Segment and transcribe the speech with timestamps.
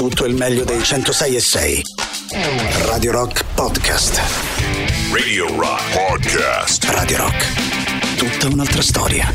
[0.00, 1.82] Tutto il meglio dei 106 e 6.
[2.86, 4.18] Radio Rock Podcast.
[5.12, 6.84] Radio Rock Podcast.
[6.84, 8.16] Radio Rock.
[8.16, 9.30] Tutta un'altra storia.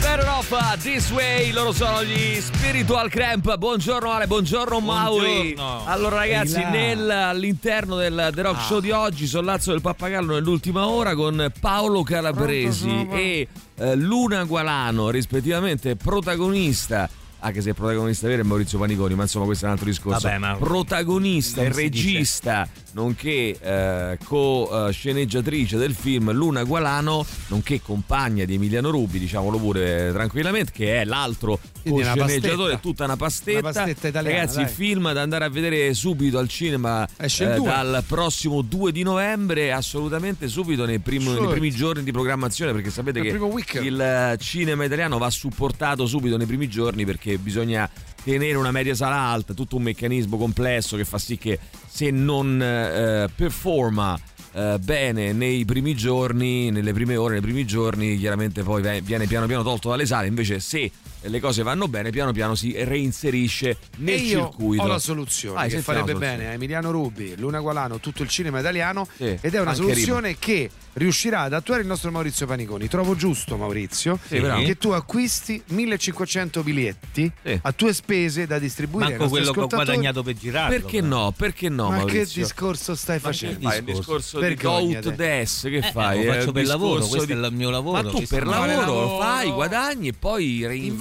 [0.00, 0.52] Better off
[0.82, 3.56] this way, loro sono gli Spiritual Cramp.
[3.56, 5.52] Buongiorno Ale, buongiorno Mauri.
[5.54, 5.86] Buongiorno.
[5.86, 8.64] Allora ragazzi, nel- all'interno del The Rock Ah.
[8.64, 13.46] Show di oggi, Sollazzo del Pappagallo nell'ultima ora con Paolo Calabresi e
[13.76, 17.08] eh, Luna Gualano, rispettivamente protagonista.
[17.44, 20.26] Anche se il protagonista vero è Maurizio Paniconi, ma insomma questo è un altro discorso.
[20.26, 28.54] Vabbè, ma- Protagonista e regista, nonché eh, co-sceneggiatrice del film Luna Gualano, nonché compagna di
[28.54, 33.58] Emiliano Rubi, diciamolo pure tranquillamente, che è l'altro co-sceneggiatore, è tutta una pastetta.
[33.58, 34.68] Una pastetta italiana, Ragazzi, dai.
[34.68, 39.70] film da andare a vedere subito al cinema il eh, dal prossimo 2 di novembre,
[39.70, 43.32] assolutamente subito nei, primi- nei primi giorni di programmazione, perché sapete Nel
[43.64, 47.88] che il cinema italiano va supportato subito nei primi giorni perché bisogna
[48.22, 52.60] tenere una media sala alta, tutto un meccanismo complesso che fa sì che se non
[52.60, 54.18] eh, performa
[54.54, 59.46] eh, bene nei primi giorni, nelle prime ore, nei primi giorni, chiaramente poi viene piano
[59.46, 64.14] piano tolto dalle sale, invece se le cose vanno bene, piano piano si reinserisce nel
[64.14, 64.82] e circuito.
[64.82, 66.36] ho la soluzione Vai, che farebbe soluzione.
[66.36, 70.36] bene a Emiliano Rubi, Luna Gualano, tutto il cinema italiano Sì, ed è una soluzione
[70.38, 72.88] che riuscirà ad attuare il nostro Maurizio Paniconi.
[72.88, 77.58] Trovo giusto Maurizio Sì, che tu acquisti 1500 biglietti Sì.
[77.62, 80.74] a tue spese da distribuire Manco quello che ho guadagnato per girarlo.
[80.76, 81.06] Perché però.
[81.24, 81.32] no?
[81.36, 82.42] Perché no, Ma che Maurizio?
[82.42, 83.68] discorso stai Ma che facendo?
[83.68, 84.00] Fai il discorso?
[84.04, 85.02] discorso di Vergognate.
[85.02, 86.24] Goat Des che Eh, fai?
[86.24, 88.80] lo È faccio il per lavoro, questo è il mio lavoro, Ma tu per lavoro
[88.80, 89.18] lavoro.
[89.18, 90.92] fai, guadagni e poi reinvesti.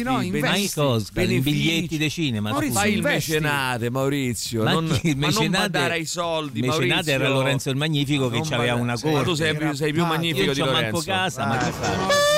[0.00, 0.72] Investi, no, investi.
[0.74, 1.56] Cosca, i benefici.
[1.56, 2.50] biglietti di cinema.
[2.50, 2.78] Maurizio.
[2.78, 4.62] Fai il mecenate, Maurizio.
[4.62, 7.12] Ma non, il ma non mecenate- badare ai soldi, il mecenate Maurizio.
[7.12, 9.39] era Lorenzo il Magnifico che badare- una corte.
[9.44, 11.02] Sei, più- sei più Ah, magnifico Io di Lorenzo.
[11.04, 12.28] casa, ma fa?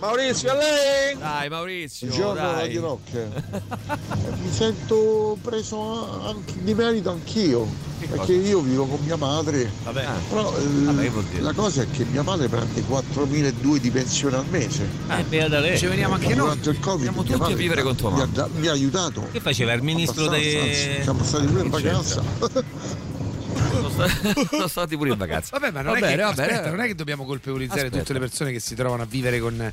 [0.00, 1.16] Maurizio, a lei!
[1.16, 2.08] Dai, Maurizio.
[2.08, 2.52] Buongiorno.
[2.54, 3.12] Radio Rock.
[4.42, 7.68] Mi sento preso anche di merito anch'io,
[8.10, 9.70] perché io vivo con mia madre.
[9.84, 10.04] Vabbè.
[10.28, 14.46] Però eh, Vabbè, che la cosa è che mia madre prende 4.200 di pensione al
[14.50, 14.88] mese.
[15.08, 15.78] Eh, beata lei.
[15.78, 16.36] Ci veniamo anche noi.
[16.48, 18.72] Durante il Covid Andiamo mia tutti a madre vivere con tua mi ha, mi ha
[18.72, 19.28] aiutato.
[19.30, 21.00] Che faceva il ministro dei...
[21.02, 22.22] Siamo stati pure in Che vacanza.
[23.54, 24.08] Sono sta-
[24.50, 25.58] Sono stati pure in vacanza.
[25.58, 26.52] Vabbè, ma non, Va è, bene, che, va bene.
[26.52, 27.98] aspetta, non è che dobbiamo colpevolizzare Aspetta.
[27.98, 29.72] tutte le persone che si trovano a vivere con,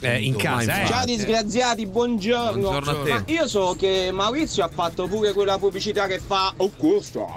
[0.00, 0.82] eh, in casa.
[0.82, 0.86] Eh.
[0.86, 2.60] Ciao disgraziati, buongiorno.
[2.60, 3.10] Buongiorno a te.
[3.10, 7.28] Ma io so che Maurizio ha fatto pure quella pubblicità che fa Augusto.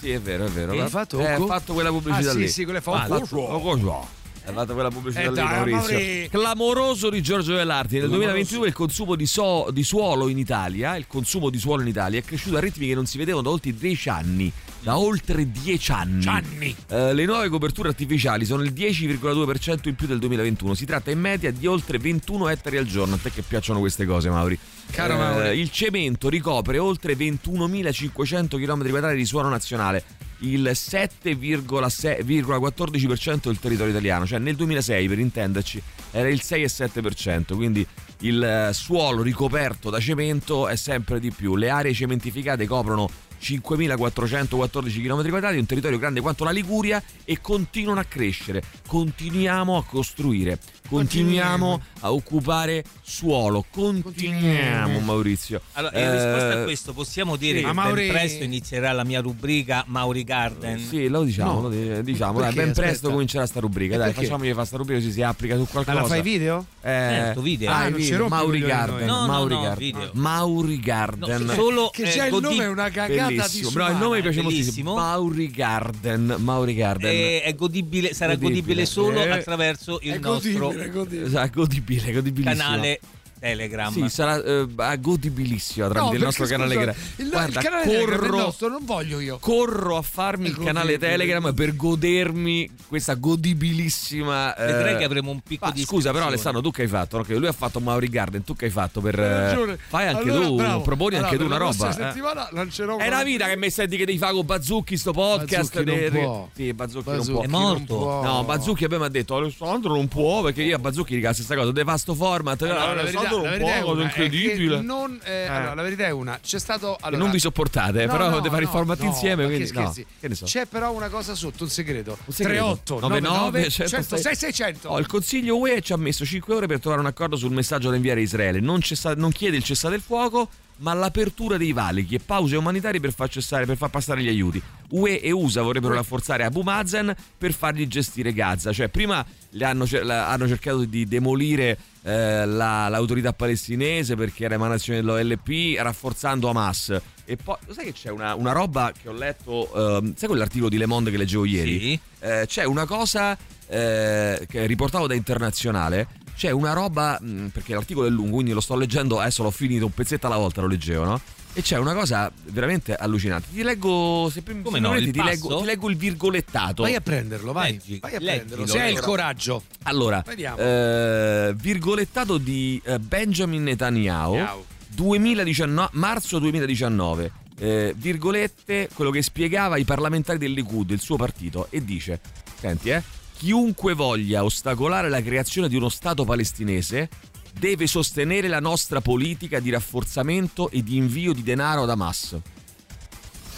[0.00, 0.74] Sì, è vero, è vero.
[0.74, 2.48] Ma- hai fatto, eh, ha fatto quella pubblicità Ah, sì, lì.
[2.48, 4.06] sì, quella fa Ah, Occo.
[4.46, 5.78] Hai fatto quella pubblicità Eh, lì, dai, Maurizio.
[5.94, 6.28] Mauri.
[6.30, 7.94] Clamoroso di Giorgio Vellarti.
[7.94, 8.26] Nel Clamoroso.
[8.32, 12.18] 2022 il consumo di, so- di suolo in Italia, il consumo di suolo in Italia
[12.18, 14.52] è cresciuto a ritmi che non si vedevano da oltre 10 anni.
[14.84, 16.26] Da oltre 10 anni.
[16.26, 16.76] Anni.
[16.90, 20.74] Eh, le nuove coperture artificiali sono il 10,2% in più del 2021.
[20.74, 23.14] Si tratta in media di oltre 21 ettari al giorno.
[23.14, 24.58] A te che piacciono queste cose, Mauri.
[24.90, 25.58] Caro Eh, Mauri.
[25.58, 30.04] Il cemento ricopre oltre 21.500 km quadrati di suolo nazionale,
[30.40, 37.86] il 7,14% del territorio italiano, cioè nel 2006 per intenderci era il 6,7%, quindi
[38.18, 41.56] il eh, suolo ricoperto da cemento è sempre di più.
[41.56, 43.08] Le aree cementificate coprono
[43.44, 48.62] 5.414 km quadrati, un territorio grande quanto la Liguria e continuano a crescere.
[48.86, 55.60] Continuiamo a costruire, continuiamo a occupare suolo, continuiamo Maurizio.
[55.72, 57.64] Allora, in risposta Eh, a questo possiamo dire sì.
[57.64, 60.78] che Ma ben Mauri- presto inizierà la mia rubrica Mauri Garden.
[60.78, 61.68] Sì, lo diciamo, No.
[61.68, 62.64] lo diciamo, dai, Perché?
[62.64, 63.12] ben presto Aspetta.
[63.12, 64.22] comincerà sta rubrica, dai, perché?
[64.26, 66.00] facciamogli fare sta rubrica così si applica su Ma qualcosa.
[66.00, 66.66] la fai video?
[66.80, 67.70] Eh, Certo, video.
[67.70, 69.06] ah, Ah, non video, Mauri Garden.
[69.06, 70.10] No, no, Mauri no, Garden.
[70.12, 71.50] Mauri No, Garden.
[71.54, 74.16] solo Che eh, già il godi- nome è una cagata Bellissimo, di però il nome
[74.16, 74.94] mi piace moltissimo.
[74.94, 77.10] Mauri Garden, Mauri Garden.
[77.10, 78.60] eh, è godibile, sarà Godibile.
[78.60, 79.28] godibile, solo Eh.
[79.30, 81.26] attraverso il È nostro godibile, è godibile.
[81.26, 82.12] Esatto, godibile,
[82.42, 83.00] canale
[83.48, 83.92] Telegram.
[83.92, 84.66] Sì, sarà eh,
[84.98, 87.04] godibilissimo tramite il perché, nostro canale scusa, Telegram.
[87.16, 89.38] Il, Guarda, il canale Telegram è corro, nostro, non voglio io.
[89.38, 90.98] corro a farmi È il canale.
[90.98, 94.54] Telegram per godermi questa godibilissima.
[94.56, 96.26] eh, Vedrai che avremo un picco di scusa, però.
[96.26, 97.18] Alessandro, tu che hai fatto?
[97.18, 99.18] Ok, lui ha fatto Mauri Garden, tu che hai fatto per.
[99.18, 99.78] Hai eh.
[99.88, 100.80] Fai anche Allora, tu, bravo.
[100.82, 101.88] proponi anche Allora, tu una la roba.
[101.88, 101.92] eh.
[101.92, 105.12] settimana lancerò È una- una vita che mi senti che devi fare con Bazzucchi sto
[105.12, 105.74] podcast.
[105.74, 106.48] Bazzucchi non de- può.
[106.54, 107.58] Sì, Bazzucchi, Bazzucchi non È può.
[107.58, 107.96] non morto.
[107.96, 108.22] può.
[108.22, 111.54] No, Bazzucchi mi ha detto Alessandro non può perché io a Bazzucchi dica la stessa
[111.54, 112.62] cosa, deve fare sto format.
[112.62, 113.02] Allora, la
[113.42, 114.80] una, è che incredibile.
[114.80, 116.38] non, eh, allora, la verità è una.
[116.42, 116.96] C'è stato.
[117.00, 119.44] Allora, non vi sopportate, No, però no, fare no, format no, insieme.
[119.46, 119.92] Quindi, no,
[120.32, 120.44] so.
[120.44, 122.18] C'è però una cosa sotto, un segreto.
[122.24, 122.80] Un segreto.
[122.84, 124.88] 38 99 99 106 106 600.
[124.88, 127.90] Oh, il Consiglio UE ci ha messo 5 ore per trovare un accordo sul messaggio
[127.90, 128.60] da inviare a Israele.
[128.60, 130.48] Non, cessa- non chiede il cessate il fuoco,
[130.78, 134.60] ma l'apertura dei valichi e pause umanitarie per far, cessare, per far passare gli aiuti.
[134.90, 138.72] UE e USA vorrebbero rafforzare Abu Mazen per fargli gestire Gaza.
[138.72, 145.00] Cioè, prima le hanno, hanno cercato di demolire eh, la- l'autorità palestinese perché era emanazione
[145.00, 147.00] dell'OLP, rafforzando Hamas.
[147.24, 150.68] E poi, lo sai che c'è una, una roba che ho letto, ehm, sai quell'articolo
[150.68, 151.78] di Le Monde che leggevo ieri?
[151.80, 152.00] Sì.
[152.20, 153.36] Eh, c'è una cosa
[153.66, 156.06] eh, che riportavo da internazionale.
[156.36, 159.84] C'è una roba, mh, perché l'articolo è lungo, quindi lo sto leggendo, adesso l'ho finito
[159.86, 161.20] un pezzetto alla volta, lo leggevo, no?
[161.56, 163.46] E c'è una cosa veramente allucinante.
[163.52, 166.82] Ti leggo, se prima Come no, ti, leggo, ti leggo il virgolettato.
[166.82, 167.70] Vai a prenderlo, vai.
[167.72, 168.66] Leggi, vai a leggilo, prenderlo.
[168.66, 169.62] Se hai il coraggio.
[169.84, 170.58] Allora, Vediamo.
[170.58, 174.64] eh, virgolettato di eh, Benjamin Netanyahu, Miau.
[174.88, 177.30] 2019, marzo 2019.
[177.58, 182.18] eh, virgolette, quello che spiegava ai parlamentari del Likud, il suo partito, e dice:
[182.58, 183.00] Senti, eh,
[183.44, 187.10] chiunque voglia ostacolare la creazione di uno Stato palestinese
[187.52, 192.38] deve sostenere la nostra politica di rafforzamento e di invio di denaro ad Hamas.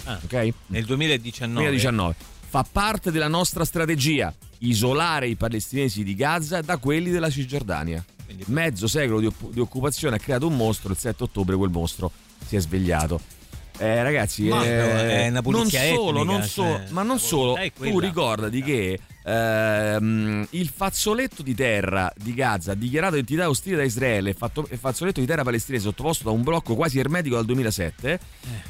[0.02, 0.18] Ah.
[0.24, 0.52] Ok?
[0.66, 1.60] Nel 2019.
[1.60, 2.14] 2019.
[2.48, 8.04] Fa parte della nostra strategia isolare i palestinesi di Gaza da quelli della Cisgiordania.
[8.24, 11.70] Quindi- Mezzo secolo di, op- di occupazione ha creato un mostro, il 7 ottobre quel
[11.70, 12.10] mostro
[12.44, 13.20] si è svegliato.
[13.78, 17.20] Eh, ragazzi, Ma eh, è una non solo, etnica, non solo, cioè, ma non la
[17.20, 23.82] solo, tu ricordati che ehm, il fazzoletto di terra di Gaza, dichiarato entità ostile da
[23.82, 28.12] Israele, fatto- e fazzoletto di terra palestinese sottoposto da un blocco quasi ermetico dal 2007,
[28.12, 28.18] Eh.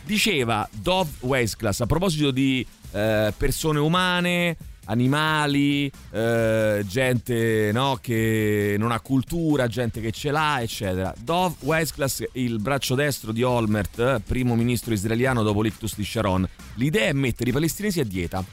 [0.05, 4.57] diceva Dov Weisglass a proposito di eh, persone umane,
[4.87, 11.15] animali, eh, gente no, che non ha cultura, gente che ce l'ha, eccetera.
[11.19, 17.09] Dov Weisglass, il braccio destro di Olmert, primo ministro israeliano dopo l'ictus di Sharon, l'idea
[17.09, 18.45] è mettere i palestinesi a dieta.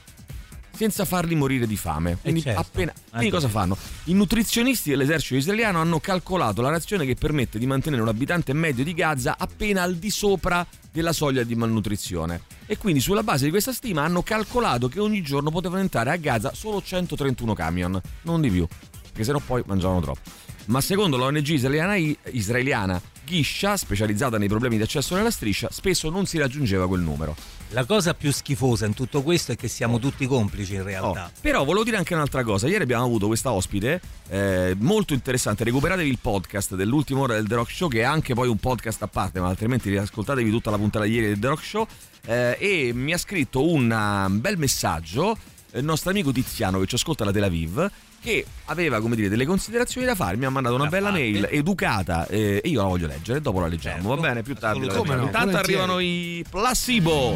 [0.74, 2.18] Senza farli morire di fame.
[2.20, 2.60] Quindi, certo.
[2.60, 3.58] appena, Ah, quindi cosa così.
[3.58, 3.76] fanno?
[4.04, 8.82] I nutrizionisti dell'esercito israeliano hanno calcolato la razione che permette di mantenere un abitante medio
[8.84, 12.42] di Gaza appena al di sopra della soglia di malnutrizione.
[12.66, 16.16] E quindi sulla base di questa stima hanno calcolato che ogni giorno potevano entrare a
[16.16, 18.66] Gaza solo 131 camion, non di più,
[19.02, 20.20] perché sennò poi mangiavano troppo.
[20.66, 21.94] Ma secondo l'ONG israeliana,
[22.30, 27.34] israeliana Ghiscia, specializzata nei problemi di accesso nella striscia, spesso non si raggiungeva quel numero.
[27.70, 31.30] La cosa più schifosa in tutto questo è che siamo tutti complici in Oh, realtà.
[31.40, 32.68] però volevo dire anche un'altra cosa.
[32.68, 35.64] Ieri abbiamo avuto questa ospite eh, molto interessante.
[35.64, 39.02] Recuperatevi il podcast dell'ultima ora del The Rock Show, che è anche poi un podcast
[39.02, 41.86] a parte, ma altrimenti riascoltatevi tutta la puntata di ieri del The Rock Show.
[42.26, 45.36] eh, e mi ha scritto un uh, bel messaggio
[45.74, 47.90] il nostro amico Tiziano che ci ascolta da Tel Aviv.
[48.22, 51.20] Che aveva come dire delle considerazioni da fare, mi ha mandato una Da bella fare.
[51.20, 54.42] mail educata eh, e io la voglio leggere, dopo la leggiamo, Certo, va bene?
[54.42, 54.94] Più tardi la.
[54.94, 57.34] Come no, Intanto arrivano i placebo.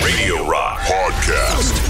[0.00, 1.88] Radio Rock Podcast.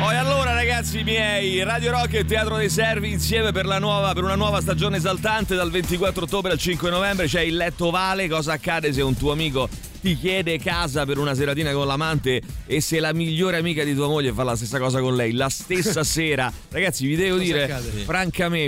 [0.00, 0.61] Oh, e allora ragazzi
[1.04, 4.96] miei, Radio Rock e Teatro dei Servi insieme per, la nuova, per una nuova stagione
[4.96, 9.14] esaltante dal 24 ottobre al 5 novembre c'è il letto vale, cosa accade se un
[9.14, 9.68] tuo amico
[10.00, 14.08] ti chiede casa per una seratina con l'amante e se la migliore amica di tua
[14.08, 16.52] moglie fa la stessa cosa con lei la stessa sera.
[16.70, 17.66] Ragazzi, vi devo dire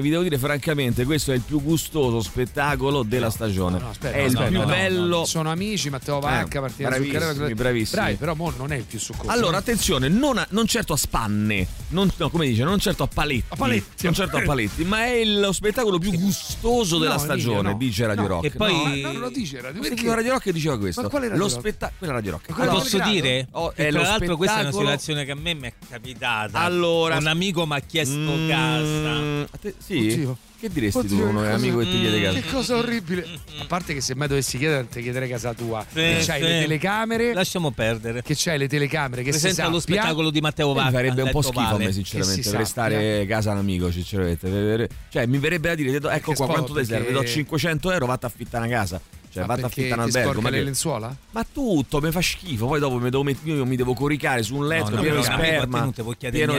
[0.01, 3.81] vi devo dire francamente, questo è il più gustoso spettacolo della stagione.
[3.81, 5.25] No, aspetta, è il più no, no, bello.
[5.25, 7.55] Sono amici, Matteo Vacca, Eh, Martina bravissimi, Zuccarello.
[7.57, 8.01] bravissimi.
[8.01, 9.29] Bravi, però mo non è il più succoso.
[9.29, 13.07] Allora, attenzione, non, a- non certo a spanne, non, no, come dice, non certo a
[13.07, 17.19] paletti, A paletti, non certo a paletti, ma è lo spettacolo più gustoso della No,
[17.21, 17.77] stagione, no.
[17.79, 18.45] dice Radio No, Rock.
[18.45, 20.15] e poi- No, ma non lo dice Radio Perché perché?
[20.15, 21.01] Radio Rock diceva questo.
[21.03, 21.61] Ma quale Radio lo Rock?
[21.61, 22.51] spetta- quella Radio Rock.
[22.51, 23.47] Allora, Posso dire?
[23.53, 26.59] Oh, tra lo l'altro questa è una spettacolo- situazione che a me mi è capitata.
[26.59, 29.41] Allora- un amico mi ha chiesto mm, casa.
[29.51, 29.97] a te- sì?
[29.99, 30.37] Oddio.
[30.65, 32.41] Che diresti Oddio, tu a un che cosa- amico che ti chiede casa?
[32.41, 33.27] Che cosa orribile.
[33.59, 35.85] A parte che se mai dovessi chiedere, ti chiederei casa tua.
[35.87, 36.47] Sì, che c'hai sì.
[36.47, 37.35] le telecamere.
[37.35, 38.23] Lasciamo perdere.
[38.23, 39.97] Che c'hai le telecamere che si Presenta lo sappia.
[39.97, 40.91] spettacolo di Matteo Mi Vacca.
[40.91, 41.85] farebbe un po' schifo a Vale.
[41.85, 46.09] me sinceramente si restare a casa un amico sinceramente cioè mi verrebbe da dire ecco
[46.09, 49.01] Perché qua quanto ti serve do 500 euro vatti a affittare una casa
[49.35, 51.17] cioè Ma vatti a affittare un albergo ma, le che- lenzuola?
[51.33, 54.55] ma tutto mi fa schifo poi dopo mi devo met- io mi devo coricare su
[54.55, 56.59] un letto No, no, pieno di amico, a te sperma non ti può chiedere pieno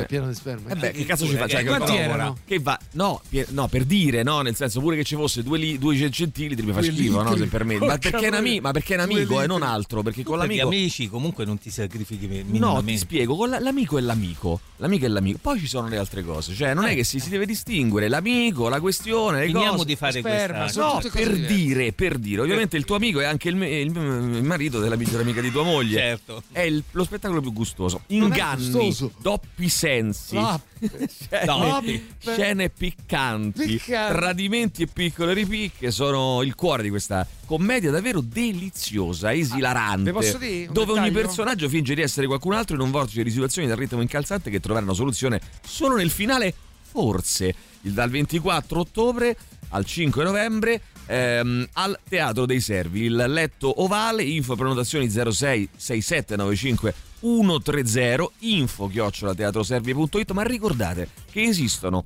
[0.00, 0.70] di Pieno di sperma.
[0.70, 1.46] eh beh, che cazzo ci fa?
[1.46, 2.36] Cioè, Eh, che, quanti no, erano?
[2.46, 2.78] che va?
[2.92, 6.10] No, pie- no, per dire, no, nel senso pure che ci fosse due, li- due
[6.10, 7.84] centilitri mi fa Due schifo, no, se permetti.
[7.84, 8.60] Ma perché è un, ami- miseria.
[8.62, 10.02] ma perché è un amico e non altro?
[10.02, 12.92] Perché con gli l'amico amici comunque non ti sacrifichi No, minimamente.
[12.92, 14.60] ti spiego, con la- l'amico è l'amico.
[14.78, 15.38] L'amico è l'amico.
[15.40, 16.54] Poi ci sono le altre cose.
[16.54, 19.84] Cioè, non è che si, deve distinguere l'amico, la questione, le Finiamo cose.
[19.84, 20.80] di fare Sperma, questa.
[20.80, 21.81] No, per diverse.
[21.82, 22.40] Dire, per dire.
[22.42, 25.50] Ovviamente il tuo amico è anche il, me- il- il marito della migliore amica di
[25.50, 25.98] tua moglie.
[25.98, 26.42] Certo.
[26.52, 28.02] È il- lo spettacolo più gustoso.
[28.08, 29.12] Inganni, gustoso.
[29.20, 30.36] doppi sensi.
[30.36, 32.06] Ah, Scene, Doppi.
[32.18, 34.14] scene piccanti, Piccanti.
[34.18, 40.10] tradimenti e piccole ripicche sono il cuore di questa commedia davvero deliziosa, esilarante.
[40.10, 41.26] vi posso dire un dove ogni dettaglio?
[41.26, 44.58] personaggio finge di essere qualcun altro in un vortice di situazioni dal ritmo incalzante che
[44.58, 46.52] troveranno soluzione solo nel finale
[46.90, 49.36] forse il- dal 24 ottobre
[49.68, 53.02] al 5 novembre ehm, al Teatro dei Servi.
[53.02, 62.02] Il letto ovale, info prenotazioni 06 6795 130 info chiocciola teatroservi.it ma ricordate che esistono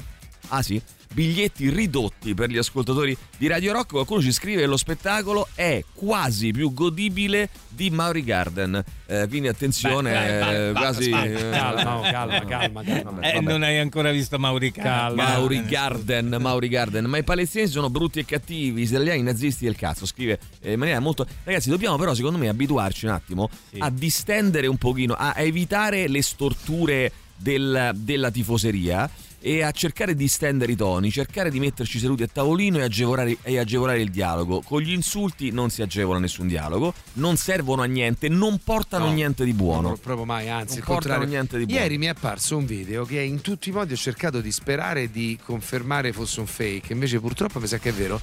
[0.48, 0.80] ah sì
[1.12, 5.82] biglietti ridotti per gli ascoltatori di Radio Rock qualcuno ci scrive che lo spettacolo è
[5.94, 11.96] quasi più godibile di Mauri Garden Eh, quindi attenzione Beh, beh, eh, basta, quasi Calma,
[11.98, 13.10] oh, calma, calma, calma.
[13.12, 15.22] vabbè, Eh, non hai ancora visto Mauri Calma.
[15.22, 19.76] Mauri Garden, Mauri Garden, ma i palestinesi sono brutti e cattivi, gli israeliani nazisti del
[19.76, 21.24] cazzo, scrive eh, in maniera molto...
[21.44, 23.78] Ragazzi, dobbiamo però secondo me abituarci un attimo Sì.
[23.78, 29.08] a distendere un pochino, a evitare le storture del- della tifoseria
[29.46, 33.36] e a cercare di stendere i toni, cercare di metterci seduti a tavolino e agevolare,
[33.42, 34.60] e agevolare il dialogo.
[34.60, 39.12] Con gli insulti non si agevola nessun dialogo, non servono a niente, non portano No.
[39.12, 39.96] niente di No, buono.
[40.02, 41.80] proprio mai, anzi, Non portano niente di buono.
[41.80, 45.12] Ieri mi è apparso un video che in tutti i modi ho cercato di sperare
[45.12, 48.20] di confermare fosse un fake, invece purtroppo mi sa che è vero.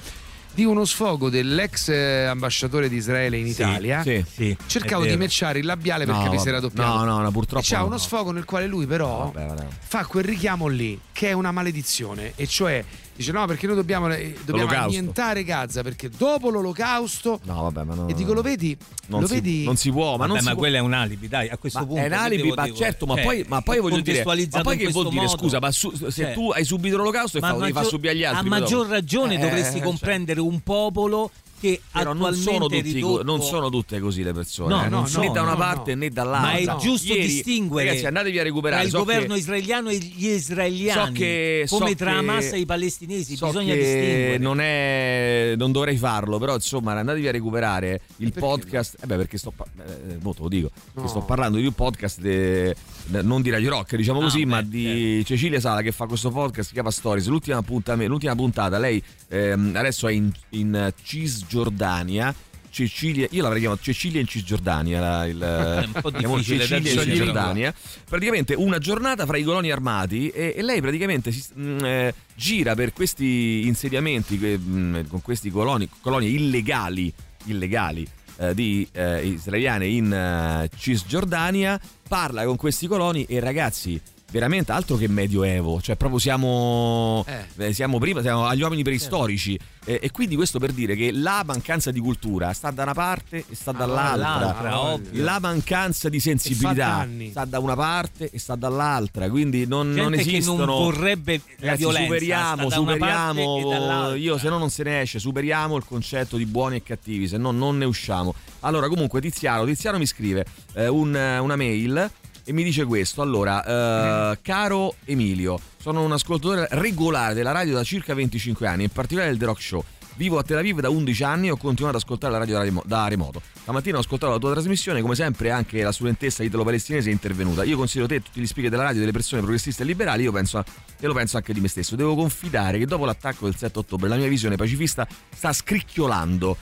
[0.54, 4.02] Di uno sfogo dell'ex eh, ambasciatore di Israele in Sì, Italia.
[4.02, 4.24] sì.
[4.32, 6.96] Sì, Cercavo di matchare il labiale per No, capire se era doppiato.
[6.98, 7.98] No, no, no, purtroppo c'ha no, uno no.
[8.00, 9.66] sfogo nel quale lui però Vabbè, vabbè.
[9.80, 12.84] fa quel richiamo lì che è una maledizione e cioè
[13.16, 17.94] dice no perché noi dobbiamo, eh, dobbiamo annientare Gaza perché dopo l'olocausto No, vabbè, ma
[17.94, 20.38] no, e dico lo vedi non, lo si, vedi non si può, ma Vabbè, non
[20.38, 20.60] si ma può.
[20.60, 22.02] quello è un alibi, dai, a questo Ma punto.
[22.02, 22.76] è un alibi, devo ma dire?
[22.76, 25.36] certo, ma Cioè, poi, ma poi voglio dire, ma poi che vuol dire, modo.
[25.36, 28.12] scusa, ma su- se Cioè, tu hai subito l'olocausto e fa, li fa maggior- subire
[28.12, 28.46] agli altri.
[28.46, 31.30] A maggior ragione Eh, dovresti cioè, comprendere un popolo
[31.64, 33.22] che Però non sono, tutti, ridotto...
[33.22, 35.94] non sono tutte così le persone, No, eh, no, no, né da una no, parte
[35.94, 36.00] no.
[36.00, 36.74] né dall'altra.
[36.74, 38.84] Ma è giusto Ieri- distinguere Ragazzi, andatevi a tra recuperare.
[38.84, 42.52] il so governo che- israeliano e gli israeliani So che- so come tra che- Hamas
[42.52, 47.28] e i palestinesi so bisogna che distinguere non è non dovrei farlo però insomma andatevi
[47.28, 51.02] a recuperare il perché podcast eh beh perché sto eh, te lo dico No.
[51.02, 52.32] che sto parlando di un podcast de-
[52.64, 52.76] de-
[53.22, 56.30] non di Radio Rock diciamo Ah, così beh, ma di Cecilia Sala che fa questo
[56.30, 57.62] podcast si chiama Stories l'ultima,
[58.06, 62.34] l'ultima puntata lei ehm, adesso è in, in Cisgiordania
[62.74, 67.08] Cecilia, io l'avrei chiamato Cecilia in Cisgiordania, la- il, È un po' difficile Cecilia in.
[67.08, 67.74] Cisgiordania.
[68.08, 72.74] Praticamente una giornata fra i coloni armati e, e lei praticamente si, mh, eh, gira
[72.74, 77.12] per questi insediamenti mh, con questi coloni, colonie illegali,
[77.44, 78.04] illegali
[78.36, 84.00] eh, di eh, israeliane in eh, Cisgiordania, parla con questi coloni e ragazzi
[84.34, 87.66] veramente altro che medioevo, cioè proprio siamo, Eh.
[87.68, 91.42] eh, siamo prima, siamo agli uomini preistorici Eh, e quindi questo per dire che la
[91.44, 94.16] mancanza di cultura sta da una parte e sta dall'altra.
[94.38, 95.22] dall'altra, ovvio.
[95.22, 100.12] La mancanza di sensibilità sta da una parte e sta dall'altra, quindi non, gente non
[100.12, 100.64] che esistono.
[100.64, 104.14] non vorrebbe la Ragazzi, violenza superiamo, superiamo.
[104.14, 107.36] Io se no non se ne esce, superiamo il concetto di buoni e cattivi, se
[107.36, 108.34] no non ne usciamo.
[108.60, 112.10] Allora, comunque, Tiziano, Tiziano mi scrive eh, un- una mail
[112.44, 113.22] e mi dice questo.
[113.22, 118.90] Allora, eh, caro Emilio, sono un ascoltatore regolare della radio da circa 25 anni, in
[118.90, 119.84] particolare del The Rock Show.
[120.16, 122.62] Vivo a Tel Aviv da 11 anni e ho continuato ad ascoltare la radio da
[122.62, 123.42] remo- da remoto.
[123.62, 127.64] Stamattina ho ascoltato la tua trasmissione, come sempre anche la studentessa italo-palestinese è intervenuta.
[127.64, 130.58] Io considero te tutti gli speaker della radio delle persone progressiste e liberali, io penso
[130.58, 130.64] a-
[131.00, 131.96] e lo penso anche di me stesso.
[131.96, 136.56] Devo confidare che dopo l'attacco del 7 ottobre la mia visione pacifista sta scricchiolando.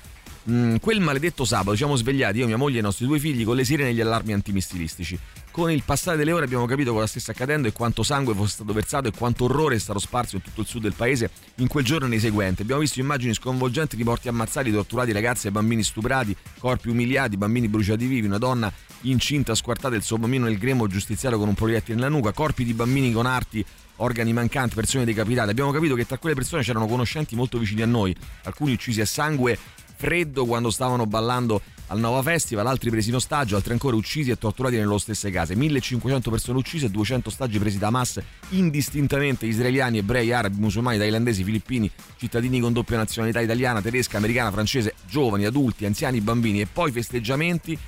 [0.51, 3.45] Mm, quel maledetto sabato ci siamo svegliati, io, mia moglie e i nostri due figli,
[3.45, 5.17] con le sirene e gli allarmi antimissilistici.
[5.52, 8.73] Con il passare delle ore abbiamo capito cosa stesse accadendo e quanto sangue fosse stato
[8.73, 11.85] versato e quanto orrore è stato sparso in tutto il sud del paese in quel
[11.85, 12.62] giorno e nei seguenti.
[12.62, 17.68] Abbiamo visto immagini sconvolgenti di morti ammazzati, torturati, ragazzi e bambini stuprati, corpi umiliati, bambini
[17.68, 21.97] bruciati vivi, una donna incinta squartata il suo bambino nel grembo giustiziato con un proiettile
[21.97, 23.62] nella nuca, corpi di bambini con arti
[23.97, 25.50] organi mancanti, persone decapitate.
[25.50, 29.06] Abbiamo capito che tra quelle persone c'erano conoscenti molto vicini a noi, alcuni uccisi a
[29.06, 29.59] sangue
[29.97, 31.61] freddo quando stavano ballando
[31.93, 35.31] al Nova Festival, altri presi in ostaggio, altri ancora uccisi e torturati nelle loro stesse
[35.31, 35.55] case.
[35.55, 38.19] 1500 persone uccise e 200 ostaggi presi da Hamas
[38.51, 44.95] indistintamente israeliani, ebrei, arabi, musulmani, thailandesi, filippini, cittadini con doppia nazionalità italiana, tedesca, americana, francese,
[45.07, 47.79] giovani, adulti, anziani, bambini e poi festeggiamenti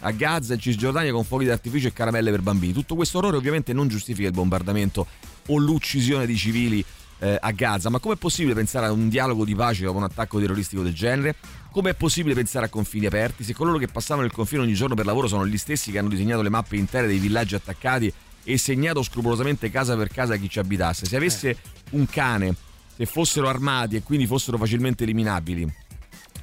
[0.00, 2.72] a Gaza e Cisgiordania con fuochi d'artificio e caramelle per bambini.
[2.72, 5.06] Tutto questo orrore ovviamente non giustifica il bombardamento
[5.46, 6.84] o l'uccisione di civili
[7.20, 10.40] eh, a Gaza, ma com'è possibile pensare a un dialogo di pace dopo un attacco
[10.40, 11.36] terroristico del genere?
[11.72, 15.06] Com'è possibile pensare a confini aperti se coloro che passavano il confine ogni giorno per
[15.06, 18.12] lavoro sono gli stessi che hanno disegnato le mappe intere dei villaggi attaccati
[18.44, 21.06] e segnato scrupolosamente casa per casa chi ci abitasse?
[21.06, 21.56] Se avesse
[21.92, 22.54] un cane,
[22.94, 25.80] se fossero armati e quindi fossero facilmente eliminabili,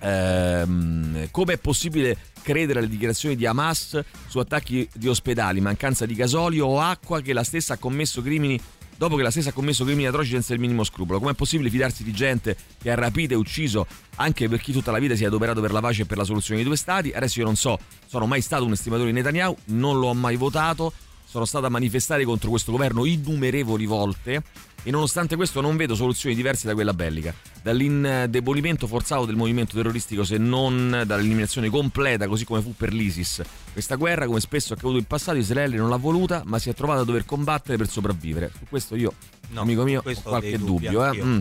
[0.01, 6.13] Ehm, come è possibile credere alle dichiarazioni di Hamas su attacchi di ospedali, mancanza di
[6.13, 8.59] gasolio o acqua che la stessa ha commesso crimini
[8.99, 11.19] dopo che la stessa ha commesso crimini atroci senza il minimo scrupolo?
[11.19, 13.87] Com'è possibile fidarsi di gente che ha rapito e ucciso
[14.17, 16.25] anche per chi tutta la vita si è adoperato per la pace e per la
[16.25, 17.09] soluzione dei due stati?
[17.11, 20.35] Adesso io non so, sono mai stato un estimatore di Netanyahu, non lo ho mai
[20.35, 20.91] votato.
[21.25, 24.43] sono stato a manifestare contro questo governo innumerevoli volte
[24.83, 27.33] e nonostante questo non vedo soluzioni diverse da quella bellica.
[27.61, 33.41] Dall'indebolimento forzato del movimento terroristico se non dall'eliminazione completa così come fu per l'ISIS.
[33.73, 36.73] Questa guerra, come spesso è accaduto in passato, Israele non l'ha voluta ma si è
[36.73, 38.51] trovata a dover combattere per sopravvivere.
[38.57, 39.13] Su questo io,
[39.51, 41.05] No, amico mio, ho qualche dubbio.
[41.11, 41.23] Eh?
[41.23, 41.39] Mm.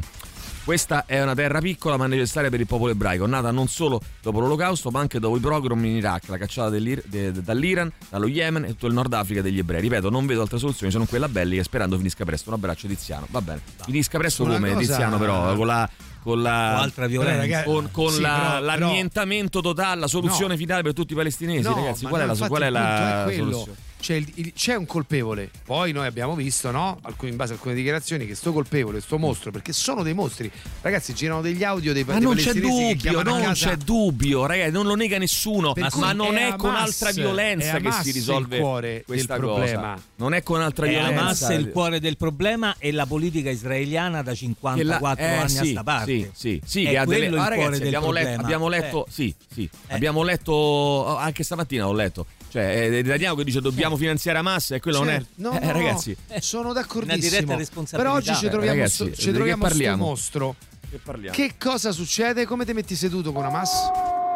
[0.68, 4.38] Questa è una terra piccola ma necessaria per il popolo ebraico, nata non solo dopo
[4.38, 8.68] l'olocausto ma anche dopo i pogrom in Iraq, la cacciata de- dall'Iran, dallo Yemen e
[8.68, 9.80] tutto il Nord Africa degli ebrei.
[9.80, 12.50] Ripeto, non vedo altre soluzioni se non quella bellica sperando finisca presto.
[12.50, 13.62] Un abbraccio Tiziano, va bene.
[13.82, 15.88] Finisca presto Una come cosa- Tiziano però, con la...
[16.20, 17.38] Con, la, altra violenza.
[17.38, 20.58] ragazzi, con, con Sì, la- però- però- l'annientamento totale, la soluzione No.
[20.58, 22.04] finale per tutti i palestinesi, No, ragazzi.
[22.04, 23.50] Qual è la, qual è la punto è quello.
[23.52, 23.78] soluzione?
[24.00, 26.98] C'è, il- il- c'è un colpevole, poi noi abbiamo visto, no?
[27.02, 30.50] Alcuni- in base a alcune dichiarazioni, che sto colpevole, sto mostro, perché sono dei mostri.
[30.80, 34.46] Ragazzi, girano degli audio dei, Ma dei non c'è dubbio, a non casa- c'è dubbio,
[34.46, 35.72] ragazzi, non lo nega nessuno.
[35.72, 39.02] Per Ma, non è è, con Hamas, altra violenza è che si il risolve cuore
[39.04, 39.56] questa del cosa.
[39.56, 40.02] problema.
[40.16, 41.20] Non è con altra È violenza.
[41.20, 45.58] Hamas il cuore del problema e la politica israeliana da Che 54 la- eh, anni
[45.58, 46.12] a sì, sta parte.
[46.12, 48.42] Sì, sì, sì, È che ha delle- il Ah, cuore ragazzi, del abbiamo letto, problema.
[48.44, 49.10] abbiamo letto, Eh.
[49.10, 49.94] sì, sì, Eh.
[49.94, 52.26] abbiamo letto oh, anche stamattina ho letto.
[52.50, 55.62] Cioè, eh, Netanyahu che dice dobbiamo finanziare Hamas e quello Certo, non no, è.
[55.62, 57.20] Eh, no, ragazzi, sono Una d'accordissimo.
[57.20, 57.96] diretta responsabilità.
[57.98, 60.04] Però oggi ci Eh, troviamo, ragazzi, di ci troviamo parliamo?
[60.06, 60.54] mostro.
[60.90, 61.36] che parliamo?
[61.36, 62.46] Che cosa succede?
[62.46, 63.70] Come ti metti seduto con Hamas?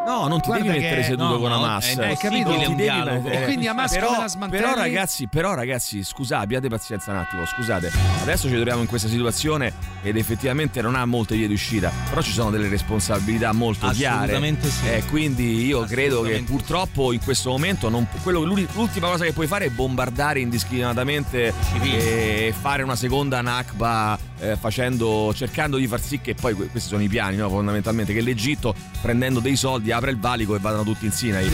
[0.04, 1.96] No, non ti Guarda devi mettere seduto no, con no, Hamas.
[1.96, 4.62] è Ho capito, non ti devi mettere- E quindi Hamas però, come la smantelli?
[4.62, 7.90] però ragazzi, però ragazzi, scusate, abbiate pazienza un attimo, scusate.
[8.22, 12.20] Adesso ci troviamo in questa situazione ed effettivamente non ha molte vie di uscita, però
[12.20, 14.16] ci sono delle responsabilità molto chiare.
[14.32, 14.88] Assolutamente sì.
[14.88, 19.32] E quindi io credo che Assolutamente purtroppo in questo momento non quello- l'ultima cosa che
[19.32, 21.96] puoi fare è bombardare indiscriminatamente Civili.
[21.96, 26.88] e fare una seconda Nakba eh, facendo, cercando di far sì che poi que- questi
[26.88, 27.48] sono i piani, no?
[27.48, 31.48] fondamentalmente, che l'Egitto prendendo dei soldi apre il valico e vadano tutti in Sinai.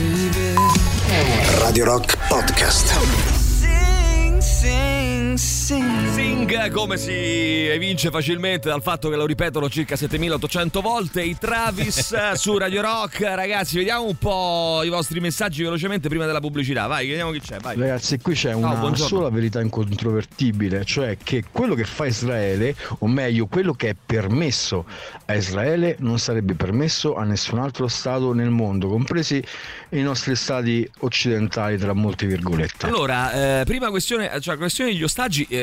[1.59, 3.38] Radio Rock Podcast.
[5.69, 12.33] Sing come si evince facilmente dal fatto che lo ripetono circa 7800 volte i Travis
[12.33, 13.21] su Radio Rock.
[13.21, 16.87] Ragazzi, vediamo un po' i vostri messaggi velocemente prima della pubblicità.
[16.87, 17.77] Vai, vediamo chi c'è, vai.
[17.77, 18.95] Ragazzi, qui c'è una buongiorno.
[18.95, 24.85] sola verità incontrovertibile, cioè che quello che fa Israele, o meglio, quello che è permesso
[25.25, 29.43] a Israele, non sarebbe permesso a nessun altro Stato nel mondo, compresi
[29.89, 32.87] i nostri stati occidentali, tra molte virgolette.
[32.87, 35.58] Allora, eh, prima questione, cioè questione degli ostaggi, eh,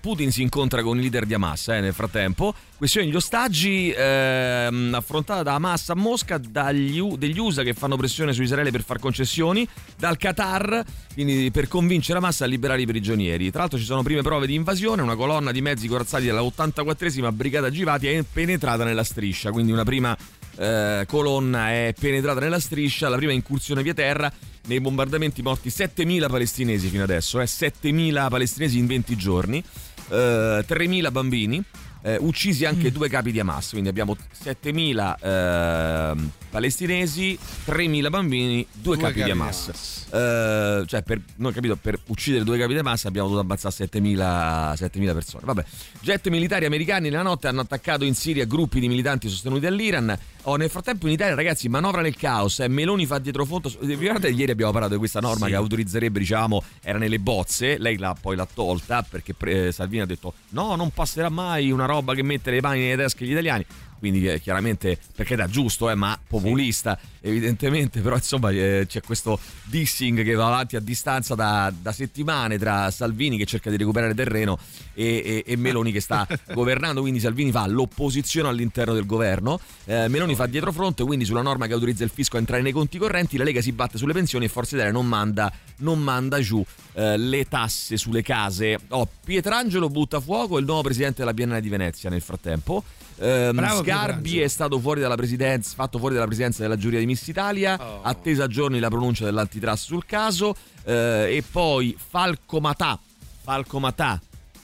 [0.00, 2.54] Putin si incontra con i leader di Hamas eh, nel frattempo.
[2.76, 8.32] Questione degli ostaggi ehm, affrontata da Hamas a Mosca, dagli, degli USA che fanno pressione
[8.32, 13.50] su Israele per far concessioni, dal Qatar, quindi per convincere Hamas a liberare i prigionieri.
[13.50, 17.32] Tra l'altro ci sono prime prove di invasione, una colonna di mezzi corazzati della 84esima
[17.32, 20.16] Brigata Givati è penetrata nella striscia, quindi una prima
[20.56, 24.32] eh, colonna è penetrata nella striscia, la prima incursione via terra.
[24.66, 29.62] Nei bombardamenti morti 7.000 palestinesi fino adesso, eh, 7.000 palestinesi in 20 giorni,
[30.08, 31.62] eh, 3.000 bambini,
[32.04, 34.14] eh, uccisi anche due capi di Hamas, quindi abbiamo
[34.44, 40.06] 7.000 ehm, palestinesi, 3.000 bambini, due, capi, di Hamas.
[40.10, 43.74] Eh, cioè, per, non ho capito, per uccidere due capi di Hamas abbiamo dovuto ammazzare
[43.90, 45.44] 7.000, 7.000 persone.
[45.46, 45.64] Vabbè,
[46.00, 50.16] jet militari americani nella notte hanno attaccato in Siria gruppi di militanti sostenuti dall'Iran.
[50.46, 52.60] Oh, nel frattempo in Italia, ragazzi, manovra nel caos.
[52.60, 53.72] Eh, Meloni fa dietro fondo.
[53.80, 55.52] Vi ricordate ieri abbiamo parlato di questa norma Sì.
[55.52, 57.78] che autorizzerebbe, diciamo, era nelle bozze.
[57.78, 61.86] Lei l'ha, poi l'ha tolta perché pre- Salvini ha detto: no, non passerà mai una
[61.86, 63.64] roba che mette le mani nelle tasche agli italiani.
[63.98, 69.38] Quindi eh, chiaramente, perché da giusto, eh, ma populista evidentemente, però insomma eh, c'è questo
[69.64, 74.14] dissing che va avanti a distanza da, da settimane tra Salvini che cerca di recuperare
[74.14, 74.58] terreno
[74.92, 80.08] e, e- e Meloni che sta governando, quindi Salvini fa l'opposizione all'interno del governo, eh,
[80.08, 82.98] Meloni fa dietro fronte, quindi sulla norma che autorizza il fisco a entrare nei conti
[82.98, 86.64] correnti, la Lega si batte sulle pensioni e Forza Italia non manda, non manda giù
[86.92, 88.78] eh, le tasse sulle case.
[88.88, 92.84] Oh, Pietrangelo butta fuoco il nuovo presidente della Biennale di Venezia nel frattempo.
[93.18, 97.06] Ehm, Bravo Sgarbi è stato fuori dalla presidenza, fatto fuori dalla presidenza della giuria di
[97.06, 98.02] Miss Italia, Oh.
[98.02, 102.98] attesa a giorni la pronuncia dell'antitrust sul caso eh, e poi Falco Matà,
[103.42, 104.20] Falco Matà,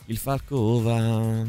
[0.07, 1.45] il Falco va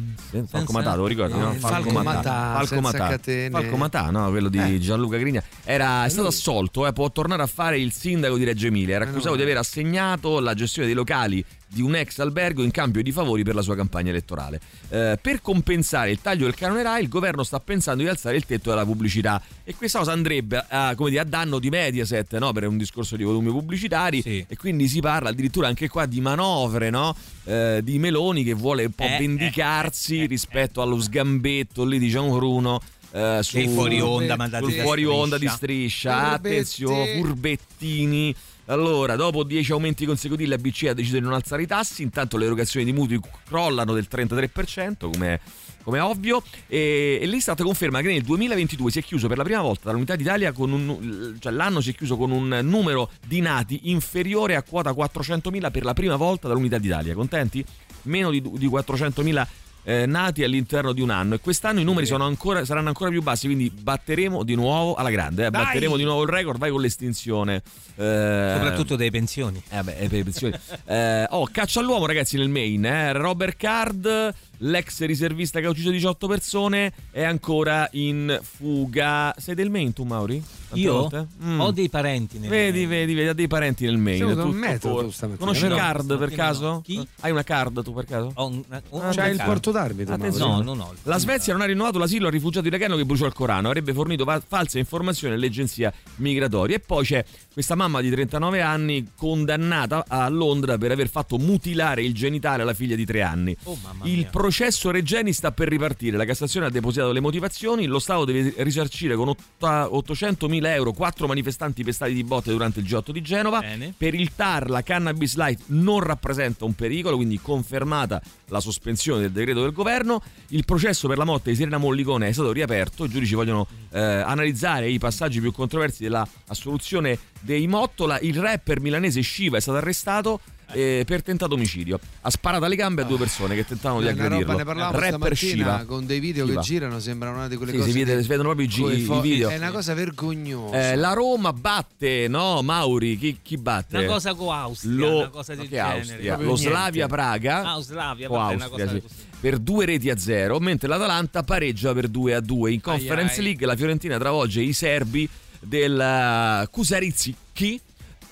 [0.45, 1.33] Falco Matà, lo ricordi?
[1.33, 1.53] No, no?
[1.53, 3.49] il Falco Matà, senza catene.
[3.49, 4.79] Falco Matà, no, quello di Eh.
[4.79, 5.41] Gianluca Grigna.
[5.63, 8.95] Era, è stato assolto, eh, può tornare a fare il sindaco di Reggio Emilia.
[8.97, 9.35] Era Eh, accusato no.
[9.37, 13.43] di aver assegnato la gestione dei locali di un ex albergo in cambio di favori
[13.43, 14.59] per la sua campagna elettorale.
[14.89, 18.45] Eh, per compensare il taglio del canone RAI, il governo sta pensando di alzare il
[18.45, 22.51] tetto della pubblicità e questa cosa andrebbe a, come dire, a danno di Mediaset no?
[22.51, 24.43] per un discorso di volumi pubblicitari Sì.
[24.47, 27.15] e quindi si parla addirittura anche qua di manovre no?
[27.45, 31.99] Eh, di Meloni che vuole un po' Eh, vendicarsi eh, eh, rispetto allo sgambetto lì
[31.99, 32.81] di Gianbruno
[33.13, 36.11] eh, su, Dei fuori onda sul fuori onda di Striscia.
[36.11, 36.47] striscia Furbetti.
[36.47, 41.67] attenzione furbettini Allora, dopo 10 aumenti consecutivi la BCE ha deciso di non alzare i
[41.67, 45.39] tassi, intanto le erogazioni di mutui crollano del 33%, come
[45.83, 49.61] come ovvio, e, e l'Istat conferma che nel 2022 si è chiuso per la prima
[49.61, 53.89] volta dall'unità d'Italia con un, cioè l'anno si è chiuso con un numero di nati
[53.89, 57.13] inferiore a quota 400.000 per la prima volta dall'unità d'Italia.
[57.13, 57.63] Contenti?
[58.03, 59.45] Meno di, di 400.000
[59.83, 63.47] eh, nati all'interno di un anno e quest'anno i numeri ancora, saranno ancora più bassi
[63.47, 67.61] quindi batteremo di nuovo alla grande eh, batteremo di nuovo il record vai con l'estinzione
[68.01, 69.61] eh, soprattutto dei pensioni.
[69.69, 70.59] Eh, per le pensioni.
[70.91, 73.13] Eh, oh caccia all'uomo ragazzi nel main eh.
[73.13, 79.33] Robert Card l'ex riservista che ha ucciso 18 persone è ancora in fuga.
[79.37, 80.43] Sei del Maine tu, Mauri?
[80.71, 81.59] Tante Io mm.
[81.59, 84.33] ho dei parenti nel Vedi, vedi, vedi, ha dei parenti nel Maine.
[84.33, 86.65] Sei un metro tu Conosci no, card per caso?
[86.65, 86.81] No.
[86.81, 87.05] Chi?
[87.21, 88.31] Hai una card tu per caso?
[88.35, 90.15] Ho una, una ah, C'hai il porto d'arbitro?
[90.15, 90.93] No, non ho.
[91.03, 94.25] La Svezia non ha rinnovato l'asilo al rifugiato iracheno che bruciò il Corano, avrebbe fornito
[94.47, 96.77] false informazioni all'agenzia migratoria.
[96.77, 102.01] E poi c'è questa mamma di 39 anni condannata a Londra per aver fatto mutilare
[102.03, 103.55] il genitale alla figlia di 3 anni.
[103.63, 106.17] Oh, il processo Regeni sta per ripartire.
[106.17, 107.85] La Cassazione ha depositato le motivazioni.
[107.85, 113.11] Lo Stato deve risarcire con 800.000 euro quattro manifestanti pestati di botte durante il G8
[113.11, 113.61] di Genova.
[113.61, 113.93] Bene.
[113.97, 119.31] Per il TAR la cannabis light non rappresenta un pericolo, quindi confermata la sospensione del
[119.31, 120.21] decreto del governo.
[120.49, 123.05] Il processo per la morte di Serena Mollicone è stato riaperto.
[123.05, 128.81] I giudici vogliono eh, analizzare i passaggi più controversi della assoluzione dei Mottola, il rapper
[128.81, 130.41] milanese Shiva è stato arrestato
[130.73, 131.99] eh, per tentato omicidio.
[132.21, 134.55] Ha sparato alle gambe a due persone che tentavano di aggredirlo.
[134.55, 136.59] ne parlavamo rapper Shiva con dei video Shiva.
[136.59, 137.91] che girano, sembrano una di quelle sì, cose.
[137.91, 139.49] Si, vede, si vedono proprio i, i, video.
[139.49, 140.91] È una cosa vergognosa.
[140.91, 143.97] Eh, la Roma batte, no, Mauri, chi, chi batte?
[143.97, 145.99] Una cosa con Austria, Lo, una cosa del genere.
[145.99, 146.37] Austria.
[146.37, 147.73] Lo Slavia Praga.
[147.73, 149.01] Ah, Slavia, vabbè, Austria, sì.
[149.39, 152.71] per due reti a zero, mentre l'Atalanta pareggia per 2 a 2.
[152.71, 153.43] In Conference ai, ai.
[153.43, 155.29] League la Fiorentina travolge i serbi
[155.59, 157.79] del Kusarizki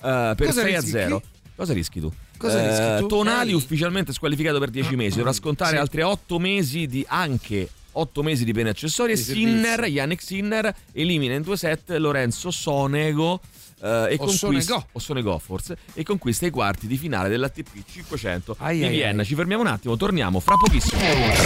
[0.00, 1.22] per Cosa 6 a 0.
[1.56, 2.12] Cosa rischi tu?
[2.40, 3.06] Cosa eh?
[3.06, 5.76] Tonali ufficialmente squalificato per 10 mesi, dovrà scontare sì.
[5.76, 9.14] altri 8 mesi di anche 8 mesi di pene accessorie.
[9.14, 13.40] Sinner, Yannick Sinner elimina in 2-7 Lorenzo Sonego.
[13.80, 18.76] Uh, e conquista, o Sonego forse e conquista i quarti di finale dell'ATP 500 ai
[18.76, 19.22] di ai Vienna.
[19.22, 19.26] Ai.
[19.26, 21.00] Ci fermiamo un attimo, torniamo fra pochissimo.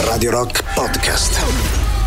[0.05, 2.04] Radio Rock Podcast.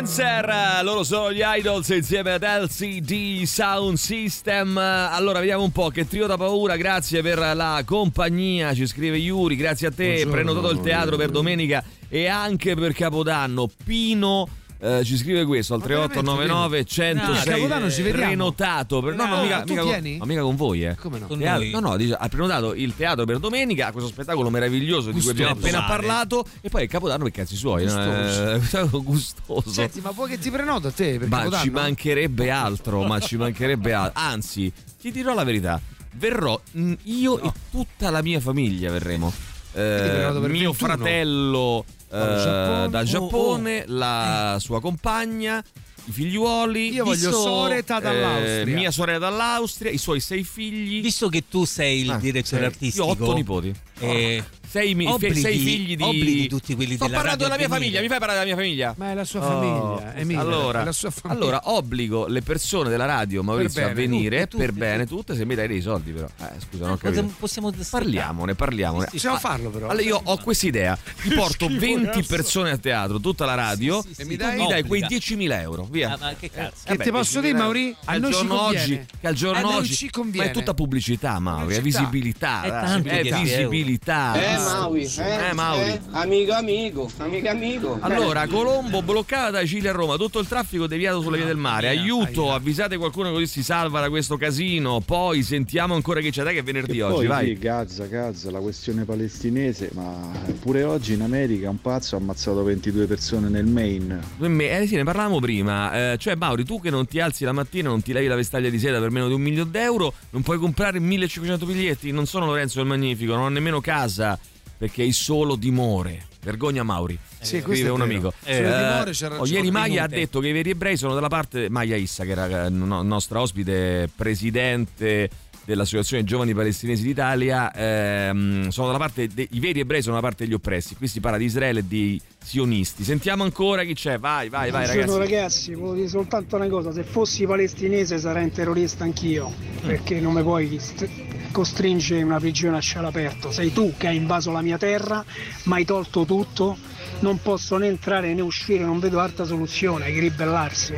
[0.00, 4.78] Dancer, loro sono gli Idols insieme ad LCD Sound System.
[4.78, 9.56] Allora, vediamo un po' che trio da paura, grazie per la compagnia, ci scrive Yuri,
[9.56, 10.32] grazie a te, Buongiorno.
[10.32, 13.68] prenotato il teatro per domenica e anche per Capodanno.
[13.84, 14.48] Pino
[14.82, 19.14] eh, ci scrive questo al 3899 106 no, ci prenotato per...
[19.14, 20.94] no, no, no mica, mica con, no, mica con voi eh.
[20.94, 21.26] come no?
[21.26, 25.32] Teatro, no no dice, ha prenotato il teatro per domenica questo spettacolo meraviglioso gustoso.
[25.32, 29.02] di cui abbiamo appena parlato e poi il capodanno per cazzi suoi gustoso, no?
[29.04, 29.70] gustoso.
[29.70, 31.62] senti ma vuoi che ti prenoto a te per ma capodanno?
[31.62, 35.78] ci mancherebbe altro ma ci mancherebbe altro anzi ti dirò la verità
[36.14, 36.58] verrò
[37.04, 39.30] io e tutta la mia famiglia verremo
[39.74, 40.72] eh, mio 21.
[40.72, 43.96] fratello eh, dal Giappone, oh, oh.
[43.96, 45.62] la sua compagna,
[46.04, 46.92] i figliuoli.
[46.92, 48.62] Io voglio visto, soretta dall'Austria.
[48.62, 51.00] Eh, mia sorella dall'Austria, i suoi sei figli.
[51.00, 52.66] Visto che tu sei il ah, direttore sì.
[52.66, 53.04] artistico.
[53.04, 53.74] Io ho otto nipoti.
[54.00, 56.02] Eh, sei, mi, obblighi, sei figli di.
[56.04, 58.94] Obblighi tutti quelli Sto della parlando della mia famiglia, mi fai parlare della mia famiglia?
[58.96, 61.40] Ma è la sua oh, famiglia, Emilia, allora, la sua famiglia.
[61.40, 65.44] allora, obbligo le persone della radio Maurizio bene, a venire tutte, per bene tutte se
[65.44, 66.28] mi dai dei soldi però.
[66.38, 67.32] Eh, scusa, non ho capito.
[67.36, 69.06] Possiamo parliamone, parliamone.
[69.06, 69.88] Sì, possiamo farlo però.
[69.88, 70.96] Allora io ho questa idea.
[71.20, 75.02] Ti porto 20 persone a teatro, tutta la radio e mi dai, mi dai quei
[75.02, 76.16] 10.000 euro, via.
[76.20, 76.84] Ah, che cazzo?
[76.84, 77.92] Che ti posso dire, Mauri?
[78.04, 82.62] A noi giorno oggi, che al giorno oggi ma è tutta pubblicità, Mauri, è visibilità,
[82.62, 84.34] è visibilità.
[84.34, 85.90] Eh, Mauri, eh eh, Mauri.
[85.90, 87.98] Eh, amico, amico, amico, amico.
[88.00, 91.88] Allora, Colombo bloccata da Cile a Roma, tutto il traffico deviato sulla via del mare.
[91.88, 95.00] Aiuto, avvisate qualcuno così si salva da questo casino.
[95.00, 97.46] Poi sentiamo ancora che c'è da che è venerdì e oggi, poi, vai.
[97.46, 102.62] Sì, Gaza, Gaza, la questione palestinese, ma pure oggi in America un pazzo ha ammazzato
[102.62, 104.20] 22 persone nel Maine.
[104.40, 106.12] Eh sì, ne parlavamo prima.
[106.12, 108.70] Eh, cioè, Mauri, tu che non ti alzi la mattina, non ti levi la vestaglia
[108.70, 112.10] di seta per meno di un milione d'euro, non puoi comprare 1500 biglietti.
[112.10, 114.38] Non sono Lorenzo il Magnifico, non ho nemmeno casa
[114.80, 116.24] perché hai solo dimore.
[116.40, 117.12] Vergogna Mauri.
[117.12, 118.32] Eh, sì, scrive un amico.
[118.44, 121.96] Eh, eh, oh, ieri Maglia ha detto che i veri ebrei sono dalla parte Maglia
[121.96, 125.28] Issa, che era eh, no, nostra ospite, presidente
[125.70, 130.44] dell'Associazione Giovani Palestinesi d'Italia, ehm, sono dalla parte de- i veri ebrei sono dalla parte
[130.44, 130.96] degli oppressi.
[130.96, 133.04] Qui si parla di Israele e di sionisti.
[133.04, 134.18] Sentiamo ancora chi c'è.
[134.18, 135.34] Vai, vai, vai, Buongiorno ragazzi.
[135.34, 139.52] ragazzi, volevo dire soltanto una cosa, se fossi palestinese sarei un terrorista anch'io,
[139.82, 141.08] perché non mi puoi st-
[141.52, 143.50] costringere in una prigione a cielo aperto.
[143.50, 145.24] Sei tu che hai invaso la mia terra,
[145.64, 146.76] mi hai tolto tutto,
[147.20, 150.94] non posso né entrare né uscire, non vedo altra soluzione che ribellarsi.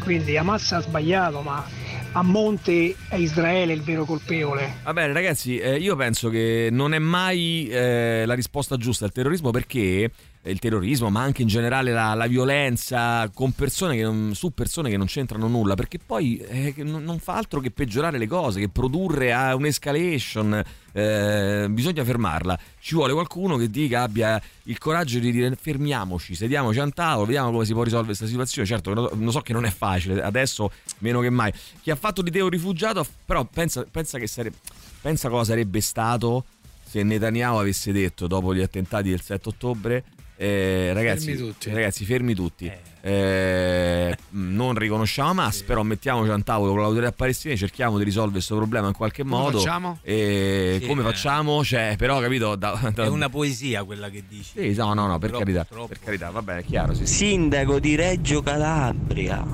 [0.00, 1.64] Quindi Hamas ha sbagliato, ma
[2.12, 4.76] a monte è Israele il vero colpevole.
[4.82, 9.12] Va bene, ragazzi, eh, io penso che non è mai eh, la risposta giusta al
[9.12, 10.10] terrorismo perché
[10.44, 15.06] il terrorismo, ma anche in generale la, la violenza persone non, su persone che non
[15.06, 19.54] c'entrano nulla, perché poi eh, non fa altro che peggiorare le cose, che produrre a
[19.54, 20.62] un'escalation.
[20.92, 22.58] eh, bisogna fermarla.
[22.80, 27.26] Ci vuole qualcuno che dica abbia il coraggio di dire fermiamoci, sediamoci a un tavolo,
[27.26, 28.66] vediamo come si può risolvere questa situazione.
[28.66, 31.52] Certo, lo so che non è facile, adesso meno che mai.
[31.80, 34.56] Chi ha fatto di te un rifugiato, però pensa, pensa sarebbe.
[35.00, 36.44] Pensa cosa sarebbe stato
[36.84, 40.04] se Netanyahu avesse detto dopo gli attentati del 7 ottobre.
[40.44, 41.70] Eh, ragazzi, Fermi tutti.
[41.70, 42.72] ragazzi, fermi tutti.
[43.04, 48.32] Eh, non riconosciamo Hamas, però mettiamoci a un tavolo con l'autorità palestinese, cerchiamo di risolvere
[48.34, 49.58] questo problema in qualche Come modo.
[49.58, 49.98] facciamo?
[50.02, 51.04] E Sì, come eh.
[51.04, 51.64] facciamo?
[51.64, 52.54] Cioè, però, capito?
[52.56, 54.52] Da, da- È una poesia quella che dici.
[54.56, 55.64] Sì, no, no, no, per Troppo, carità.
[55.68, 55.88] troppo.
[55.88, 56.94] Per carità, va bene, è chiaro.
[56.94, 57.14] Sì, sì.
[57.14, 59.44] Sindaco di Reggio Calabria,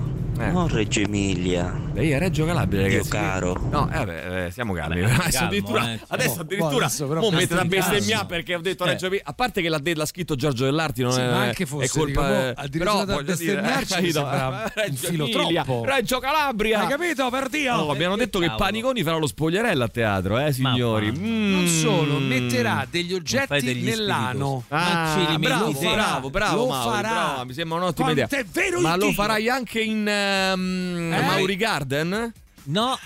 [0.41, 0.51] Eh.
[0.51, 1.75] non Reggio Emilia.
[1.95, 3.11] Lei è Reggio Calabria, Dio ragazzi.
[3.11, 3.61] caro.
[3.71, 5.01] No, eh, vabbè, eh, siamo calmi.
[5.01, 6.01] Vabbè, adesso calmo, addirittura, eh.
[6.09, 7.91] adesso Oh, addirittura adesso però mo mette castigato.
[7.91, 8.89] bestemmiare perché ho detto Eh.
[8.89, 9.25] Reggio Emilia.
[9.27, 11.99] A parte che l'ha, l'ha scritto Giorgio Dell'Arti, non Sì, è, ma anche è fosse,
[11.99, 12.21] colpa.
[12.23, 15.85] dico, eh, addirittura però voglio dire, bestemmiarci eh, Reggio filo Emilia, troppo.
[15.85, 16.81] Reggio Calabria.
[16.81, 17.31] Hai capito?
[17.31, 17.75] Per Dio!
[17.77, 18.53] No, abbiamo che detto che.
[18.57, 21.11] Paniconi farà lo spogliarello a teatro, eh, signori.
[21.13, 21.27] mamma.
[21.27, 21.53] Mm.
[21.53, 24.65] Non solo, metterà degli oggetti degli nell'ano.
[24.69, 27.45] Ah, bravo, bravo, bravo, Lo farà.
[27.45, 28.27] mi sembra un'ottima idea.
[28.29, 28.45] È
[28.81, 29.15] Ma lo Dio?
[29.15, 30.07] farai anche in
[30.53, 31.23] ehm, Eh?
[31.23, 32.33] Mauri Garden?
[32.65, 32.99] No,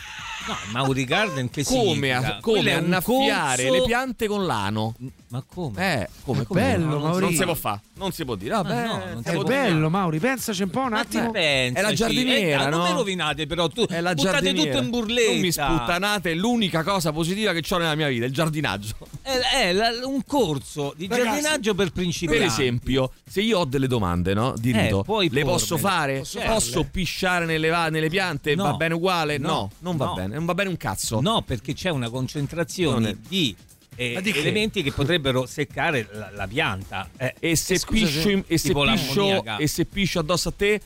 [0.47, 2.37] no, Mauri Garden che Come, significa?
[2.37, 4.95] a- come annaffiare corso- le piante con l'ano?
[5.33, 6.03] Ma come?
[6.03, 6.61] Eh, come, È come?
[6.61, 7.21] bello, non, Mauri.
[7.25, 8.53] non si può fare, non si può dire.
[8.53, 11.31] Ah, no, non È bello, Mauri, pensaci un po' un Ma attimo.
[11.31, 11.75] pensaci.
[11.79, 12.77] È la giardiniera, Eh, no?
[12.77, 15.31] Non me rovinate però, tu È la buttate tutto in burletta.
[15.33, 18.95] Non mi sputtanate, è l'unica cosa positiva che ho nella mia vita, il giardinaggio.
[19.23, 22.45] È, è la- un corso di Ragazzi, giardinaggio per principianti.
[22.45, 24.53] Per esempio, se io ho delle domande, no?
[24.55, 25.97] Di Eh, rito, le posso pormele.
[25.97, 26.19] fare?
[26.19, 28.55] Posso Posso, pisciare nelle, va- nelle piante?
[28.55, 28.65] No.
[28.65, 29.39] Va bene uguale?
[29.39, 29.71] No, No.
[29.79, 30.13] non va No.
[30.13, 31.23] bene, non va bene un cazzo.
[31.23, 33.57] No, perché c'è una concentrazione è- di,
[33.97, 34.39] eh, di che?
[34.41, 37.09] elementi che potrebbero seccare la, la pianta.
[37.17, 40.81] Eh, E se, scusa, piscio, in- e se piscio, e se piscio addosso a te?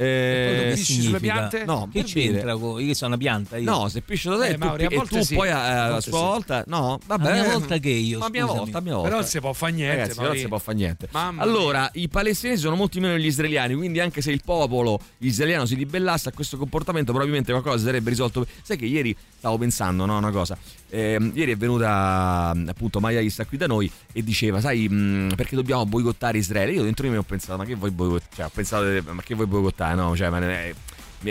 [0.00, 1.64] Eh, pisci sulle piante?
[1.64, 3.56] no, Che c'entra io sono una pianta?
[3.56, 3.68] Io.
[3.68, 5.56] No, se piscio da te Eh, e tu, Mauri, a e tu sì, poi a
[5.58, 6.10] a, a sua sì.
[6.10, 7.32] volta, no, A vabbè.
[7.32, 9.08] mia volta che io, Ma a mia volta, a mia volta.
[9.08, 11.08] Però non si può fare niente, Ragazzi, però si può fare niente.
[11.10, 15.66] Mamma allora, i palestinesi sono molti meno degli israeliani, quindi anche se il popolo israeliano
[15.66, 18.46] si ribellasse a questo comportamento, probabilmente qualcosa sarebbe risolto.
[18.62, 20.56] Sai che ieri stavo pensando, no, una cosa.
[20.90, 25.34] Ehm, ieri è venuta appunto Maya che sta qui da noi e diceva, sai, mh,
[25.36, 26.72] perché dobbiamo boicottare Israele?
[26.72, 28.30] Io dentro di me ho pensato, ma che vuoi boicottare?
[28.34, 29.87] Cioè, ho pensato, ma che vuoi boicottare?
[29.94, 30.74] No, cioè, è,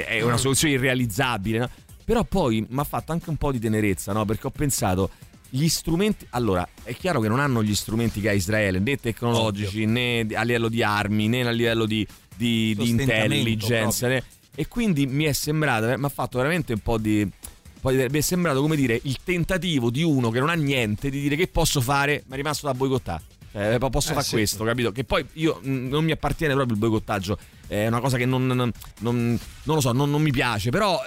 [0.06, 1.70] è una soluzione irrealizzabile, no?
[2.04, 4.24] Però poi mi ha fatto anche un po' di tenerezza, no?
[4.26, 5.10] Perché ho pensato,
[5.50, 6.26] gli strumenti.
[6.32, 10.44] Allora, è chiaro che non hanno gli strumenti che ha Israele, né tecnologici, né a
[10.44, 14.08] livello di armi, né a livello di, di, di intelligence.
[14.08, 14.24] né?
[14.56, 17.30] E quindi mi è sembrato, mi ha fatto veramente un po' di.
[17.80, 21.22] Poi mi è sembrato come dire il tentativo di uno che non ha niente di
[21.22, 23.24] dire che posso fare, ma è rimasto da boicottare.
[23.52, 24.32] Cioè, posso Eh, fare sì.
[24.32, 24.92] questo, capito?
[24.92, 27.38] Che poi io mh, non mi appartiene proprio il boicottaggio,
[27.68, 30.70] è una cosa che non, non- non- non lo so, non, non mi piace.
[30.70, 31.00] Però,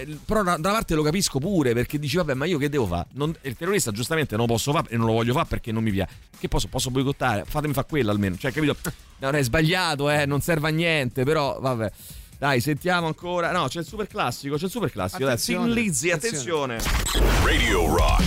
[0.00, 2.86] eh, però da una parte lo capisco pure perché dici, vabbè, ma io che devo
[2.86, 3.06] fare?
[3.12, 5.82] Non- il terrorista giustamente non lo posso fare e non lo voglio fare perché non
[5.82, 6.12] mi piace.
[6.38, 6.68] Che posso?
[6.68, 7.44] Posso boicottare?
[7.46, 8.36] Fatemi fare quello almeno.
[8.36, 8.76] Cioè, capito?
[9.18, 11.90] Non è sbagliato, eh, non serve a niente, però vabbè.
[12.38, 13.50] Dai, sentiamo ancora.
[13.50, 15.24] No, c'è il super classico, c'è il super classico.
[15.24, 16.78] Dai, Attenzione, Sin Lizzy, attenzione.
[17.44, 18.24] Radio Rock.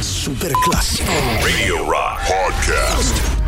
[0.00, 1.12] Super classico.
[1.42, 3.39] Radio Rock Podcast.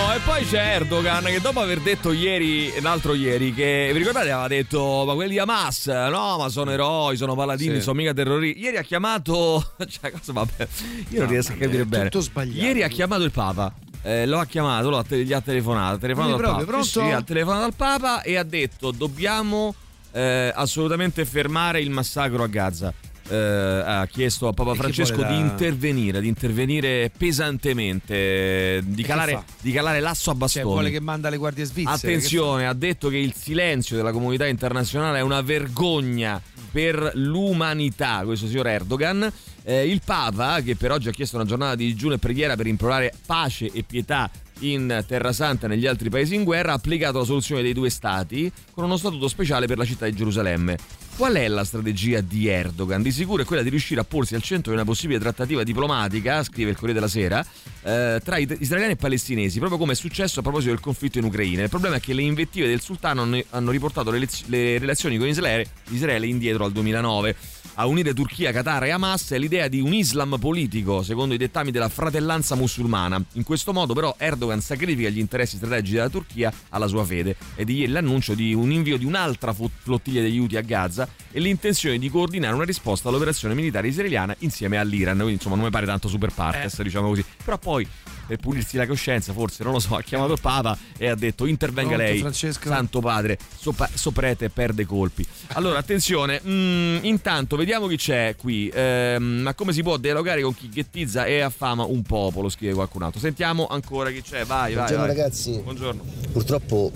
[0.00, 4.30] Oh, e poi c'è Erdogan che dopo aver detto ieri, l'altro ieri, che vi ricordate
[4.30, 7.80] aveva detto ma quelli Hamas, no ma sono eroi, sono paladini, Sì.
[7.82, 8.60] sono mica terroristi.
[8.60, 10.68] Ieri ha chiamato, cioè cosa vabbè,
[11.10, 12.04] io non riesco a capire bene.
[12.04, 12.64] tutto sbagliato.
[12.64, 13.72] Ieri ha chiamato il Papa.
[14.02, 16.82] eh, lo ha chiamato, lo ha te- gli ha telefonato, ha telefonato al proprio, Papa.
[16.84, 19.74] Sì, ha telefonato al Papa e ha detto dobbiamo
[20.12, 22.94] eh, assolutamente fermare il massacro a Gaza.
[23.30, 23.36] Eh,
[23.84, 29.02] ha chiesto a Papa E Francesco vuole di la- intervenire, di intervenire pesantemente, eh, di
[29.02, 30.64] calare, di calare l'asso a Cioè, bastoni.
[30.64, 31.94] vuole che manda le guardie svizzere.
[31.94, 38.46] Attenzione, ha detto che il silenzio della comunità internazionale è una vergogna per l'umanità, questo
[38.46, 39.30] signor Erdogan.
[39.62, 42.66] Eh, il Papa, che per oggi ha chiesto una giornata di digiuno e preghiera per
[42.66, 47.18] implorare pace e pietà in Terra Santa e negli altri paesi in guerra, ha applicato
[47.18, 50.76] la soluzione dei due stati con uno statuto speciale per la città di Gerusalemme.
[51.18, 53.02] Qual è la strategia di Erdogan?
[53.02, 56.44] Di sicuro è quella di riuscire a porsi al centro di una possibile trattativa diplomatica,
[56.44, 57.44] scrive il Corriere della Sera,
[57.82, 61.64] eh, tra israeliani e palestinesi, proprio come è successo a proposito del conflitto in Ucraina.
[61.64, 65.68] Il problema è che le invettive del sultano hanno, riportato le, le relazioni con Israele,
[65.88, 67.34] Israele indietro al 2009
[67.80, 71.70] a unire Turchia, Qatar e Hamas è l'idea di un Islam politico, secondo i dettami
[71.70, 73.22] della fratellanza musulmana.
[73.34, 77.76] In questo modo però Erdogan sacrifica gli interessi strategici della Turchia alla sua fede di
[77.76, 82.08] ieri l'annuncio di un invio di un'altra flottiglia degli Houthi a Gaza e l'intenzione di
[82.08, 85.16] coordinare una risposta all'operazione militare israeliana insieme all'Iran.
[85.16, 86.82] Quindi insomma non mi pare tanto super partes, eh.
[86.82, 87.24] diciamo così.
[87.44, 87.86] Però poi
[88.28, 91.46] per pulirsi la coscienza, forse, non lo so, ha chiamato il Papa e ha detto
[91.46, 92.68] intervenga Pronto, lei, Francesco?
[92.68, 95.26] Santo Padre, sopra- soprete perde colpi.
[95.54, 100.54] Allora, attenzione, mm, intanto vediamo chi c'è qui, ehm, ma come si può dialogare con
[100.54, 103.18] chi ghettizza e affama un popolo, scrive qualcun altro.
[103.18, 104.74] Sentiamo ancora chi c'è, vai, vai.
[104.74, 105.16] Buongiorno vai.
[105.16, 105.60] ragazzi.
[105.62, 106.02] Buongiorno.
[106.30, 106.92] Purtroppo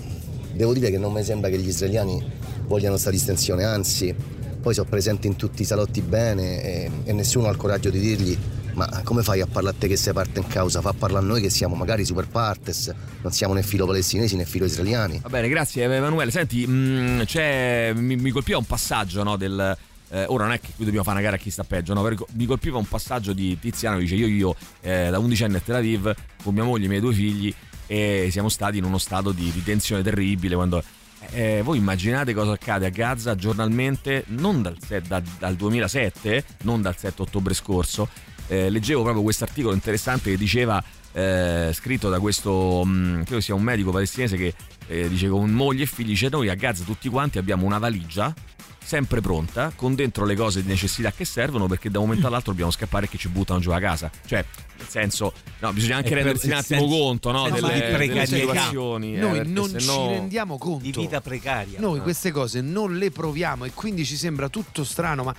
[0.53, 2.23] devo dire che non mi sembra che gli israeliani
[2.65, 4.13] vogliano sta distensione, anzi,
[4.61, 7.99] poi sono presenti in tutti i salotti bene e, e nessuno ha il coraggio di
[7.99, 8.37] dirgli
[8.73, 10.81] ma come fai a parlare a te che sei parte in causa?
[10.81, 14.45] Fa parlare a noi che siamo magari super partes, non siamo né filo palestinesi né
[14.45, 15.19] filo israeliani.
[15.21, 16.31] Va bene, grazie Emanuele.
[16.31, 19.77] Senti, mh, c'è, mi, mi, colpiva un passaggio no, del...
[20.09, 22.07] Eh, ora non è che qui dobbiamo fare una gara a chi sta peggio, no?
[22.33, 25.59] mi colpiva un passaggio di Tiziano che dice io, io eh, da 11 anni a
[25.59, 27.53] Tel Aviv con mia moglie e i miei due figli
[27.87, 30.83] e siamo stati in uno stato di, di tensione terribile quando
[31.31, 36.97] eh, voi immaginate cosa accade a Gaza giornalmente non dal, da, dal 2007 non dal
[36.97, 38.07] 7 ottobre scorso.
[38.47, 40.83] Eh, leggevo proprio questo articolo interessante che diceva
[41.13, 44.53] eh, scritto da questo mh, credo sia un medico palestinese che
[44.87, 48.33] eh, dice con moglie e figli dice noi a Gaza tutti quanti abbiamo una valigia
[48.83, 52.51] sempre pronta con dentro le cose di necessità che servono perché da un momento all'altro
[52.51, 54.43] dobbiamo scappare e che ci buttano giù a casa cioè
[54.77, 59.39] nel senso no, bisogna anche rendersi un attimo senso, conto no, delle, delle situazioni noi
[59.39, 60.09] eh, non ci no...
[60.09, 64.49] rendiamo conto di vita precaria noi queste cose non le proviamo e quindi ci sembra
[64.49, 65.33] tutto strano ma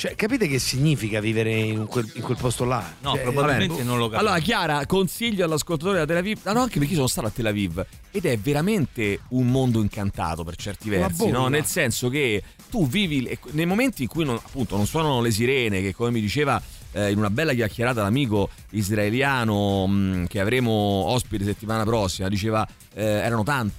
[0.00, 2.82] cioè, capite che significa vivere in quel, in quel posto là?
[3.02, 4.26] No, cioè, probabilmente non lo capisco.
[4.26, 6.38] Allora, Chiara, consiglio all'ascoltatore da Tel Aviv.
[6.44, 7.84] No, no, anche perché sono stato a Tel Aviv.
[8.10, 11.48] Ed è veramente un mondo incantato per certi versi, no?
[11.48, 15.82] Nel senso che tu vivi nei momenti in cui non, appunto non suonano le sirene,
[15.82, 16.60] che come mi diceva
[16.92, 22.66] eh, in una bella chiacchierata l'amico israeliano mh, mm, che avremo ospite settimana prossima, diceva
[22.94, 23.74] eh, erano tanti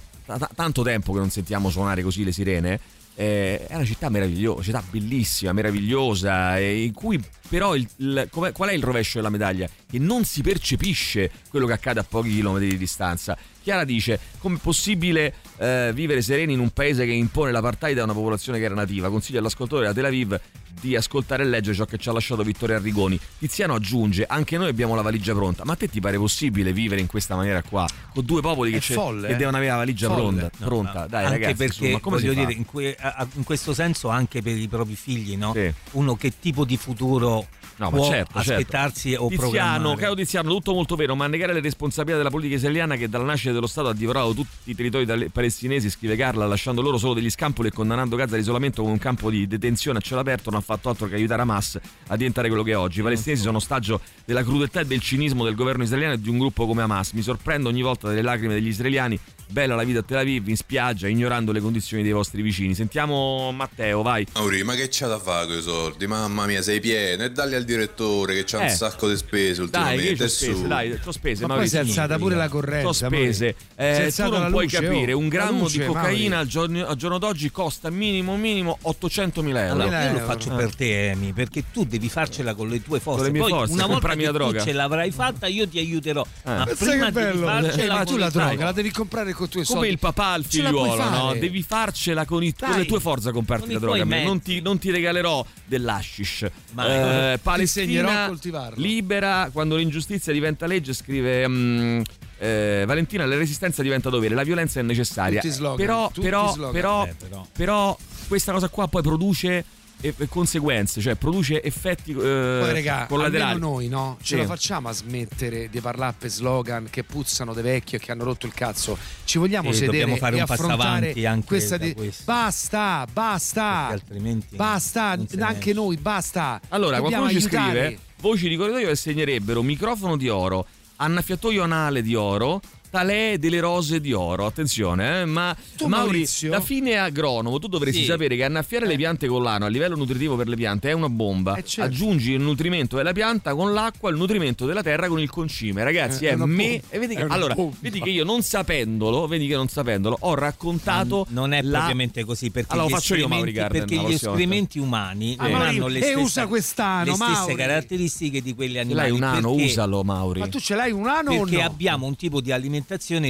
[0.54, 2.80] tanto tempo che non sentiamo suonare così le sirene
[3.14, 7.20] eh, è una città meravigliosa, città bellissima, meravigliosa, in cui
[7.52, 9.68] però il, il, qual è il rovescio della medaglia?
[9.68, 13.36] Che non si percepisce quello che accade a pochi chilometri di distanza.
[13.62, 18.14] Chiara dice: Com'è possibile eh, vivere sereni in un paese che impone l'apartheid a una
[18.14, 19.10] popolazione che era nativa?
[19.10, 20.40] Consiglio all'ascoltatore da Tel Aviv
[20.80, 23.20] di ascoltare e leggere ciò che ci ha lasciato Vittorio Arrigoni.
[23.38, 25.64] Tiziano aggiunge: Anche noi abbiamo la valigia pronta.
[25.64, 27.86] Ma a te ti pare possibile vivere in questa maniera qua?
[28.14, 30.20] Con due popoli che, folle, che, devono avere la valigia folle.
[30.22, 30.50] pronta?
[30.64, 31.00] pronta.
[31.00, 32.96] No, Dai, anche ragazzi, perché insomma, come voglio dire, in, que-
[33.34, 35.52] in, questo senso, anche per i propri figli, no?
[35.54, 35.72] Sì.
[35.92, 37.41] Uno che tipo di futuro
[37.76, 39.24] No, può certo, aspettarsi certo.
[39.24, 39.96] o Tiziano, programmare.
[39.96, 43.52] caro Tiziano, tutto molto vero, ma negare le responsabilità della politica israeliana che dalla nascita
[43.52, 47.68] dello Stato ha divorato tutti i territori palestinesi, scrive Carla, lasciando loro solo degli scampoli
[47.68, 50.88] e condannando Gaza all'isolamento come un campo di detenzione a cielo aperto, non ha fatto
[50.88, 53.00] altro che aiutare Hamas a diventare quello che è oggi.
[53.00, 56.38] I palestinesi sono ostaggio della crudeltà e del cinismo del governo israeliano e di un
[56.38, 57.12] gruppo come Hamas.
[57.12, 59.18] Mi sorprendo ogni volta delle lacrime degli israeliani
[59.52, 63.52] bella la vita a Tel Aviv in spiaggia ignorando le condizioni dei vostri vicini sentiamo
[63.52, 67.24] Matteo vai Mauri ma che c'ha da fare con i soldi mamma mia sei pieno
[67.24, 68.70] e dalli al direttore che c'ha Eh.
[68.70, 70.66] un sacco di spese dai ultimamente e spese su.
[70.66, 72.86] dai spese Ma poi si è alzata pure la correnza.
[72.86, 73.64] C'ho spese poi.
[73.76, 75.18] Si è Eh, tu non la puoi luce, capire oh.
[75.18, 79.66] un grammo luce, di cocaina al giorno, al giorno d'oggi costa minimo minimo 800 mila
[79.66, 80.26] euro Allora, io lo euro.
[80.32, 83.18] faccio per te, Emi, perché tu devi farcela con le tue forze.
[83.22, 84.58] Con le mie Poi, forze, una volta che la droga.
[84.58, 86.24] tu ce l'avrai fatta, io ti aiuterò.
[86.44, 87.46] Ma Pensa prima che devi bello.
[87.46, 89.92] farcela Eh, ma con tu la droga la devi comprare con i tuoi come soldi.
[89.92, 91.34] il papà al figliuolo, no?
[91.38, 92.78] Devi farcela con, i- con Dai.
[92.80, 94.04] le tue forze a comprarti Con la droga.
[94.22, 96.46] Non ti, non ti regalerò dell'ashish.
[96.72, 98.80] Ma- Eh, Palestina a coltivarlo.
[98.82, 101.46] libera quando l'ingiustizia diventa legge, scrive.
[101.48, 102.00] mm,
[102.38, 105.40] eh, Valentina, la resistenza diventa dovere, la violenza è necessaria.
[105.40, 106.72] Tutti slogan, però, tutti però, slogan.
[106.72, 107.46] però, Eh, però.
[107.52, 109.64] però questa cosa qua poi produce
[110.02, 113.58] e- e conseguenze, cioè produce effetti eh, Poi, regà, collaterali.
[113.58, 114.18] noi, no?
[114.20, 114.40] Ce Sì.
[114.42, 118.24] la facciamo a smettere di parlare per slogan che puzzano dei vecchi e che hanno
[118.24, 118.98] rotto il cazzo.
[119.24, 121.94] Ci vogliamo Sì, sedere dobbiamo fare e un passo avanti anche questa di-.
[122.24, 123.86] Basta, basta.
[123.88, 125.72] Perché altrimenti Basta, anche esce.
[125.72, 126.60] noi, basta.
[126.68, 127.78] Allora, Dobbiamo qualcuno ci aiutare.
[127.86, 132.60] scrive voci di corridoio che segnerebbero microfono di oro, annaffiatoio anale di oro,
[132.92, 134.44] talee delle rose di oro.
[134.44, 135.24] Attenzione, eh?
[135.24, 136.50] ma Tu, Mauri, Maurizio?
[136.50, 138.06] da fine agronomo, tu dovresti Sì.
[138.06, 141.08] sapere che annaffiare le piante con l'ano a livello nutritivo per le piante è una
[141.08, 141.54] bomba.
[141.56, 141.90] Eh, certo.
[141.90, 145.82] Aggiungi il nutrimento della pianta con l'acqua, il nutrimento della terra con il concime.
[145.84, 146.82] Ragazzi, Eh, è, è una me.
[146.90, 147.76] E vedi che, allora, bomba.
[147.80, 151.24] vedi che io non sapendolo, vedi che non sapendolo, ho raccontato.
[151.30, 154.14] non è la- propriamente così perché Allora, gli faccio io, Mauri escrementi, Garden, perché gli
[154.14, 157.54] escrementi umani Ah, non Mauri, hanno le e stesse, usa quest'ano, le stesse Mauri.
[157.54, 159.08] caratteristiche di quelli Ce animali.
[159.08, 160.40] l'hai un ano, perché- usalo, Mauri.
[160.40, 161.64] Ma tu ce l'hai un ano o perché no?
[161.66, 162.80] abbiamo un tipo di alimentazione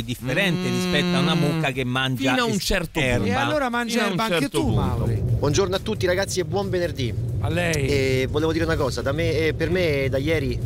[0.04, 3.16] differente Mm, rispetto a una mucca che mangia fino a un certo erba.
[3.24, 3.30] punto.
[3.30, 4.80] E allora Fino mangia un erba anche certo tu, punto.
[4.80, 5.14] Mauri.
[5.14, 7.12] Buongiorno a tutti ragazzi e buon venerdì.
[7.40, 7.74] A lei.
[7.74, 10.58] E volevo dire una cosa, da me, eh, per me da ieri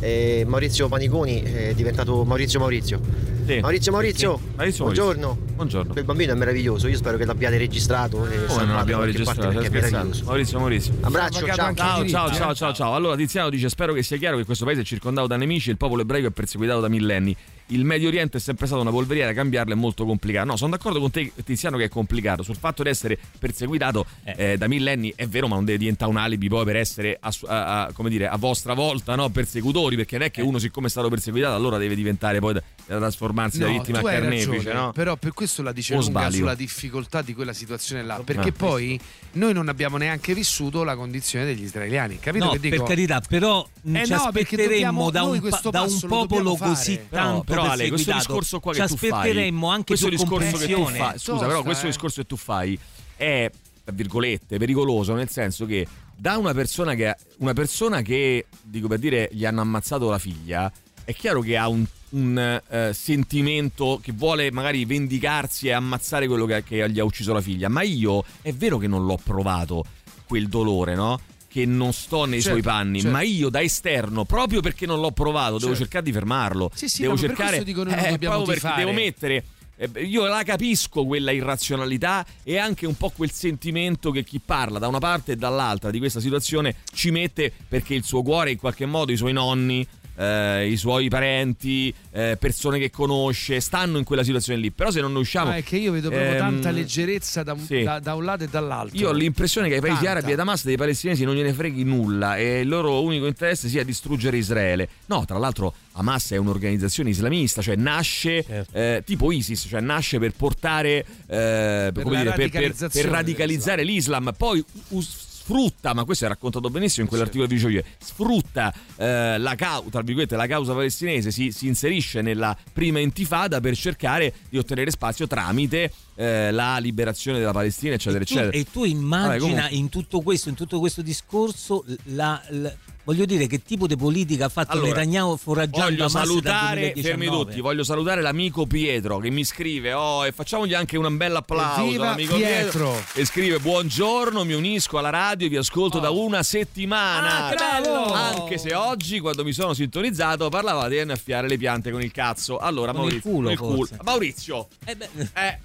[0.00, 3.28] eh, Maurizio Paniconi è diventato Maurizio Maurizio.
[3.46, 3.58] Sì.
[3.58, 4.40] Maurizio Maurizio.
[4.54, 5.26] Maurizio buongiorno.
[5.26, 5.54] Maurizio.
[5.56, 5.92] Buongiorno.
[5.92, 9.10] Quel bambino è meraviglioso, io spero che l'abbiate registrato e Come non salvato abbiamo da
[9.10, 9.70] qualche parte registrato?
[9.70, 10.24] Perché è meraviglioso.
[10.24, 10.92] Maurizio, Maurizio.
[11.00, 11.66] Abbraccio, ciao.
[11.66, 12.34] anche Ciao, ciao, eh.
[12.34, 12.94] ciao, ciao, ciao.
[12.94, 15.72] Allora, Tiziano dice: Spero che sia chiaro che questo paese è circondato da nemici e
[15.72, 17.36] il popolo ebraico è perseguitato da millenni.
[17.70, 20.46] Il Medio Oriente è sempre stata una polveriera, cambiarla è molto complicato.
[20.46, 22.42] No, sono d'accordo con te, Tiziano, che è complicato.
[22.42, 26.16] Sul fatto di essere perseguitato eh, da millenni è vero, ma non deve diventare un
[26.16, 29.94] alibi poi per essere a, a- a- come dire, a vostra volta no, persecutori.
[29.96, 32.98] Perché non è che uno, siccome è stato perseguitato, allora deve diventare poi da, da
[32.98, 34.50] trasformarsi da No, vittima tu a carnefice.
[34.56, 34.92] ragione, No?
[34.92, 36.36] Però per questo la dice O lunga sbaglio?
[36.36, 38.20] sulla difficoltà di quella situazione là.
[38.24, 38.54] Perché Ah.
[38.56, 38.98] poi
[39.32, 42.18] noi non abbiamo neanche vissuto la condizione degli israeliani.
[42.18, 42.76] Capito No, che dico?
[42.78, 46.98] per carità, però mh, Eh ci no, aspetteremmo da un, questo da un popolo così
[47.08, 50.56] tanto però Ale, questo discorso qua ci che tu fai aspetteremmo anche questo più discorso
[50.56, 50.96] che tu comprensione.
[50.96, 51.88] fai scusa Tosta, però questo eh.
[51.88, 52.78] discorso che tu fai
[53.16, 53.50] è
[53.84, 55.86] tra virgolette pericoloso nel senso che
[56.16, 60.70] da una persona che una persona che dico per dire gli hanno ammazzato la figlia
[61.04, 66.44] è chiaro che ha un, un, eh, sentimento che vuole magari vendicarsi e ammazzare quello
[66.44, 69.84] che, che gli ha ucciso la figlia ma io è vero che non l'ho provato
[70.26, 71.18] quel dolore no?
[71.50, 73.16] Che non sto nei Certo, suoi panni, certo.
[73.16, 75.78] ma io da esterno, proprio perché non l'ho provato, devo Certo.
[75.78, 76.70] cercare di fermarlo.
[76.72, 79.44] Sì, sì, devo per cercare non eh, proprio perché devo mettere
[79.76, 84.78] eh, io la capisco quella irrazionalità e anche un po' quel sentimento che chi parla
[84.78, 88.58] da una parte e dall'altra di questa situazione ci mette perché il suo cuore in
[88.58, 89.86] qualche modo i suoi nonni
[90.20, 94.70] eh, i suoi parenti, eh, persone che conosce, stanno in quella situazione lì.
[94.70, 95.50] Però se non ne usciamo.
[95.50, 97.82] Ah, è che io vedo proprio ehm, tanta leggerezza da un, sì.
[97.82, 98.98] da- da un lato e dall'altro.
[98.98, 100.10] Io ho l'impressione che ai paesi Tanta.
[100.12, 103.68] arabi e ad Hamas dei palestinesi non gliene freghi nulla e il loro unico interesse
[103.68, 104.88] sia distruggere Israele.
[105.06, 108.76] No, tra l'altro Hamas è un'organizzazione islamista, cioè nasce Certo.
[108.76, 113.82] eh, tipo ISIS, cioè nasce per portare eh, come la dire, per- per, per radicalizzare
[113.82, 119.36] l'Islam, poi us- sfrutta, ma questo è raccontato benissimo in quell'articolo dicevo io, sfrutta eh,
[119.38, 124.32] la, cau- tra virgolette, la causa palestinese, si, si inserisce nella prima intifada per cercare
[124.48, 128.56] di ottenere spazio tramite eh, la liberazione della Palestina, eccetera, tu, eccetera.
[128.56, 132.72] e tu Vabbè, immagina comunque- in tutto questo, in tutto questo discorso, la- la-
[133.04, 137.02] voglio dire che tipo di politica ha fatto Allora, Netanyahu foraggiando Voglio salutare, 2019?
[137.02, 141.36] fermi tutti, voglio salutare l'amico Pietro che mi scrive, oh, e facciamogli anche un bel
[141.36, 141.80] applauso.
[141.82, 143.02] Evviva all'amico Pietro.
[143.14, 147.46] E scrive, buongiorno, mi unisco alla radio e vi ascolto da una settimana.
[147.46, 148.12] Ah, che bello!
[148.12, 152.58] Anche se oggi, quando mi sono sintonizzato, parlavate di annaffiare le piante con il cazzo.
[152.58, 153.96] Allora, Con il Maurizio, culo, con il forse.
[154.02, 155.58] Maurizio, Eh beh, eh,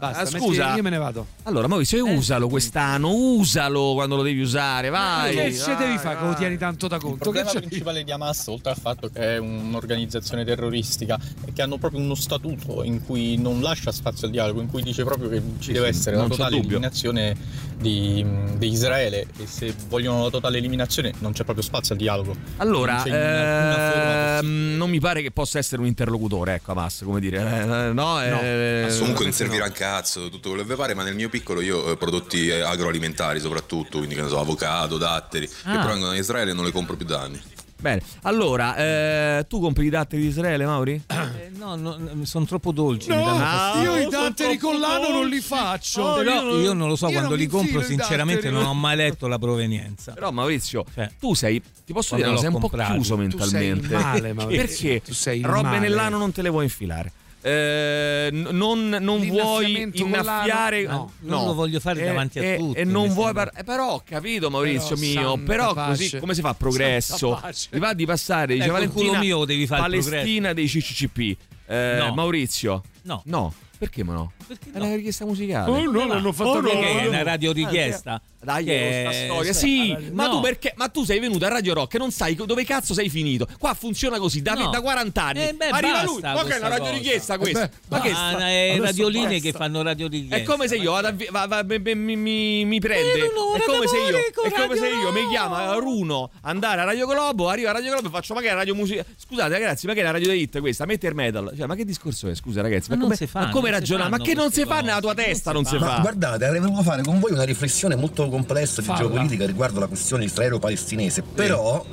[0.00, 0.74] Basta, ah, scusa.
[0.76, 1.26] io me ne vado.
[1.42, 2.14] allora Maurizio, Eh.
[2.16, 5.34] usalo quest'anno, usalo quando lo devi usare, vai.
[5.34, 7.30] che ce vai, devi fare che lo tieni tanto da Il conto?
[7.30, 11.76] Che problema principale di Hamas, oltre al fatto che è un'organizzazione terroristica, è che hanno
[11.76, 15.42] proprio uno statuto in cui non lascia spazio al dialogo, in cui dice proprio che
[15.58, 17.36] ci deve sì, essere la non totale eliminazione
[17.76, 18.24] di,
[18.56, 22.34] di Israele e se vogliono la totale eliminazione non c'è proprio spazio al dialogo.
[22.56, 27.20] Allora, Non forma ehm, non mi pare che possa essere un interlocutore, ecco, Hamas, come
[27.20, 29.32] dire, eh, no, eh, Comunque non no.
[29.32, 32.60] servirà un cazzo, tutto quello che pare, ma nel mio piccolo io eh, prodotti eh,
[32.60, 35.78] agroalimentari soprattutto, quindi che ne so, avocado, datteri, che Ah.
[35.80, 37.40] provengono da Israele e non le compro più da anni.
[37.80, 41.02] Bene, allora, eh, tu compri i datteri di Israele, Mauri?
[41.06, 43.08] eh, no, no, sono troppo dolci.
[43.08, 43.96] No, Ah, fastidio.
[43.96, 46.02] io i datteri con l'ano non li faccio.
[46.02, 49.26] Oh, Però io non lo so, io quando li compro sinceramente non ho mai letto
[49.28, 50.12] la provenienza.
[50.12, 53.94] Però Maurizio, Cioè, tu sei, ti posso dire, sei un po' chiuso Tu sei mentalmente.
[53.96, 54.66] male, Maurizio.
[54.66, 55.78] Perché Tu sei robe male.
[55.78, 57.10] nell'ano non te le vuoi infilare.
[57.42, 61.12] Eh, non, non vuoi innaffiare l'ano?
[61.20, 63.64] No, non lo voglio fare Eh, davanti a eh, tutti, e non vuoi par- eh,
[63.64, 65.90] però ho capito Maurizio Però, mio però pace.
[65.90, 66.52] così come si fa?
[66.54, 67.40] Progresso.
[67.70, 71.36] mi va di passare dice Eh, Valentina mio devi fare Palestina dei CCCP
[71.68, 72.12] No.
[72.14, 72.82] Maurizio?
[73.02, 73.22] No.
[73.26, 73.54] no.
[73.78, 74.32] Perché ma no
[74.72, 75.70] È una richiesta musicale.
[75.70, 76.68] Oh, no, l'hanno fatto Oh, no.
[76.70, 78.20] Che è una Eh, radio richiesta.
[78.42, 79.52] Dai, Che- questa storia.
[79.52, 80.30] Sì, eh, ma no.
[80.36, 80.72] tu perché?
[80.76, 83.46] Ma tu sei venuto a Radio Rock e non sai dove cazzo sei finito.
[83.58, 84.70] Qua funziona così da, No.
[84.70, 85.46] da 40 anni.
[85.48, 86.96] Eh, beh, Arriva lui, ma che è questa una radio cosa.
[86.96, 87.64] richiesta questa?
[87.64, 89.40] Eh beh, ma che è radioline basta.
[89.40, 90.36] che fanno radio richiesta.
[90.36, 93.26] È come se io vado a vi- va- va- mi, mi- mi- mi prende.
[93.26, 97.48] È come se io, è come se io mi chiama Runo andare a Radio Globo,
[97.50, 99.04] arrivo a Radio Globo e faccio ma che è radio musica.
[99.18, 100.86] Scusate ragazzi, ma che è la radio hit questa?
[100.86, 101.52] Metti il metal.
[101.54, 102.34] Cioè, ma che discorso è?
[102.34, 104.08] Scusa ragazzi, ma, Ma non come, si fanno, ma come non ragionare?
[104.10, 105.50] Ma che non si fa nella tua testa?
[105.50, 105.98] si Non si fa.
[106.00, 110.24] guardate, avrei voluto fare con voi una riflessione molto complessa di geopolitica riguardo la questione
[110.24, 111.84] israelo-palestinese, però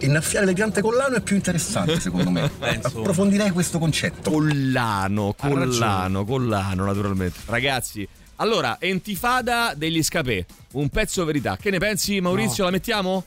[0.00, 2.48] innaffiare le piante collano è più interessante secondo me.
[2.48, 2.88] Penso.
[2.88, 4.30] Approfondirei questo concetto.
[4.30, 7.40] Collano, collano, collano, naturalmente.
[7.46, 8.06] Ragazzi,
[8.36, 11.56] allora, Entifada degli Scapè, un pezzo verità.
[11.56, 12.64] Che ne pensi, Maurizio?
[12.64, 13.24] La mettiamo?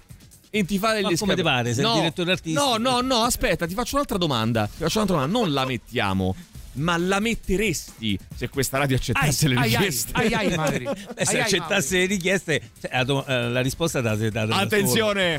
[0.51, 1.35] Intifada degli Ma come Scapè.
[1.35, 1.73] ti pare?
[1.73, 2.63] Sei il no, direttore artistico.
[2.63, 4.65] No, no, no, aspetta, ti faccio un'altra domanda.
[4.65, 5.39] Ti faccio un'altra domanda.
[5.39, 6.35] Non la mettiamo.
[6.73, 10.11] Ma la metteresti se questa radio accettasse Ai, le ai, ai, richieste?
[10.13, 10.89] ai, ai, Mauri.
[11.15, 14.55] Eh, se Ai, ai, accettasse le richieste, cioè, la, eh, la risposta da data da
[14.57, 15.35] Attenzione!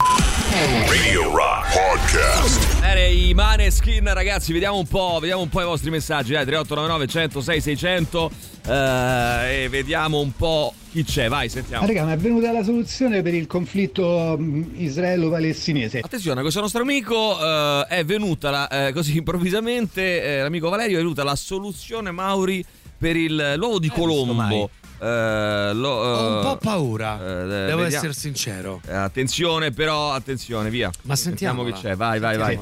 [0.86, 2.80] Radio Rock Podcast.
[2.80, 6.32] Bene, i Maneskin, ragazzi, vediamo un po', vediamo un po' i vostri messaggi.
[6.32, 11.28] Dai, 3899 106 600 eh, e vediamo un po' chi c'è.
[11.28, 11.86] Vai, sentiamo.
[11.86, 16.00] Raga, ma è venuta la soluzione per il conflitto mh, israelo-palestinese.
[16.00, 21.00] Attenzione, questo nostro amico eh, è venuta la- eh, così improvvisamente, eh, l'amico Valerio è
[21.00, 22.64] venuta la soluzione Mauri
[22.98, 24.70] per il, l'uovo di Colombo.
[25.02, 27.14] Eh, lo- Ho un eh, po' paura.
[27.18, 28.80] eh, Devo vediamo- essere sincero.
[28.86, 30.90] Eh, attenzione, però, attenzione, via.
[31.02, 31.96] Ma Sentiamo chi c'è.
[31.96, 32.58] Vai, vai, vai.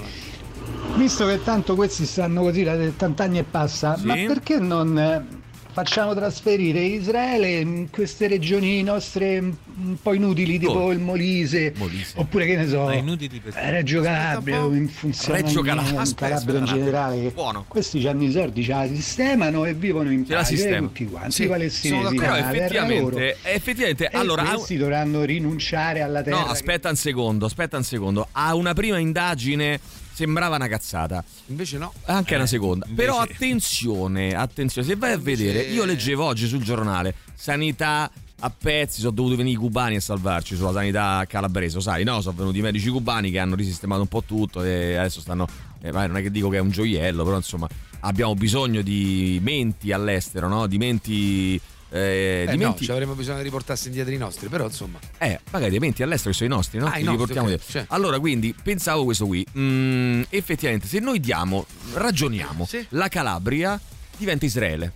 [0.97, 4.07] Visto che tanto questi stanno così da 70 anni e passa, Sì.
[4.07, 5.25] ma perché non eh,
[5.79, 10.95] facciamo trasferire Israele in queste regioni nostre un po' inutili, tipo Dove?
[10.95, 12.15] il Molise, Molise.
[12.17, 16.03] oppure che ne so, Ma inutili per- eh, Reggio Calabria, in funzione Reggio Calabria.
[16.03, 17.23] in Calabria in generale.
[17.23, 17.65] che Buono.
[17.69, 21.31] Questi hanno i soldi, ce la sistemano e vivono in pace tutti quanti.
[21.31, 22.15] Sì, I palestinesi.
[22.17, 26.39] Però effettivamente, effettivamente allora, questi dovranno rinunciare alla terra.
[26.39, 28.27] No, che- aspetta un secondo, aspetta un secondo.
[28.33, 29.79] A una prima indagine
[30.19, 31.23] sembrava una cazzata.
[31.47, 31.93] Invece no.
[32.07, 32.87] Anche una seconda.
[32.89, 38.11] invece- Però attenzione, attenzione, se vai a Invece- vedere, io leggevo oggi sul giornale, sanità
[38.41, 42.21] a pezzi, sono dovuti venire i cubani a salvarci sulla sanità calabrese, lo sai, no?
[42.21, 45.47] Sono venuti i medici cubani che hanno risistemato un po' tutto e adesso stanno...
[45.83, 47.69] eh, vai, non è che dico che è un gioiello, però insomma
[48.01, 50.67] abbiamo bisogno di menti all'estero, no?
[50.67, 51.61] Di menti...
[51.91, 54.99] Eh, Eh di no, ci avremmo bisogno di riportarsi indietro i nostri, però insomma.
[55.19, 56.87] eh, magari dei menti all'estero che sono i nostri, no?
[56.87, 57.73] Ah, i li nostri, portiamo ok, dietro.
[57.73, 57.85] cioè.
[57.89, 59.47] Allora, quindi pensavo questo qui.
[59.57, 61.65] Mm, effettivamente, se noi diamo,
[61.95, 62.85] ragioniamo, Sì.
[62.91, 63.81] la Calabria
[64.17, 64.93] diventa Israele.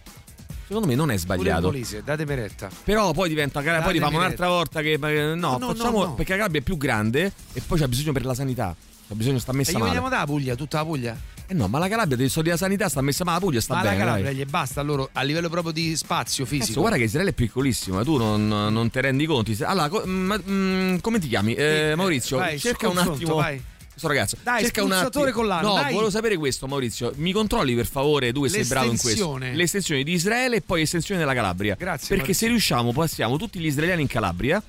[0.67, 1.67] Secondo me non è sbagliato.
[1.67, 2.71] Molise, datemi retta.
[2.85, 5.99] Però poi diventa Calabria, poi Datemi rifamo un'altra volta che eh, no, No, no, facciamo
[5.99, 6.15] no, no.
[6.15, 8.75] perché la Calabria è più grande e poi c'ha bisogno per la sanità.
[9.09, 9.87] C'ha bisogno sta E messa gli male.
[9.87, 11.17] veniamo dalla Puglia, tutta la Puglia?
[11.53, 13.75] Eh no, ma la Calabria del soldi della sanità sta messa male, la Puglia sta
[13.75, 13.93] Ma bene.
[13.93, 14.35] la Calabria dai.
[14.37, 16.67] gli basta loro a livello proprio di spazio fisico.
[16.69, 19.53] Cazzo, guarda che Israele è piccolissimo, eh, tu non, non te rendi conto.
[19.65, 21.53] Allora, co- ma- mm, come ti chiami?
[21.53, 23.35] Eh, Eh, Maurizio, vai, cerca un attimo.
[23.35, 23.63] vai.
[23.91, 25.31] Questo ragazzo, Dai, cerca un attimo.
[25.33, 25.93] collano, No, dai.
[25.93, 27.13] volevo sapere questo, Maurizio.
[27.17, 29.09] Mi controlli per favore, tu che sei bravo in questo.
[29.09, 29.55] L'estensione.
[29.55, 31.75] L'estensione di Israele e poi l'estensione della Calabria.
[31.79, 32.47] Grazie, Perché Maurizio.
[32.47, 34.63] se riusciamo, passiamo tutti gli israeliani in Calabria.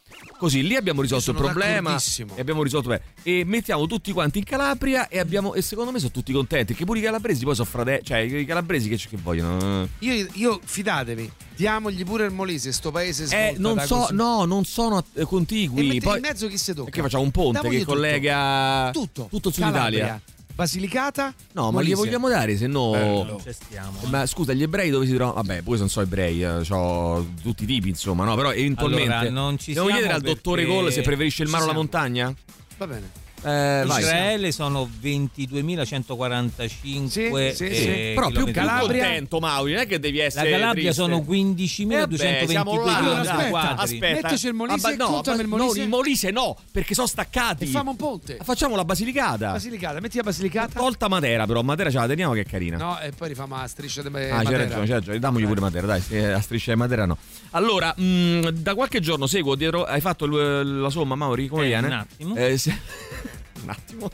[0.44, 1.98] Così lì abbiamo risolto il problema.
[2.36, 3.02] E abbiamo risolto bene.
[3.24, 6.74] E mettiamo tutti quanti in Calabria e, abbiamo, e secondo me sono tutti contenti.
[6.74, 8.04] Che pure i calabresi poi sono fratelli.
[8.04, 9.88] Cioè, i calabresi che, che vogliono.
[10.00, 14.16] Io, io, fidatevi, diamogli pure il Molise, sto paese svolta Eh, non so, così.
[14.16, 15.88] no, non sono eh, E contigui.
[15.88, 16.84] metti Poi, in mezzo chi si tocca?
[16.89, 17.94] Perché facciamo un ponte Damogli che tutto.
[17.94, 20.22] collega tutto, tutto Sud Calabria.
[20.56, 22.91] Basilicata, No, ma gli vogliamo dare, se no.
[22.91, 23.41] Bello.
[23.43, 23.99] Ci stiamo.
[24.06, 25.41] Ma scusa, gli ebrei dove si trovano?
[25.41, 28.36] Vabbè, poi non so ebrei, eh, ho tutti i tipi, insomma, no?
[28.36, 29.12] Però eventualmente.
[29.12, 31.74] Allora, non ci Devo siamo chiedere al dottore Gol se preferisce il mare o la
[31.74, 32.34] montagna?
[32.78, 33.22] Va bene.
[33.46, 34.02] Eh, vai.
[34.02, 38.12] Israele sono 22.145 Sì, sì, eh, sì.
[38.16, 40.50] Però più Calabria- contento, Mauri, non è che devi La essere.
[40.52, 41.02] Calabria triste.
[41.02, 43.00] sono Eh, vabbè, siamo 15.222 là.
[43.02, 43.76] km Aspetta.
[43.76, 45.78] Aspetta, Mettici il Molise Ah, e no, ma- il Molise.
[45.78, 47.64] No, il Molise no, perché sono staccati.
[47.66, 48.38] E famo un ponte.
[48.41, 49.52] Facciamo la Basilicata.
[49.52, 50.80] Basilicata, metti la Basilicata.
[50.80, 52.78] Tolta Matera, però Matera ce la teniamo che è carina.
[52.78, 54.58] No, e poi rifamo la striscia di Ah, c'è Matera.
[54.58, 55.20] ragione, c'è ragione.
[55.20, 57.18] Damogli pure Matera, dai, se a striscia di Matera no.
[57.52, 59.84] Allora, mh, da qualche giorno seguo dietro.
[59.84, 61.48] Hai fatto la somma, Mauri?
[61.48, 61.88] Come Eh, viene?
[61.88, 62.36] un attimo.
[62.36, 62.78] Eh, se-
[63.64, 64.11] un attimo.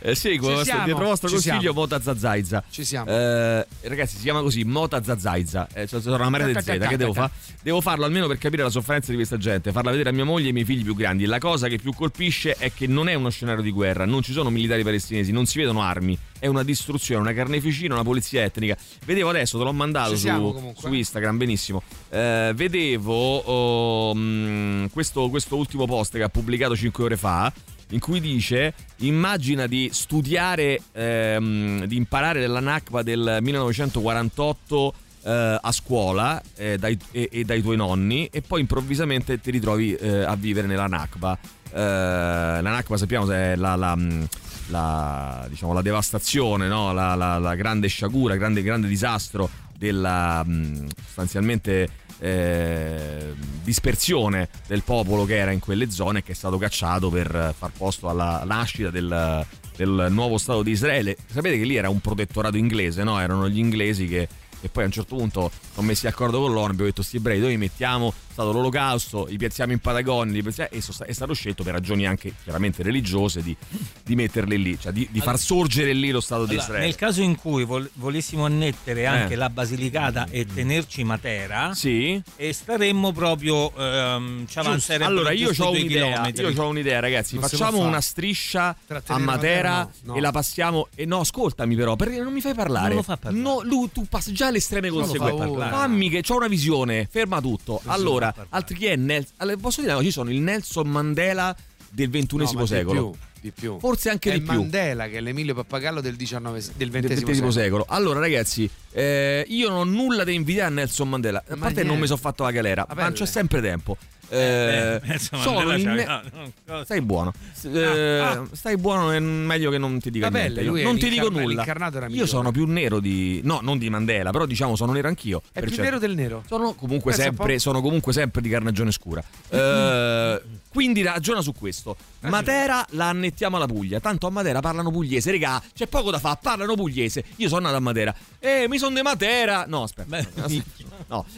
[0.00, 1.80] Eh, seguo vostro- dietro vostro ci consiglio siamo.
[1.80, 2.64] Mota Zazzaiza.
[2.70, 3.10] Ci siamo.
[3.10, 5.68] Eh, ragazzi, si chiama così, Mota Zazzaiza.
[5.72, 7.30] Eh, sono sono una marea di Z, che devo fare?
[7.62, 10.44] Devo farlo almeno per capire la sofferenza di questa gente, farla vedere a mia moglie
[10.44, 11.24] e ai miei figli più grandi.
[11.26, 14.32] La cosa che più colpisce è che non è uno scenario di guerra, non ci
[14.32, 18.76] sono militari palestinesi, non si vedono armi, è una distruzione, una carneficina, una polizia etnica.
[19.04, 21.82] Vedevo adesso, te l'ho mandato su, su Instagram, benissimo.
[22.08, 27.52] Eh, vedevo oh, mm, questo, questo ultimo post che ha pubblicato 5 ore fa.
[27.90, 36.40] In cui dice: Immagina di studiare, ehm, di imparare Nakba del 1948 eh, a scuola
[36.56, 40.66] eh, dai, e, e dai tuoi nonni e poi improvvisamente ti ritrovi eh, a vivere
[40.66, 41.38] nella Nakba.
[41.72, 44.28] Eh, la Nakba sappiamo è la, la, mh,
[44.68, 46.92] la, diciamo, la devastazione, no?
[46.92, 51.88] la, grande sciagura, grande, grande disastro della mh, sostanzialmente
[52.20, 57.54] eh, dispersione del popolo che era in quelle zone e che è stato cacciato per
[57.56, 59.44] far posto alla nascita del,
[59.76, 61.16] del nuovo Stato di Israele.
[61.26, 63.20] Sapete che lì era un protettorato inglese, no?
[63.20, 64.28] Erano gli inglesi che
[64.62, 67.38] e poi a un certo punto sono messi d'accordo con l'ONU abbiamo detto sti ebrei
[67.38, 68.12] dove li mettiamo
[68.42, 72.06] stato l'olocausto li piazziamo in Patagonia li piazziamo- e so- è stato scelto per ragioni
[72.06, 73.54] anche chiaramente religiose di,
[74.02, 76.94] di metterli lì cioè di, di far sorgere lì lo Stato di Allora, Israele nel
[76.96, 79.36] caso in cui vol- volessimo annettere anche Eh.
[79.36, 82.20] la Basilicata e tenerci Matera, sì.
[82.36, 83.72] e staremmo proprio.
[83.76, 88.76] ehm, ci avanzerebbero Allora io ho un'idea, io ho un'idea ragazzi, Non facciamo una striscia
[89.06, 90.14] a Matera no, no.
[90.14, 92.88] e la passiamo e no, ascoltami però, perché non mi fai parlare.
[92.88, 93.42] Non lo fa parlare.
[93.42, 95.36] No, lui tu passi già alle estreme Non conseguenze.
[95.38, 95.70] parlare.
[95.70, 97.80] Fammi che ho una visione, ferma tutto.
[97.86, 98.48] allora, parlare.
[98.50, 101.54] altri chi è Nel- alle- posso dire, ci sono il Nelson Mandela
[101.90, 103.10] del XXI No, ma di secolo.
[103.10, 103.78] più, di più.
[103.78, 104.52] Forse anche è di più.
[104.60, 107.50] Mandela che è l'Emilio Pappagallo del, 19, del del XX XX secolo.
[107.50, 107.84] secolo.
[107.88, 111.42] Allora, ragazzi, eh, io non ho nulla da invidiare a Nelson Mandela.
[111.46, 113.96] A Ma parte che non mi sono fatto la galera, Vabbè, ma c'è sempre tempo.
[114.32, 117.32] Eh, beh, Nelson sono Mandela in- c'aveva- no, cosa- Stai buono.
[117.52, 120.82] S- eh, Stai buono, è meglio che non ti dica Vabbè, niente.
[120.82, 121.64] non ti dico nulla.
[122.08, 123.40] Io sono più nero di.
[123.44, 125.42] No, non di Mandela, però diciamo sono nero anch'io.
[125.52, 125.82] È più certo.
[125.84, 126.42] nero del nero.
[126.46, 129.22] Sono comunque, sempre, sono comunque sempre di carnagione scura.
[129.50, 130.40] Eh,
[130.72, 131.96] quindi ragiona su questo.
[132.20, 133.98] Matera la annettiamo alla Puglia.
[134.00, 135.60] Tanto a Matera parlano pugliese, regà.
[135.74, 137.24] C'è poco da fare, parlano pugliese.
[137.36, 138.14] Io sono nato a Matera.
[138.38, 139.64] Eh, mi sono di Matera.
[139.66, 140.24] No, aspetta.
[140.34, 140.46] No,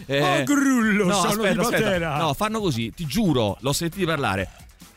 [0.06, 1.82] eh, Oh, grullo, no, sono aspetta, di aspetta.
[1.84, 2.16] Matera.
[2.16, 4.50] No, fanno così, ti giuro, l'ho sentito parlare.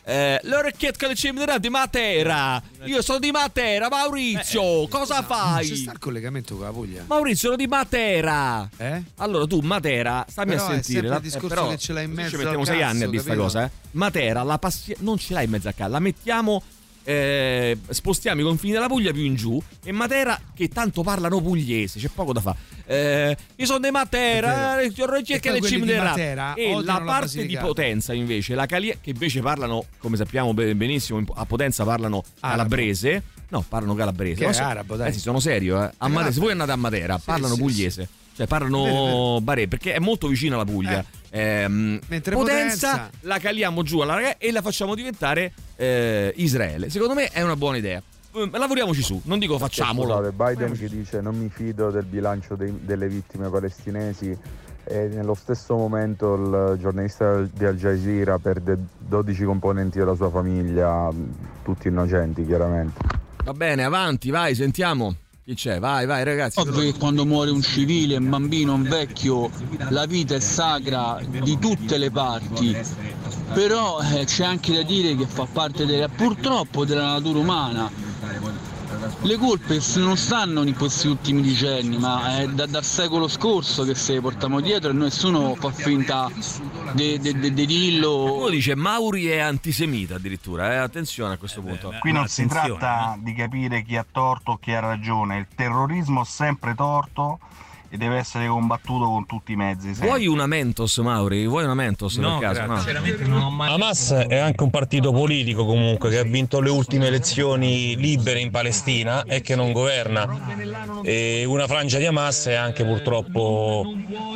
[0.08, 2.62] Eh, l'orecchietta del cimitero di Matera.
[2.84, 4.86] Io sono di Matera, Maurizio.
[4.86, 5.68] cosa fai?
[5.68, 7.02] C'è sta il collegamento con la Puglia.
[7.08, 8.68] Maurizio, sono di Matera.
[8.76, 9.02] Eh?
[9.16, 11.08] Allora tu, Matera, stammi Però a sentire.
[11.08, 13.18] la- il discorso però che ce l'hai in mezzo Ci mettiamo sei anni a dire
[13.20, 13.42] sta capito?
[13.46, 13.70] cosa, eh.
[13.92, 15.90] Matera, la passi- non ce l'hai in mezzo a casa.
[15.90, 16.62] La mettiamo.
[17.08, 22.00] Eh, spostiamo i confini della Puglia più in giù e Matera che tanto parlano pugliese
[22.00, 25.60] c'è poco da fare eh, io sono di Matera eh, ho ricerca E del poi
[25.60, 26.02] quelli cime di del.
[26.02, 27.66] Matera e la la parte di Basilicata.
[27.66, 32.56] Potenza invece la Calia che invece parlano come sappiamo be- benissimo a Potenza parlano Arabo.
[32.56, 35.10] calabrese no parlano calabrese Che è se- arabo, dai.
[35.10, 35.90] eh sì, sono serio eh.
[35.96, 39.94] a Matera, se voi andate a Matera parlano sì, pugliese cioè Vero, parlano bare perché
[39.94, 41.04] è molto vicino alla Puglia
[41.36, 46.88] Ehm, Mentre Potenza, Potenza- la caliamo giù alla raga e la facciamo diventare eh, Israele.
[46.88, 48.02] Secondo me è una buona idea.
[48.34, 50.14] Eh, lavoriamoci su non dico facciamolo.
[50.16, 54.36] Scusate, Biden che dice non mi fido del bilancio dei- delle vittime palestinesi.
[54.88, 61.10] E nello stesso momento il giornalista di Al Jazeera perde 12 componenti della sua famiglia,
[61.64, 63.00] tutti innocenti chiaramente.
[63.44, 65.14] va bene avanti vai sentiamo
[65.46, 69.48] chi c'è vai vai ragazzi Ovvio che quando muore un civile, un bambino, un vecchio,
[69.90, 72.76] la vita è sacra di tutte le parti.
[73.54, 77.88] Però eh, c'è anche da dire che fa parte della- purtroppo della natura umana.
[79.22, 83.94] Le colpe non stanno in questi ultimi decenni, ma è da- dal secolo scorso che
[83.94, 86.28] se le portiamo dietro e nessuno fa finta
[86.96, 88.34] di de, de- de dirlo.
[88.34, 90.76] uno dice Mauri è antisemita addirittura eh?
[90.76, 94.72] attenzione a questo punto Qui non si tratta di capire chi ha torto o chi
[94.72, 97.38] ha ragione, il terrorismo è sempre torto
[97.88, 99.88] e deve essere combattuto con tutti i mezzi.
[99.88, 100.06] sempre.
[100.06, 102.66] vuoi una Mentos Mauri vuoi una Mentos No, per caso
[103.26, 108.40] no Hamas è anche un partito politico comunque che ha vinto le ultime elezioni libere
[108.40, 110.28] in Palestina e che non governa.
[111.02, 113.84] E una frangia di Hamas è anche purtroppo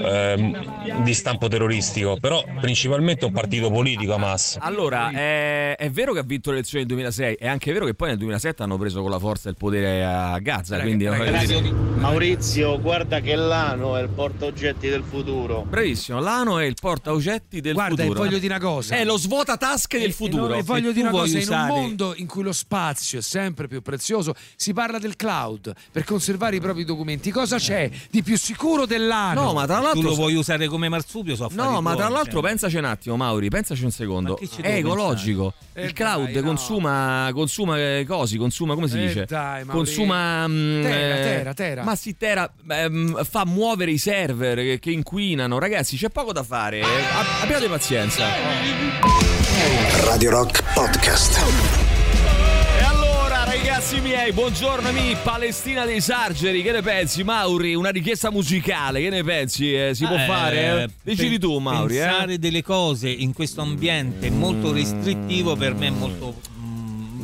[0.02, 4.58] ehm, di stampo terroristico, però principalmente un partito politico Hamas.
[4.60, 7.94] Allora, è, è vero che ha vinto le elezioni del 2006, è anche vero che
[7.94, 11.70] poi nel 2007 hanno preso con la forza il potere a Gaza, quindi voglio dire-
[11.70, 15.62] Maurizio, guarda che l'ano è il portaoggetti del futuro.
[15.68, 18.22] Bravissimo, l'ano è il portaoggetti del Guarda, futuro.
[18.22, 18.94] e voglio dire una cosa.
[18.96, 20.54] È lo svuota tasche del futuro.
[20.54, 23.22] E voglio dire una cosa, vuoi in un usare- mondo in cui lo spazio è
[23.22, 27.30] sempre più prezioso, si parla del cloud per conservare i propri documenti.
[27.30, 29.42] Cosa c'è di più sicuro dell'anno?
[29.42, 31.34] No, ma tra l'altro Tu lo vuoi usare come marsupio?
[31.36, 32.48] So No, ma tra l'altro cioè.
[32.50, 34.38] pensaci un attimo, Mauri, pensaci un secondo.
[34.38, 35.52] È ecologico.
[35.52, 35.68] pensare?
[35.86, 36.48] Il Eh cloud dai, no.
[36.48, 39.24] consuma, consuma eh, cosi, consuma, come si Eh dice?
[39.26, 41.82] dai, consuma mm, Tera, eh, tera, tera.
[41.84, 45.58] Ma sì, Tera ehm, fa muovere i server che, che inquinano.
[45.60, 46.82] Ragazzi, c'è poco da fare.
[46.82, 48.26] Ab- abbiate pazienza.
[50.04, 51.38] Radio Rock Podcast.
[52.78, 57.74] E allora, ragazzi miei, buongiorno amici, Palestina dei Sargeri, che ne pensi, Mauri?
[57.74, 59.72] Una richiesta musicale, che ne pensi?
[59.72, 60.82] Eh, si può Eh, fare?
[60.82, 60.88] eh?
[61.02, 61.96] Decidi pe- tu, Mauri.
[61.98, 62.00] eh?
[62.04, 66.34] Pensare delle cose in questo ambiente molto restrittivo per me è molto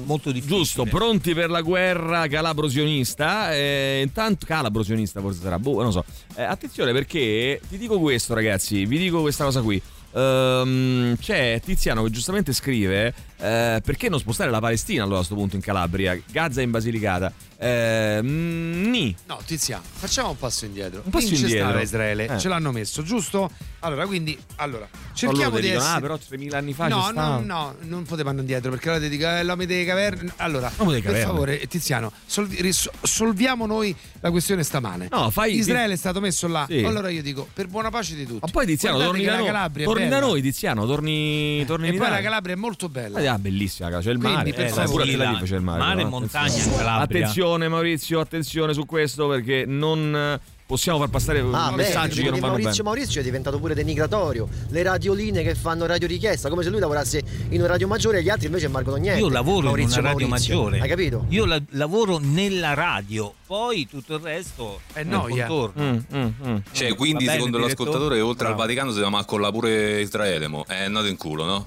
[0.06, 0.58] molto difficile.
[0.58, 3.54] Giusto, pronti per la guerra calabro-sionista?
[3.54, 6.04] Eh, intanto calabro-sionista forse sarà, boh, non so.
[6.34, 9.80] Eh, attenzione perché ti dico questo ragazzi, vi dico questa cosa qui.
[10.16, 15.34] Ehm, c'è Tiziano che giustamente scrive eh, perché non spostare la Palestina allora a questo
[15.34, 17.32] punto in Calabria, Gaza in Basilicata.
[17.58, 19.14] Eh, ni.
[19.26, 21.02] No, Tiziano, facciamo un passo indietro.
[21.04, 21.68] Un passo Vince indietro.
[21.68, 22.38] stare Israele, Eh.
[22.38, 23.50] ce l'hanno messo, giusto?
[23.80, 25.96] Allora, quindi, allora, cerchiamo Allora di dicono, essere...
[25.96, 27.38] ah, però 3000 anni fa no, no, stava.
[27.38, 30.32] no, non poteva andare indietro perché allora ti dico, eh, l'uomo delle caverne.
[30.36, 31.24] Allora, delle per caverne.
[31.26, 35.08] favore, Tiziano, solvi- ris- solviamo noi la questione stamane.
[35.10, 36.66] No, fai- Israele è stato messo là.
[36.68, 36.82] Sì.
[36.84, 38.40] Allora io dico, per buona pace di tutti.
[38.42, 39.46] Ma poi Tiziano Guardate torni da la noi.
[39.54, 42.20] Calabria Torni da noi Tiziano, torni, torni E in poi la.
[42.20, 43.32] Calabria è molto bella.
[43.32, 44.52] Ah, bellissima, c'è il Quindi, mare.
[44.52, 44.88] per eh, favore.
[44.90, 45.78] pure a Tel Aviv c'è il mare.
[45.78, 47.20] Mare e montagna in Calabria.
[47.20, 52.30] Attenzione Maurizio, attenzione su questo perché non eh, possiamo far passare Ah, beh, messaggi che
[52.30, 52.96] non vanno Maurizio, bene.
[52.96, 54.48] Maurizio è diventato pure denigratorio.
[54.68, 58.22] Le radioline che fanno radio richiesta, come se lui lavorasse in un radio maggiore e
[58.22, 59.20] gli altri invece non valgono niente.
[59.20, 60.56] Io lavoro Maurizio, in una radio Maurizio.
[60.56, 60.80] maggiore.
[60.80, 61.26] Hai capito?
[61.28, 65.46] Io la- lavoro nella radio, poi tutto il resto è noia.
[65.46, 66.04] contorno.
[66.14, 67.60] Mm, Cioè, quindi bene, secondo direttore?
[67.84, 68.66] l'ascoltatore, oltre al Bravo.
[68.66, 70.64] Vaticano si chiama con la pure Israele, mo.
[70.66, 71.66] È andato in culo, no?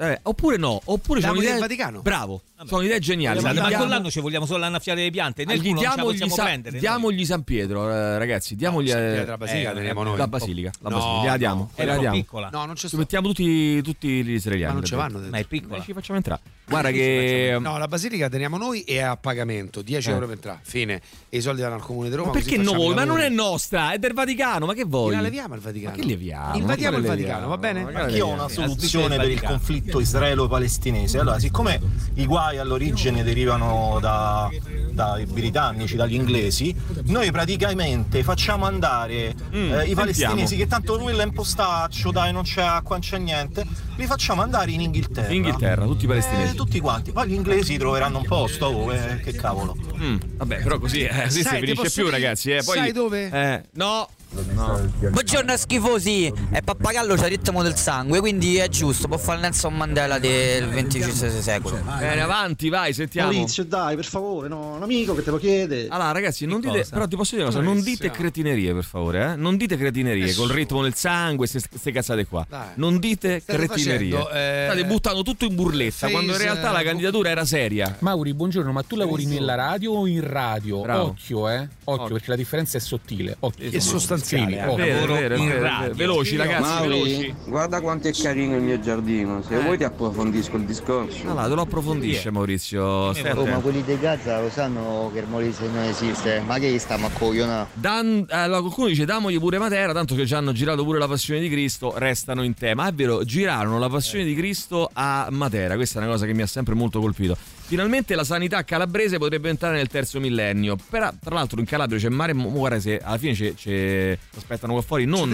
[0.00, 1.50] Eh, oppure no, oppure c'è un'idea.
[1.52, 2.02] del Vaticano?
[2.02, 3.38] Bravo, sono idee geniali.
[3.38, 5.44] Esatto, ma l'anno ci vogliamo solo annaffiare le piante.
[5.44, 6.70] Nel gli culo non ce la diamogli, possiamo Sa- prendere.
[6.70, 6.80] noi.
[6.80, 8.54] diamogli San Pietro, eh, ragazzi.
[8.54, 10.16] Diamogli San eh, Pietro, la Basilica eh, noi.
[10.16, 11.22] La Basilica, la No, Basilica.
[11.22, 11.70] Gliela diamo.
[11.74, 12.16] no, è diamo.
[12.16, 12.48] piccola.
[12.52, 14.72] No, non c'è Ci mettiamo tutti, tutti gli israeliani.
[14.74, 15.18] Ma non ci vanno.
[15.28, 15.78] Ma è piccola.
[15.78, 16.40] Eh, ci facciamo entrare.
[16.68, 17.56] Guarda che.
[17.60, 20.12] No, la Basilica teniamo noi e è a pagamento, 10 Eh.
[20.12, 20.58] euro per entrare.
[20.62, 21.00] Fine.
[21.30, 22.28] E i soldi vanno al comune di Roma.
[22.28, 22.94] Ma perché noi?
[22.94, 24.66] Ma non è nostra, è del Vaticano.
[24.66, 25.14] Ma che vuoi?
[25.14, 25.96] La leviamo il Vaticano.
[25.96, 26.56] Ma che leviamo?
[26.56, 27.84] Invadiamo il Vaticano, va bene?
[27.90, 31.18] Ma io ho una soluzione per il conflitto israelo-palestinese.
[31.18, 31.80] Allora, siccome
[32.14, 34.48] i guai all'origine derivano da-
[34.92, 40.62] dai britannici, dagli inglesi, noi praticamente facciamo andare Mm, eh, i palestinesi, sentiamo.
[40.62, 43.64] che tanto quello è un postaccio, dai, non c'è acqua, non c'è niente,
[43.96, 45.28] li facciamo andare in Inghilterra.
[45.28, 46.52] In Inghilterra, tutti i palestinesi.
[46.52, 47.12] Eh, tutti quanti.
[47.12, 49.76] Poi gli inglesi troveranno un posto, oh, eh, che cavolo.
[49.96, 52.50] Mm, vabbè, però così, eh, così Sai, si finisce più, dire- ragazzi.
[52.50, 52.62] Eh.
[52.64, 53.30] Poi, sai dove?
[53.30, 54.08] Eh, no.
[54.30, 54.90] No.
[55.10, 59.74] Buongiorno schifosi, è pappagallo c'ha il ritmo del sangue, quindi è giusto, può fare Nelson
[59.74, 61.78] Mandela del XXV secolo.
[61.98, 63.32] Bene, avanti, vai, sentiamo.
[63.32, 65.86] Maurizio, dai, per favore, no, un amico che te lo chiede.
[65.88, 66.90] Allora, ragazzi, non dite, cosa?
[66.92, 69.36] però ti posso dire una cosa: non dite cretinerie, per favore, eh?
[69.36, 72.46] Non dite cretinerie col ritmo nel sangue, queste cazzate qua.
[72.48, 72.68] Dai.
[72.74, 74.10] Non dite State cretinerie.
[74.10, 77.44] facendo, eh, State buttando tutto in burletta, face, quando in realtà la eh, candidatura era
[77.44, 77.96] seria.
[78.00, 80.82] Mauri, buongiorno, ma tu lavori nella radio o in radio?
[80.82, 81.04] Bravo.
[81.06, 81.56] Occhio, eh?
[81.84, 82.14] Occhio, Occhio.
[82.14, 83.36] perché la differenza è sottile.
[83.40, 83.70] Occhio.
[83.70, 84.66] E sostanziale, Sì, eh.
[84.66, 84.76] occhio.
[84.76, 85.94] Vero, vero, in vero, radio.
[85.94, 87.34] Veloci, ragazzi, veloci.
[87.46, 89.42] guarda quanto è carino il mio giardino.
[89.42, 91.22] Se vuoi ti approfondisco il discorso.
[91.26, 92.82] Allora, te lo approfondisce, Maurizio.
[92.82, 96.42] Oh, ma quelli di Gaza lo sanno che il Molise non esiste.
[96.44, 97.68] Ma che stiamo a coglionare?
[97.72, 101.40] Dan- allora, qualcuno dice damogli pure Matera, tanto che ci hanno girato pure la Passione
[101.40, 102.88] di Cristo, restano in tema.
[102.88, 106.42] È vero, girarono la Passione di Cristo a Matera, questa è una cosa che mi
[106.42, 107.36] ha sempre molto colpito.
[107.68, 110.78] Finalmente la sanità calabrese potrebbe entrare nel terzo millennio.
[110.88, 112.32] Però, tra l'altro, in Calabria c'è mare.
[112.32, 115.28] Guarda, se alla fine ci aspettano qua fuori non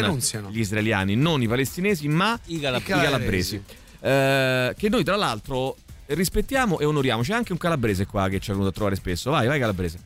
[0.50, 3.00] gli israeliani, non i palestinesi, ma I i calabresi.
[3.04, 3.62] calabresi.
[4.00, 5.76] Eh, che noi, tra l'altro,
[6.06, 7.22] rispettiamo e onoriamo.
[7.22, 9.30] C'è anche un calabrese qua che ci è venuto a trovare spesso.
[9.30, 9.98] Vai, vai, calabrese.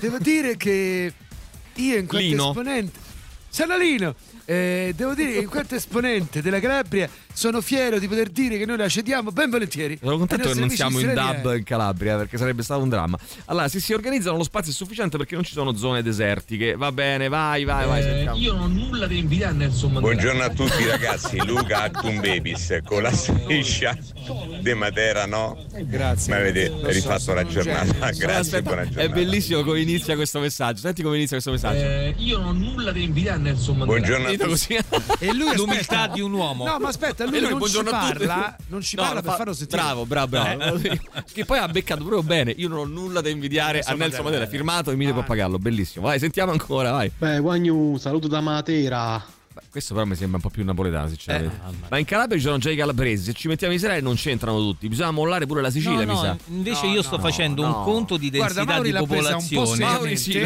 [0.00, 1.12] Devo dire che
[1.74, 2.48] io in quanto Lino.
[2.48, 2.98] esponente.
[3.50, 4.14] Sanalino!
[4.50, 8.64] Eh, devo dire che in quanto esponente della Calabria sono fiero di poter dire che
[8.64, 9.98] noi la cediamo ben volentieri.
[10.02, 13.18] Sono contento che non siamo in dub in Calabria perché sarebbe stato un dramma.
[13.44, 16.76] Allora, se si organizzano lo spazio è sufficiente perché non ci sono zone desertiche.
[16.76, 18.02] Va bene, vai, vai, vai.
[18.02, 18.38] sentiamo.
[18.38, 20.14] non ho nulla da invidiare a Nelson Mandela.
[20.14, 23.98] Buongiorno a tutti ragazzi, Luca Actum Babies con la striscia
[24.62, 25.62] de Matera, no?
[25.82, 26.32] Grazie.
[26.34, 29.08] Mi avete so, rifatto la giornata, grazie, Aspetta, buona è giornata.
[29.10, 30.80] bellissimo come inizia questo messaggio.
[30.80, 31.84] Senti come inizia questo messaggio.
[31.84, 33.98] Eh, io non ho nulla da invidiare a Nelson Mandela.
[33.98, 34.48] Buongiorno a Tutti.
[34.50, 34.74] così.
[35.18, 36.06] E lui L'umiltà aspetta.
[36.14, 36.64] di un uomo.
[36.64, 39.52] No, ma aspetta, lui, lui, non ci parla, non ci No, parla per fa- farlo
[39.52, 39.80] sentire.
[39.82, 40.80] Bravo, bravo, bravo.
[41.32, 42.52] che poi ha beccato proprio bene.
[42.56, 44.22] Io non ho nulla da invidiare a Nelson Mandela.
[44.22, 44.46] Mandela.
[44.46, 46.06] Firmato Emilio Pappagallo, bellissimo.
[46.06, 47.10] Vai, sentiamo ancora, vai.
[47.16, 49.22] Beh, Guagnu, saluto da Matera.
[49.70, 51.60] Questo però mi sembra un po' più napoletano, sinceramente.
[51.88, 53.24] Ma in Calabria ci sono già i calabresi.
[53.24, 54.88] Se ci mettiamo in Israele non c'entrano tutti.
[54.88, 56.36] Bisogna mollare pure la Sicilia, No, mi no, sa.
[56.46, 57.78] invece No, io sto no, facendo no.
[57.78, 59.92] un conto di Guarda, densità Mauri di presa un po' popolazione.
[59.92, 60.40] Mauri, sì.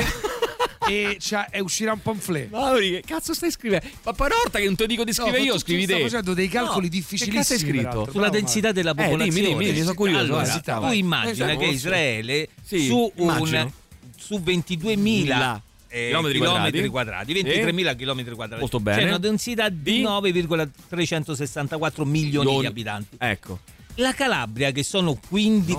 [0.88, 1.16] E,
[1.60, 2.50] uscirà un pamphlet.
[2.50, 3.86] Mauri, che cazzo stai scrivendo?
[4.04, 5.94] Ma volta che non te dico di No, scrivere io, tu- scrivi te.
[5.94, 7.30] Sto facendo dei calcoli No, difficilissimi.
[7.30, 7.76] Che cazzo hai scritto?
[7.76, 8.10] peraltro.
[8.12, 9.48] Sulla Bravo, densità della Eh, dimmi, popolazione.
[9.48, 10.60] dimmi, dimmi, sono curioso, Allora, vai.
[10.62, 10.98] tu Vai.
[10.98, 11.58] immagina Esatto.
[11.58, 13.70] che Israele Sì, su, un,
[14.16, 15.60] su 22.000
[15.94, 16.88] eh, Chilometri chilometri quadrati.
[16.88, 18.60] quadrati, 23.000 chilometri quadrati.
[18.60, 19.02] Molto bene.
[19.02, 20.00] C'è una densità di Di?
[20.00, 22.60] 9,364 milioni Milioni.
[22.60, 23.16] di abitanti.
[23.18, 23.58] Ecco.
[23.96, 25.76] La Calabria, che sono 15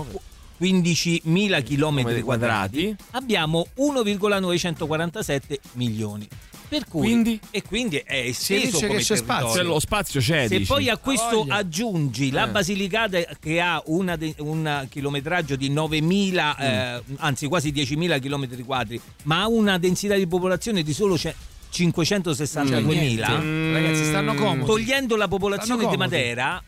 [0.60, 6.28] 15.000 chilometri quadrati, abbiamo 1,947 milioni.
[6.70, 7.39] Per cui, Quindi?
[7.51, 9.54] E quindi è Si esteso dice come che c'è spazio.
[9.54, 10.66] Cioè, lo spazio c'è, Se dici?
[10.68, 11.56] poi a questo voglia.
[11.56, 12.49] aggiungi la Eh.
[12.49, 16.56] Basilicata che ha una de- un chilometraggio di 9.000,
[16.97, 21.36] eh, anzi quasi 10.000 km quadri, ma ha una densità di popolazione di solo ce-
[21.70, 23.80] 562.000, Cioè, niente.
[23.80, 24.66] Ragazzi, stanno comodi.
[24.66, 25.97] togliendo la popolazione di.
[25.97, 26.64] Matera,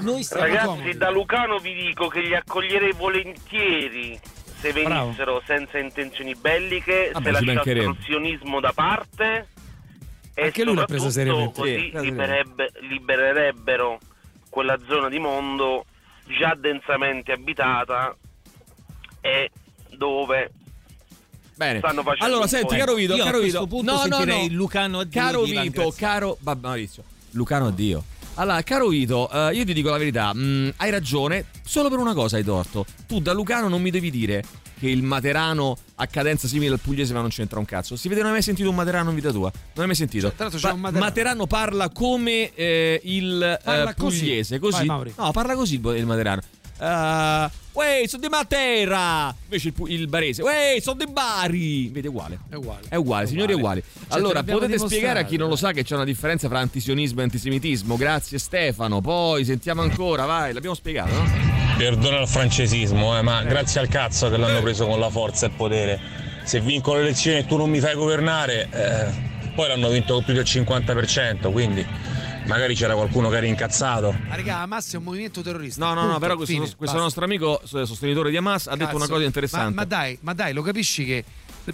[0.00, 0.96] noi stiamo Ragazzi, comodi.
[0.96, 4.18] da Lucano vi dico che li accoglierei volentieri
[4.58, 5.04] se Bravo.
[5.04, 9.48] venissero senza intenzioni belliche, Vabbè, se ci lasciassero il sionismo da parte
[10.34, 11.60] e Anche lui l'ha soprattutto seriamente.
[11.60, 13.98] così liberebbe- libererebbero
[14.50, 15.84] quella zona di mondo
[16.38, 18.16] già densamente abitata
[19.20, 19.50] e
[19.96, 20.50] dove
[21.54, 21.78] Bene.
[21.78, 23.66] stanno facendo Allora, senti, caro Vito, caro questo Vito.
[23.76, 24.54] punto no, no, sentirei no.
[24.56, 27.02] Lucano addio Caro Vito, caro Maurizio.
[27.32, 28.04] Lucano addio.
[28.38, 32.14] Allora, caro Vito, eh, io ti dico la verità, mm, hai ragione, solo per una
[32.14, 32.86] cosa hai torto.
[33.08, 34.44] Tu da Lucano non mi devi dire
[34.78, 37.96] che il Materano ha cadenza simile al pugliese ma non c'entra un cazzo.
[37.96, 39.50] Si vede, non hai mai sentito un Materano in vita tua?
[39.50, 40.28] Non hai mai sentito?
[40.28, 41.46] Cioè, tra l'altro c'è Pa- un Materano.
[41.48, 44.20] parla come eh, il Parla eh, così.
[44.20, 44.76] pugliese, così.
[44.76, 45.14] Vai, Mauri.
[45.16, 46.42] no, parla così il, il Materano.
[46.78, 49.32] Uh, Uè, sono di Matera!
[49.44, 51.88] Invece il, il barese, uè, sono di Bari!
[51.90, 52.40] Vedi, è uguale.
[52.50, 52.80] È uguale.
[52.88, 53.84] È uguale, signori, è uguale.
[54.08, 55.58] Cioè, allora, potete spiegare a chi non lo eh.
[55.58, 57.96] sa che c'è una differenza tra antisionismo e antisemitismo?
[57.96, 59.00] Grazie Stefano.
[59.00, 61.24] Poi sentiamo ancora, vai, l'abbiamo spiegato, no?
[61.76, 65.50] Perdona il francesismo, eh, ma grazie al cazzo che l'hanno preso con la forza e
[65.50, 66.00] il potere.
[66.42, 70.24] Se vinco le elezioni e tu non mi fai governare, eh, poi l'hanno vinto con
[70.24, 71.86] più del 50%, quindi
[72.48, 74.12] magari c'era qualcuno che era incazzato.
[74.26, 75.84] Ma raga, Hamas è un movimento terrorista.
[75.84, 78.90] No, no, no, però questo, fine, questo nostro amico eh, sostenitore di Hamas ha detto
[78.96, 79.12] una Cazzo.
[79.12, 79.74] cosa interessante.
[79.74, 81.24] Ma, ma dai, ma dai, lo capisci che.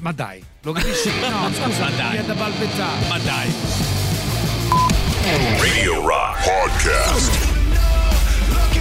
[0.00, 1.28] Ma dai, lo capisci che.
[1.28, 2.18] No, scusa, Ma dai.
[2.18, 3.08] mi da balbettare.
[3.08, 3.52] Ma dai.
[5.58, 7.53] Radio Rock Podcast.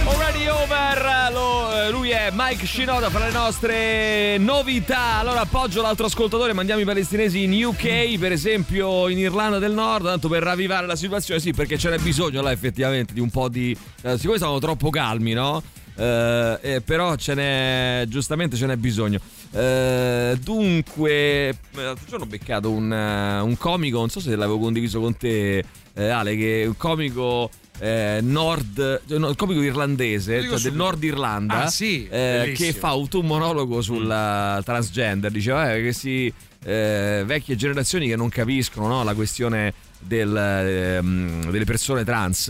[0.06, 5.18] Already over, eh, lui è Mike Shinoda fra le nostre novità.
[5.18, 10.04] Allora appoggio l'altro ascoltatore, mandiamo i palestinesi in UK, per esempio in Irlanda del Nord,
[10.04, 13.48] tanto per ravvivare la situazione, sì, perché ce n'è bisogno là effettivamente di un po'
[13.48, 13.76] di...
[14.02, 15.62] Eh, siccome stavamo troppo calmi, no?
[15.96, 19.20] Eh, eh, però ce n'è, giustamente ce n'è bisogno.
[19.52, 24.58] Eh, dunque, eh, l'altro giorno ho beccato un, eh, un comico, non so se l'avevo
[24.58, 27.48] condiviso con te, Ale, che un comico
[27.78, 30.74] eh, nord, cioè, no, il comico irlandese, cioè del.
[30.74, 35.30] Nord Irlanda, Ah, sì, eh, che fa avuto un monologo sulla transgender.
[35.30, 36.32] Diceva eh, che si.
[36.64, 42.48] eh, vecchie generazioni che non capiscono no, la questione del, ehm, delle persone trans.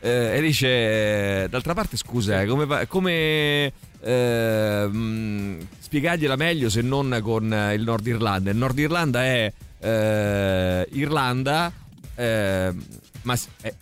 [0.00, 0.66] eh, e dice,
[1.44, 3.72] eh, d'altra parte, scusa, come, come
[4.02, 7.44] ehm, spiegargliela meglio se non con
[7.74, 8.50] il Nord Irlanda?
[8.50, 9.52] Il Nord Irlanda è
[10.92, 11.72] Irlanda,
[12.16, 12.72] eh,
[13.22, 13.74] ma è-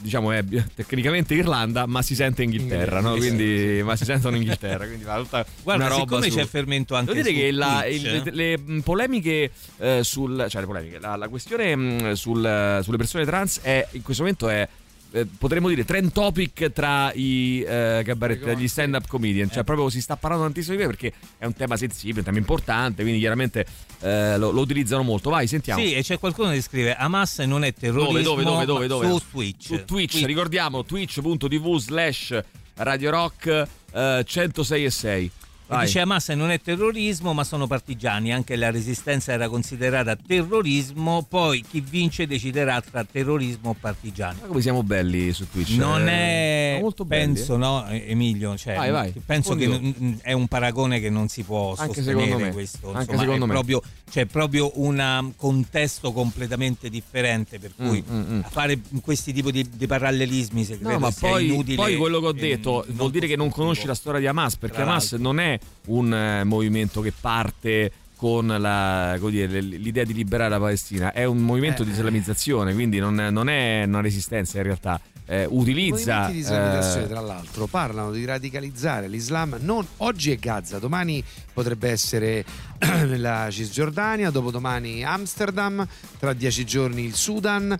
[0.00, 0.42] diciamo è
[0.74, 3.16] tecnicamente Irlanda, ma si sente Inghilterra, no?
[3.16, 6.46] Quindi, ma si sentono in Inghilterra, quindi fa tutta Guarda, una roba siccome su- c'è
[6.46, 10.66] fermento anche Devo dire che la- il- le, le, mh, polemiche eh, sul cioè le
[10.66, 14.66] polemiche, la, la questione mh, sul- sulle persone trans è in questo momento è
[15.12, 19.88] eh, potremmo dire trend topic tra i eh, cabaret, gli stand up comedian, cioè proprio
[19.88, 23.20] si sta parlando tantissimo di me perché è un tema sensibile, un tema importante, quindi
[23.20, 23.66] chiaramente
[24.00, 25.30] eh, lo, lo utilizzano molto.
[25.30, 25.80] Vai, sentiamo.
[25.80, 29.06] Sì, e c'è qualcuno che scrive Hamas non è terrorismo Dove, dove, dove, dove, dove?
[29.08, 29.66] su Twitch.
[29.66, 30.26] Su Twitch, Twitch.
[30.26, 32.40] ricordiamo twitch.tv slash
[32.76, 35.30] Radio Rock eh, 106 e 6.
[35.70, 35.84] E Vai.
[35.86, 41.62] Dice Hamas non è terrorismo ma sono partigiani, anche la resistenza era considerata terrorismo, poi
[41.68, 44.38] chi vince deciderà tra terrorismo o partigiani.
[44.40, 45.70] Ma come siamo belli su Twitch?
[45.76, 47.58] Non Eh, è, molto belli, penso, eh.
[47.58, 49.12] no, Emilio, cioè, Vai, vai.
[49.24, 49.92] penso che Oddio.
[49.96, 52.52] non- è un paragone che non si può Anche sostenere secondo me.
[52.52, 53.52] questo, Anche insomma, secondo me.
[53.52, 58.40] proprio, c'è proprio un contesto completamente differente, per cui Mm, mm, mm.
[58.50, 62.30] fare questi tipi di, di parallelismi se No, ma poi, inutile poi quello che ho
[62.30, 65.58] e detto vuol dire che non conosci la storia di Hamas, perché Hamas non è
[65.86, 71.24] un eh, movimento che parte con la, come dire, l'idea di liberare la Palestina, è
[71.24, 71.86] un movimento Eh.
[71.86, 76.28] di islamizzazione, quindi non, non è una resistenza in realtà, eh, utilizza...
[76.28, 79.56] I di islamizzazione, eh, tra l'altro, parlano di radicalizzare l'Islam.
[79.60, 82.44] Non, oggi è Gaza, domani potrebbe essere
[83.16, 85.86] la Cisgiordania, dopodomani Amsterdam,
[86.18, 87.74] tra dieci giorni il Sudan.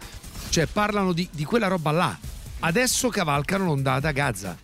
[0.48, 2.18] Cioè, parlano di, di quella roba là.
[2.60, 4.56] Adesso cavalcano l'ondata Gaza.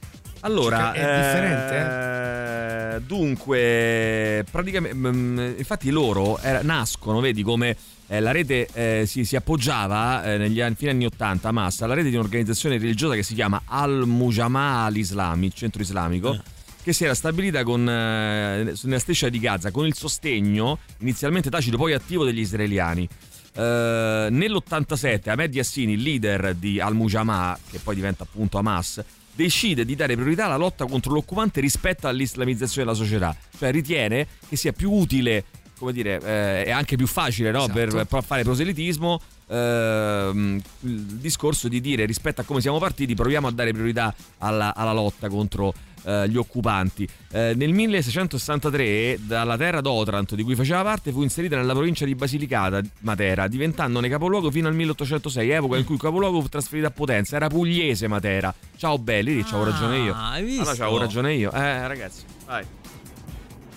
[0.46, 2.94] Allora, Cioè, è differente, eh?
[2.96, 7.76] eh, dunque, praticamente, mm, infatti loro nascono, vedi come
[8.06, 11.84] eh, la rete eh, si, si appoggiava eh, negli anni, fine anni 80 a Massa
[11.84, 16.38] alla rete di un'organizzazione religiosa che si chiama Al-Mujama al-Islami, il centro islamico,
[16.80, 21.76] che si era stabilita con, eh, nella striscia di Gaza con il sostegno inizialmente tacito
[21.76, 23.08] poi attivo degli israeliani.
[23.52, 29.02] Eh, nell'87 Ahmed Yassini, il leader di Al-Mujama, che poi diventa appunto Hamas,
[29.36, 34.56] decide di dare priorità alla lotta contro l'occupante rispetto all'islamizzazione della società, cioè ritiene che
[34.56, 35.44] sia più utile
[35.78, 37.66] come dire, eh, è anche più facile no?
[37.68, 38.06] per, Esatto.
[38.06, 39.20] per fare proselitismo.
[39.48, 44.74] ehm, il discorso di dire rispetto a come siamo partiti, proviamo a dare priorità alla,
[44.74, 45.74] alla lotta contro
[46.06, 47.06] eh, gli occupanti.
[47.32, 52.14] Eh, nel 1663, dalla terra d'Otranto, di cui faceva parte, fu inserita nella provincia di
[52.14, 56.90] Basilicata, Matera, diventandone capoluogo fino al 1806, epoca in cui il capoluogo fu trasferito a
[56.90, 57.36] Potenza.
[57.36, 58.54] Era pugliese Matera.
[58.76, 60.14] Ciao belli, lì c'avevo ragione io.
[60.16, 60.60] hai visto?
[60.62, 61.52] Allora c'avevo ragione io.
[61.52, 62.64] Eh, ragazzi, vai.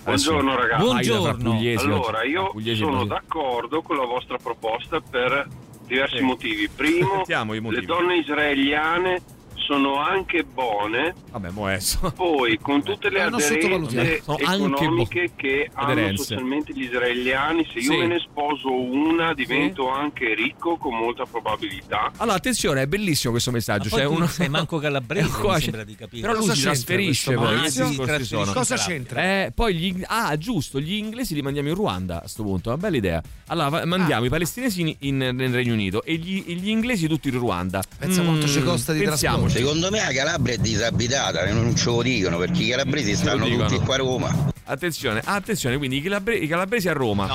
[0.04, 0.84] Buongiorno ragazzi.
[0.84, 1.52] Buongiorno.
[1.52, 5.48] Pugliesi allora, io Pugliesi sono d'accordo con la vostra proposta per
[5.86, 6.24] diversi Sì.
[6.24, 6.70] motivi.
[6.74, 9.22] Primo, le donne israeliane
[9.70, 11.14] sono anche buone.
[11.30, 12.12] Vabbè, mo adesso.
[12.16, 16.24] Poi, con tutte le non aderenze economiche che hanno Aderenze.
[16.24, 17.98] socialmente gli israeliani, se io Sì.
[17.98, 22.12] me ne sposo una divento anche ricco con molta probabilità.
[22.18, 23.90] Allora, attenzione, è bellissimo questo messaggio.
[23.90, 24.26] Tu uno...
[24.26, 26.22] sei manco calabrese, Qua mi sembra di capire.
[26.22, 27.60] Però lui Cosa si trasferisce questo poi.
[27.62, 28.54] Che Ah, sì?
[28.54, 29.22] Cosa c'entra?
[29.24, 30.02] Eh, poi gli...
[30.08, 33.22] Ah, giusto, gli inglesi li mandiamo in Ruanda a sto punto, una bella idea.
[33.48, 33.86] Allora, va- Ah.
[33.86, 37.84] mandiamo i palestinesi in- in- nel Regno Unito e gli, gli inglesi tutti in Ruanda.
[38.00, 39.59] Pensa quanto ci costa di pensiamoci.
[39.60, 43.78] Secondo me la Calabria è disabitata, non ce lo dicono perché i calabresi stanno tutti
[43.80, 44.52] qua a Roma.
[44.64, 47.28] Attenzione, attenzione, quindi i, calabre- i calabresi a Roma.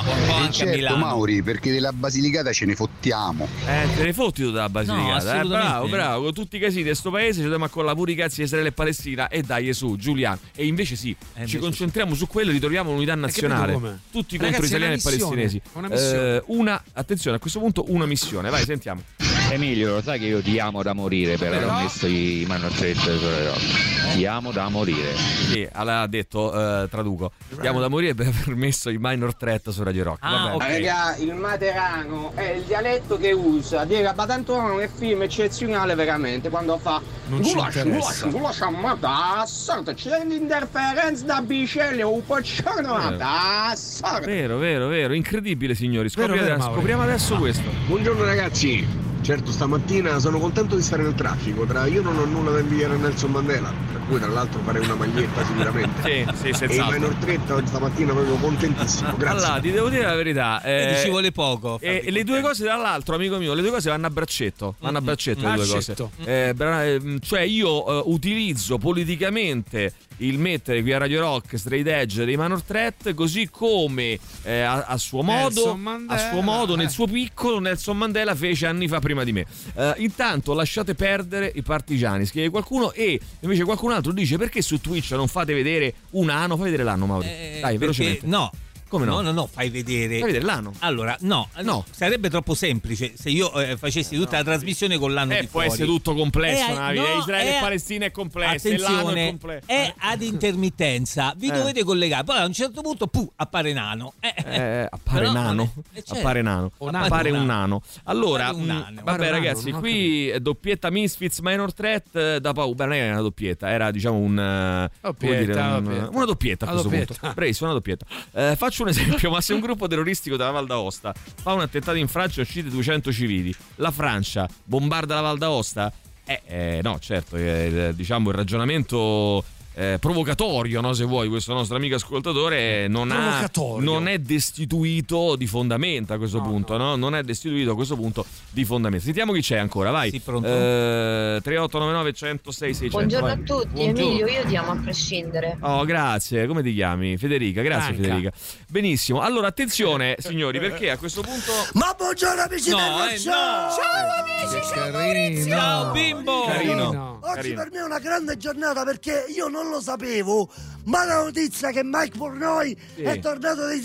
[0.47, 3.47] Eh, certo, Mauri, perché della Basilicata ce ne fottiamo.
[3.67, 5.11] Eh, te ne fotti tu dalla Basilicata.
[5.11, 5.17] eh?
[5.17, 5.47] assolutamente.
[5.49, 6.23] bravo, bravo.
[6.23, 8.69] Con tutti i casini di sto paese ci dobbiamo accollare pure i cazzi di Israele
[8.69, 9.27] e Palestina.
[9.27, 10.39] E dai, su, Giuliano.
[10.55, 11.15] E invece sì,
[11.45, 13.73] ci concentriamo su quello e ritroviamo l'unità nazionale.
[14.09, 15.61] Tutti Ragazzi, contro israeliani e palestinesi.
[15.73, 16.35] una missione.
[16.37, 18.49] Eh, una, attenzione, a questo punto una missione.
[18.49, 19.03] Vai, sentiamo.
[19.51, 23.45] Emilio, lo sai che io ti amo da morire per aver messo i manoccetti sulle
[23.45, 24.13] rocce.
[24.15, 25.13] Ti amo da morire.
[25.15, 26.51] Sì, l'ha detto,
[26.83, 27.31] eh, traduco.
[27.61, 30.17] Diamo da morire per aver messo i minor threat su Radio Rock.
[30.21, 30.79] Ah, Va bene.
[30.87, 33.85] Raga, il materano è il dialetto che usa.
[33.85, 38.29] Diega Batantuono è un film eccezionale veramente quando fa Non ci interessa.
[38.71, 44.25] ma tassata, c'è l'interferenza da bicelli, un po' c'è una tassata.
[44.25, 45.13] Vero, vero, vero.
[45.13, 46.09] Incredibile, signori.
[46.13, 46.73] Vero, Scopri- vero, Mauri.
[46.73, 47.69] scopriamo adesso questo.
[47.87, 52.51] Buongiorno ragazzi, certo stamattina sono contento di stare nel traffico, tra io non ho nulla
[52.51, 55.93] da invidiare a Nelson Mandela, per cui tra l'altro farei una maglietta sicuramente.
[56.05, 56.93] Sì, sì, e il senz'altro.
[56.99, 59.45] minor 30 oggi stamattina proprio contentissimo, grazie.
[59.45, 60.61] Allora, ti devo dire la verità.
[60.61, 61.79] eh, ci vuole poco.
[61.81, 64.75] E e le due cose dall'altro, amico mio, le due cose vanno a braccetto.
[64.79, 65.93] Vanno a braccetto le due cose.
[65.93, 66.11] Braccetto.
[66.23, 72.25] Eh, ehm, cioè, io eh, utilizzo politicamente il mettere qui a Radio Rock straight edge
[72.25, 76.87] dei Manor Threat, così come eh, a, a suo modo, Mandela, a suo modo, nel
[76.87, 76.89] eh.
[76.89, 79.45] suo piccolo, Nelson Mandela fece anni fa prima di me.
[79.75, 84.79] Eh, intanto lasciate perdere i partigiani, scrive qualcuno, e invece qualcun altro dice perché su
[84.79, 86.55] Twitch non fate vedere un anno?
[86.55, 87.25] Fai vedere l'anno, Mauro.
[87.25, 88.27] Eh, Dai, perché- velocemente.
[88.27, 88.51] No.
[88.87, 89.15] Come no?
[89.15, 90.19] No, no, no, fai vedere.
[90.19, 90.71] Fai vedere l'anno.
[90.79, 95.33] Allora, no, no, sarebbe troppo semplice se io eh, facessi tutta la trasmissione con l'anno
[95.33, 95.67] Eh, di può fuori.
[95.67, 97.13] essere tutto complesso, Eh, vita.
[97.13, 99.63] no, Israele è- e Palestina è complesso, l'anno è Attenzione, complesso.
[99.67, 101.51] è ad intermittenza, vi Eh.
[101.51, 102.23] dovete collegare.
[102.23, 104.13] Poi a un certo punto, puh, appare nano.
[104.19, 105.63] Eh, Eh, appare Però, nano.
[105.93, 106.13] eh, certo.
[106.19, 106.71] Appare nano.
[106.79, 107.05] Nano.
[107.05, 107.81] Appare un Nano.
[108.05, 108.83] Allora, un nano.
[108.85, 112.85] vabbè, Appare un nano, ragazzi, qui è doppietta Misfits Minor Threat eh, da paura.
[112.85, 114.37] Non era una doppietta, era diciamo un.
[114.39, 116.09] eh, Doppietta, dire, un- doppietta.
[116.11, 117.19] una doppietta a Una questo doppietta.
[117.19, 117.35] punto.
[117.35, 118.05] Bravissimo, una doppietta.
[118.33, 121.97] Eh, faccio un esempio: ma se un gruppo terroristico della Val d'Aosta fa un attentato
[121.97, 125.91] in Francia e uccide 200 civili, la Francia bombarda la Val d'Aosta?
[126.25, 129.43] Eh, eh, no, certo, eh, diciamo il ragionamento.
[129.75, 133.49] Eh, provocatorio, no, se vuoi, questo nostro amico ascoltatore non, ha,
[133.79, 136.95] non è destituito di fondamenta a questo punto, no.
[136.95, 139.03] Non è destituito a questo punto di fondamenta.
[139.03, 140.11] Sentiamo chi c'è ancora, vai.
[140.11, 140.47] Sì, pronto?
[140.47, 142.97] Eh, 3899 106 600.
[142.97, 143.35] Buongiorno vai.
[143.35, 144.09] a tutti, Buongiorno.
[144.09, 145.57] Emilio, io ti amo a prescindere.
[145.59, 146.47] Oh, grazie.
[146.47, 147.17] Come ti chiami?
[147.17, 148.01] Federica, grazie Franca.
[148.01, 148.31] Federica.
[148.69, 149.19] Benissimo.
[149.19, 153.33] Allora, attenzione, signori, perché a questo punto Ma buongiorno amici No, del eh, show!
[153.33, 155.55] Ciao amici, ciao Maurizio!
[155.55, 156.45] Ciao bimbo!
[156.45, 157.19] Carino.
[157.21, 157.55] Oggi Carino.
[157.55, 160.49] per me è una grande giornata perché io non lo sapevo,
[160.85, 163.01] ma la notizia che Mike Pornoi Sì.
[163.03, 163.81] è tornato dai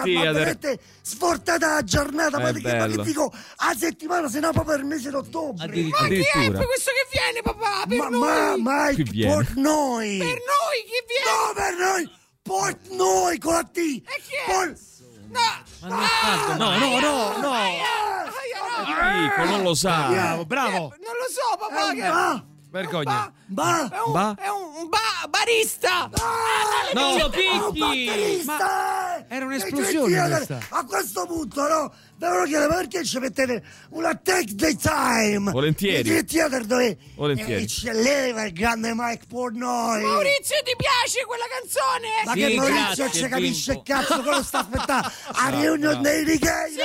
[0.00, 0.32] ha Theater.
[0.32, 4.80] veramente sfortata la giornata, È ma che, ma dico a settimana, se no proprio per
[4.84, 5.64] il mese d'ottobre.
[5.64, 6.04] Addirittura.
[6.06, 6.64] Addirittura.
[6.64, 7.84] questo che viene papà?
[7.88, 9.32] Per ma, ma Chi Mike viene?
[9.34, 10.18] Portnoy!
[10.18, 11.30] Per noi chi viene?
[11.30, 12.10] No, per noi!
[12.42, 13.76] Portnoy con la T!
[13.76, 14.74] E chi è?
[15.30, 17.52] Ma non è No, no, no, no!
[19.20, 20.08] Dico, non lo sa.
[20.08, 20.78] Bravo, bravo!
[20.78, 22.02] Non lo so, papà, che
[22.68, 23.32] Ah, Vergogna.
[23.46, 24.34] ma, è un, Ba?
[24.38, 26.10] è un ba- barista.
[26.92, 27.14] No.
[27.16, 28.44] Zio un Picchi!
[28.46, 29.42] era eh!
[29.42, 30.60] un'esplosione Dei Dream questa.
[30.76, 31.92] A questo punto, no?
[32.18, 35.50] Chiedere ma perché ci mettete una take the time?
[35.52, 36.10] Volentieri.
[36.10, 37.62] Il Theater dove Volentieri.
[37.62, 40.02] eh, c'elleva il grande Mike Portnoy.
[40.02, 42.08] Maurizio, ti piace quella canzone?
[42.26, 44.00] Ma Sì, che Maurizio grazie, ci capisce il Bimbo.
[44.02, 46.76] cazzo quello sta aspettando a riunione dei Righeira Sì,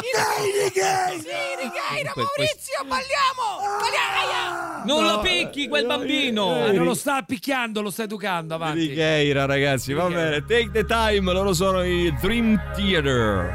[0.00, 3.78] dei Righeira Sì, Righeira, Maurizio, balliamo!
[3.80, 4.67] Balliamo!
[4.88, 6.64] Non No, lo picchi quel bambino!
[6.64, 8.86] Ah, non lo sta picchiando, lo sta educando avanti.
[8.86, 10.42] Righeira, ragazzi, va bene.
[10.46, 13.54] Take the time, loro sono i Dream Theater.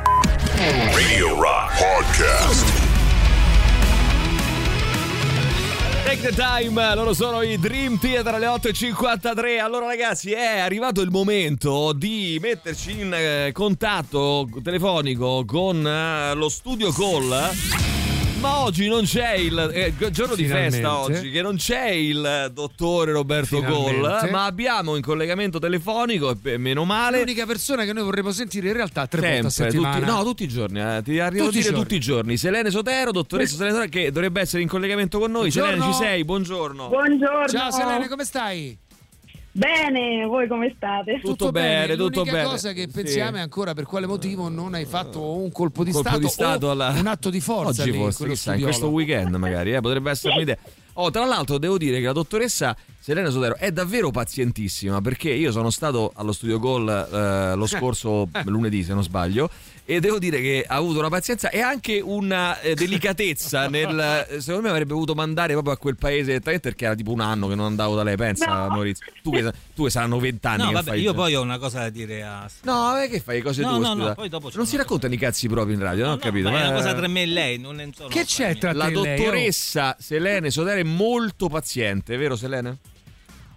[0.93, 2.81] Radio Rock Podcast.
[6.05, 9.59] Take the time, loro sono i Dream Theater alle 8.53.
[9.59, 16.47] Allora ragazzi, è arrivato il momento di metterci in eh, contatto telefonico con eh, lo
[16.47, 17.92] studio call.
[18.43, 20.75] Ma oggi non c'è il eh, giorno di Finalmente.
[20.75, 24.29] festa oggi, che non c'è il dottore Roberto Finalmente.
[24.31, 28.73] ma abbiamo in collegamento telefonico, e meno male, L'unica persona che noi vorremmo sentire in
[28.73, 29.95] realtà tre volte a Sempre, settimana.
[29.99, 30.81] tutti, no, tutti i giorni.
[30.81, 31.81] eh, ti arrivo Tutti a i dire giorni.
[31.83, 32.35] tutti i giorni.
[32.37, 35.49] Selene Sotero, dottoressa Selene Sotero, che dovrebbe essere in collegamento con noi.
[35.49, 35.71] Buongiorno.
[35.75, 36.25] Selene, ci sei?
[36.25, 36.87] Buongiorno.
[36.89, 37.47] Buongiorno.
[37.47, 38.77] Ciao Selene, come stai?
[39.55, 41.19] Bene, voi come state?
[41.23, 42.43] Tutto bene, tutto L'unica bene.
[42.49, 43.01] cosa che Sì.
[43.01, 46.27] pensiamo è ancora per quale motivo non hai fatto un colpo di Colpo stato, di
[46.31, 49.35] stato o alla- un atto di forza Oggi lì in forse, chissà, in questo weekend
[49.35, 50.57] magari, eh, potrebbe essere un'idea.
[50.93, 55.51] Oh, tra l'altro devo dire che la dottoressa Selena Sotero è davvero pazientissima perché io
[55.51, 59.49] sono stato allo studio Gol eh, lo scorso lunedì se non sbaglio
[59.85, 64.61] e devo dire che ha avuto una pazienza e anche una eh, delicatezza nel secondo
[64.61, 67.65] me avrebbe voluto mandare proprio a quel paese perché era tipo un anno che non
[67.65, 68.67] andavo da lei pensa No.
[68.69, 71.57] Maurizio tu che, tu che saranno vent'anni No, che vabbè, fai io poi ho una
[71.57, 72.49] cosa da dire a.
[72.63, 75.75] No, è che fai cose No, tue, no, no, non si raccontano i cazzi proprio
[75.75, 76.49] in radio, non ho capito.
[76.49, 78.09] Ma è una cosa tra me e lei, non ne sono.
[78.09, 79.17] Che c'è tra La te e lei?
[79.17, 82.77] dottoressa Selene Sotero è molto paziente, vero Selene?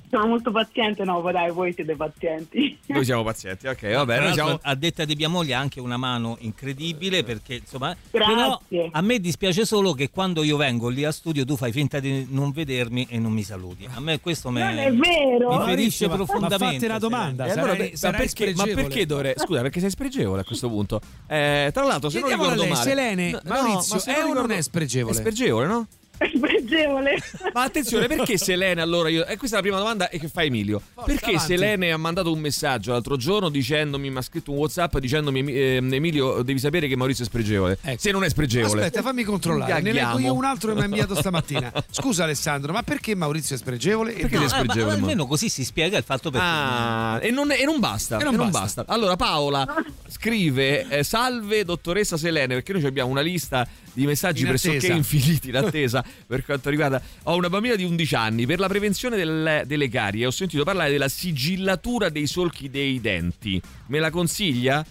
[0.09, 2.79] Sono molto paziente, no, dai, voi siete pazienti.
[2.87, 4.33] Noi siamo pazienti, ok, va bene.
[4.33, 4.59] Siamo...
[4.63, 7.95] A detta di mia moglie ha anche una mano incredibile perché insomma.
[8.11, 8.35] Grazie.
[8.35, 8.61] Però
[8.93, 12.27] a me dispiace solo che quando io vengo lì a studio tu fai finta di
[12.31, 13.87] non vedermi e non mi saluti.
[13.93, 15.59] A me questo me- Non è vero.
[15.59, 16.75] mi ferisce Ma- ma profondamente.
[16.75, 19.35] fatti una domanda, E allora, sarai- sarai ma, perché, ma perché dovrei.
[19.37, 21.01] Scusa, perché sei spregevole a questo punto?
[21.27, 22.85] Eh, tra l'altro, se non Chiediamola a ricordo lei, male.
[22.89, 25.15] Selene, No, no, Maurizio, ma se è non o non ricordo- è spregevole?
[25.15, 25.87] È spregevole, no?
[26.27, 27.17] È spregevole.
[27.53, 29.27] Ma attenzione, perché Selene allora io.
[29.27, 30.81] E questa è la prima domanda e che fa Emilio.
[31.05, 31.47] perché avanti.
[31.47, 35.93] Selene ha mandato un messaggio l'altro giorno dicendomi, mi ha scritto un WhatsApp dicendomi ehm,
[35.93, 37.79] Emilio, devi sapere che Maurizio è spregevole.
[37.97, 38.83] Se non è spregevole.
[38.85, 39.81] Aspetta, fammi controllare.
[39.83, 41.73] Ne leggo io un altro che mi ha inviato stamattina.
[41.91, 44.15] Scusa Alessandro, ma perché Maurizio è spregevole?
[44.15, 44.49] E Perché no.
[44.49, 44.85] sei spregevole?
[44.85, 46.47] Ma ma- almeno così si spiega il fatto perché.
[46.47, 48.19] Ah, e non, e non basta.
[48.19, 48.85] E non basta.
[48.87, 49.67] Allora, Paola
[50.09, 54.93] scrive: eh, Salve, dottoressa Selene, perché noi abbiamo una lista di messaggi In pressoché attesa.
[54.93, 57.01] infiniti in attesa per quanto riguarda.
[57.25, 58.47] Ho una bambina di 11 anni.
[58.47, 63.61] Per la prevenzione del- delle carie ho sentito parlare della sigillatura dei solchi dei denti.
[63.89, 64.85] Me la consiglia?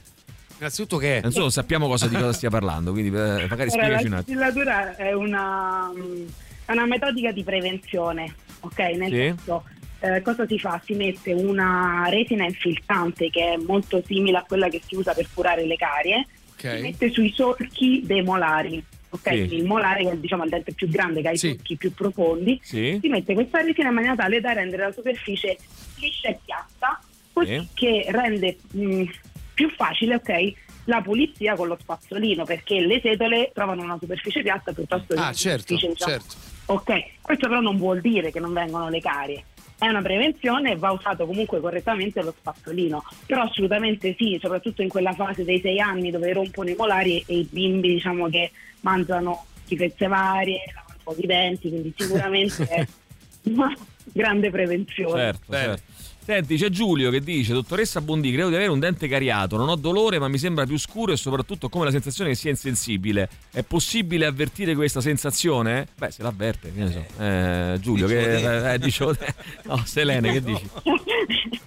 [0.58, 1.20] Innanzitutto che?
[1.22, 4.22] Non so, sappiamo cosa, di cosa stia parlando, quindi eh, magari spiegaci la un attimo.
[4.22, 5.92] sigillatura è una,
[6.66, 8.80] è una metodica di prevenzione, ok?
[8.80, 9.16] Nel Sì.
[9.18, 9.64] senso,
[10.00, 10.82] eh, cosa si fa?
[10.86, 15.28] Si mette una resina infiltrante che è molto simile a quella che si usa per
[15.34, 16.80] curare le carie, si Ok.
[16.80, 18.82] mette sui solchi dei molari.
[19.16, 19.56] Ok, Sì.
[19.56, 21.50] Il molare che è diciamo, il dente più grande che ha i Sì.
[21.50, 22.98] solchi più profondi, Sì?
[23.02, 25.58] si mette questa resina in maniera tale da rendere la superficie
[26.00, 27.02] liscia e piatta,
[27.32, 27.68] così Sì.
[27.74, 29.04] che rende mh,
[29.54, 30.54] più facile ok,
[30.86, 35.24] la pulizia con lo spazzolino, perché le setole trovano una superficie piatta piuttosto che Ah,
[35.24, 36.36] una certo, superficie diciamo, certo.
[36.68, 39.44] Ok, questo però non vuol dire che non vengono le carie.
[39.78, 43.04] È una prevenzione e va usato comunque correttamente lo spazzolino.
[43.26, 47.38] Però assolutamente sì, soprattutto in quella fase dei sei anni dove rompono i molari e
[47.40, 48.52] i bimbi diciamo che
[48.82, 52.88] mangiano schifezze varie, lavano pochi i denti, quindi sicuramente è
[53.50, 55.22] una grande prevenzione.
[55.22, 55.95] Certo, certo.
[56.26, 59.58] Senti, c'è Giulio che dice: Dottoressa Bondi, credo di avere un dente cariato.
[59.58, 62.50] Non ho dolore, ma mi sembra più scuro e soprattutto come la sensazione che sia
[62.50, 63.30] insensibile.
[63.52, 65.88] È possibile avvertire questa sensazione?
[65.96, 67.24] Beh, se l'avverte, che ne so.
[67.24, 68.74] Eh, Giulio, Dicevo che te.
[68.74, 69.34] eh, dicevo te.
[69.66, 70.68] No, Selene, che dici?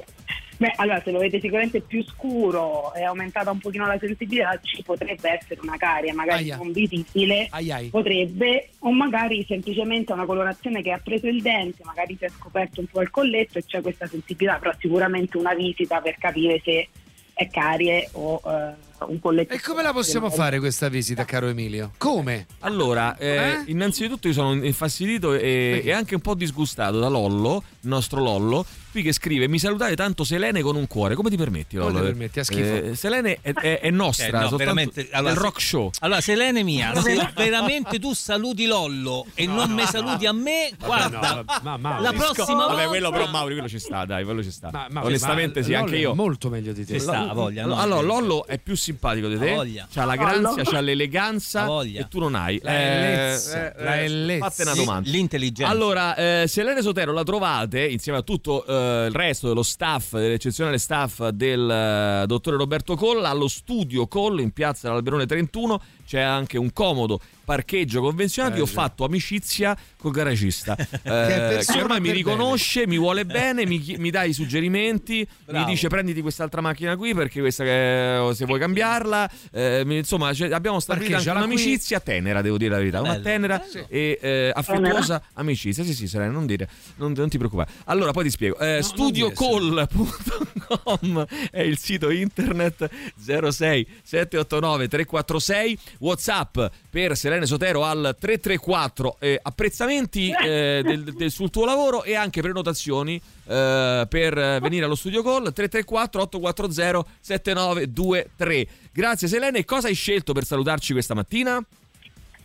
[0.59, 4.83] Beh, allora se lo vedete sicuramente più scuro e aumentata un pochino la sensibilità ci
[4.83, 6.57] potrebbe essere una carie, magari Aia.
[6.57, 7.89] non visibile, Ai ai.
[7.91, 12.81] potrebbe, o magari semplicemente una colorazione che ha preso il dente, magari si è scoperto
[12.81, 16.89] un po' il colletto e c'è questa sensibilità, però sicuramente una visita per capire se
[17.35, 18.75] è carie o eh,
[19.07, 19.53] un colletto.
[19.55, 21.93] E come la possiamo fare questa visita, caro Emilio?
[21.99, 22.47] Come?
[22.61, 23.63] Allora, eh, Eh?
[23.67, 28.65] innanzitutto io sono infastidito e, e anche un po' disgustato da Lollo, il nostro Lollo,
[28.91, 31.15] qui che scrive mi salutate tanto Selene con un cuore.
[31.15, 32.01] Come ti permetti, Come Lollo?
[32.05, 32.41] ti permetti?
[32.41, 32.61] Ha schifo.
[32.75, 35.91] Eh, Selene è, è- è nostra, Eh, no, veramente, allora, del se- rock show.
[36.01, 41.45] Allora, Selene mia, se veramente tu saluti Lollo e non mi saluti a me, guarda,
[41.63, 44.51] ma- ma- la prossima Vabbè, volta quello però Mauri, quello ci sta, dai, quello ci
[44.51, 44.71] sta.
[44.73, 46.15] Ma- ma- Onestamente ma sì, anche io.
[46.15, 46.95] molto meglio di te.
[46.95, 47.77] Ci sta, voglia, no?
[47.77, 49.55] allora, Lollo è più simpatico di te.
[49.55, 49.87] Voglia.
[49.93, 52.01] C'ha la grazia, c'ha l'eleganza voglia.
[52.01, 52.59] e tu non hai.
[52.63, 54.49] La bellezza, la bellezza.
[54.49, 55.11] Fatte una Sì, domanda.
[55.11, 55.71] l'intelligenza.
[55.73, 60.79] Allora, eh, Selene Sotero la trovate insieme a tutto eh, il resto dello staff, dell'eccezionale
[60.79, 65.81] staff del eh, dottore Roberto Colla allo studio Coll in piazza Alberone 31.
[66.09, 72.01] C'è anche un comodo parcheggio convenzionato, io ho fatto amicizia col garagista eh, che, ormai
[72.01, 75.67] mi riconosce, mi vuole bene, mi, mi dà i suggerimenti, Bravo.
[75.67, 79.31] mi dice prenditi quest'altra macchina qui perché questa che, se vuoi cambiarla.
[79.51, 81.57] Eh, insomma, cioè, abbiamo stabilito anche Parcheggiala qui.
[81.57, 83.23] un'amicizia tenera, devo dire la verità, una Bello.
[83.23, 85.85] tenera e eh, affettuosa amicizia.
[85.85, 87.71] Sì, sì, Serena, non dire, non, non ti preoccupare.
[87.85, 88.59] Allora, poi ti spiego.
[88.59, 96.59] Eh, studiocall.com è il sito internet 06 789 346 WhatsApp
[96.91, 102.41] per Selene Sotero al 334 eh, apprezzamenti eh, del- del- sul tuo lavoro e anche
[102.41, 109.65] prenotazioni eh, per venire allo studio call 334 840 7923 grazie Selene.
[109.65, 111.65] Cosa hai scelto per salutarci questa mattina?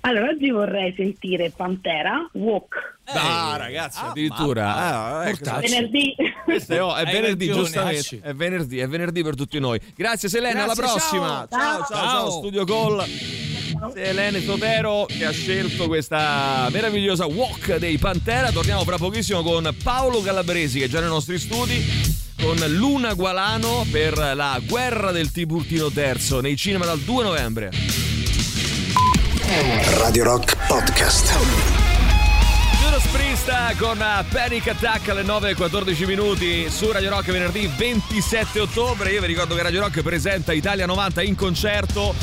[0.05, 2.97] Allora, oggi vorrei sentire Pantera, Walk.
[3.05, 4.75] ah ragazzi addirittura.
[4.75, 6.13] Ah, ecco, Venerdì.
[6.43, 9.79] questo è, oh, è venerdì ragione, giustamente è venerdì è venerdì per tutti noi.
[9.95, 11.47] Grazie Selene alla Grazie, prossima.
[11.49, 11.57] ciao.
[11.57, 13.05] ciao ciao, ciao, studio call.
[13.93, 18.51] Selene Sotero che ha scelto questa meravigliosa walk dei Pantera.
[18.51, 21.81] Torniamo fra pochissimo con Paolo Calabresi che è già nei nostri studi
[22.41, 27.69] con Luna Gualano per la guerra del Tiburtino III nei cinema dal 2 novembre
[29.45, 31.33] Radio Rock Podcast.
[32.81, 33.05] Judas
[33.77, 39.11] con eh, Panic Attack alle 9.14 minuti su Radio Rock venerdì 27 ottobre.
[39.11, 42.15] Io vi ricordo che Radio Rock presenta Italia 90 in concerto.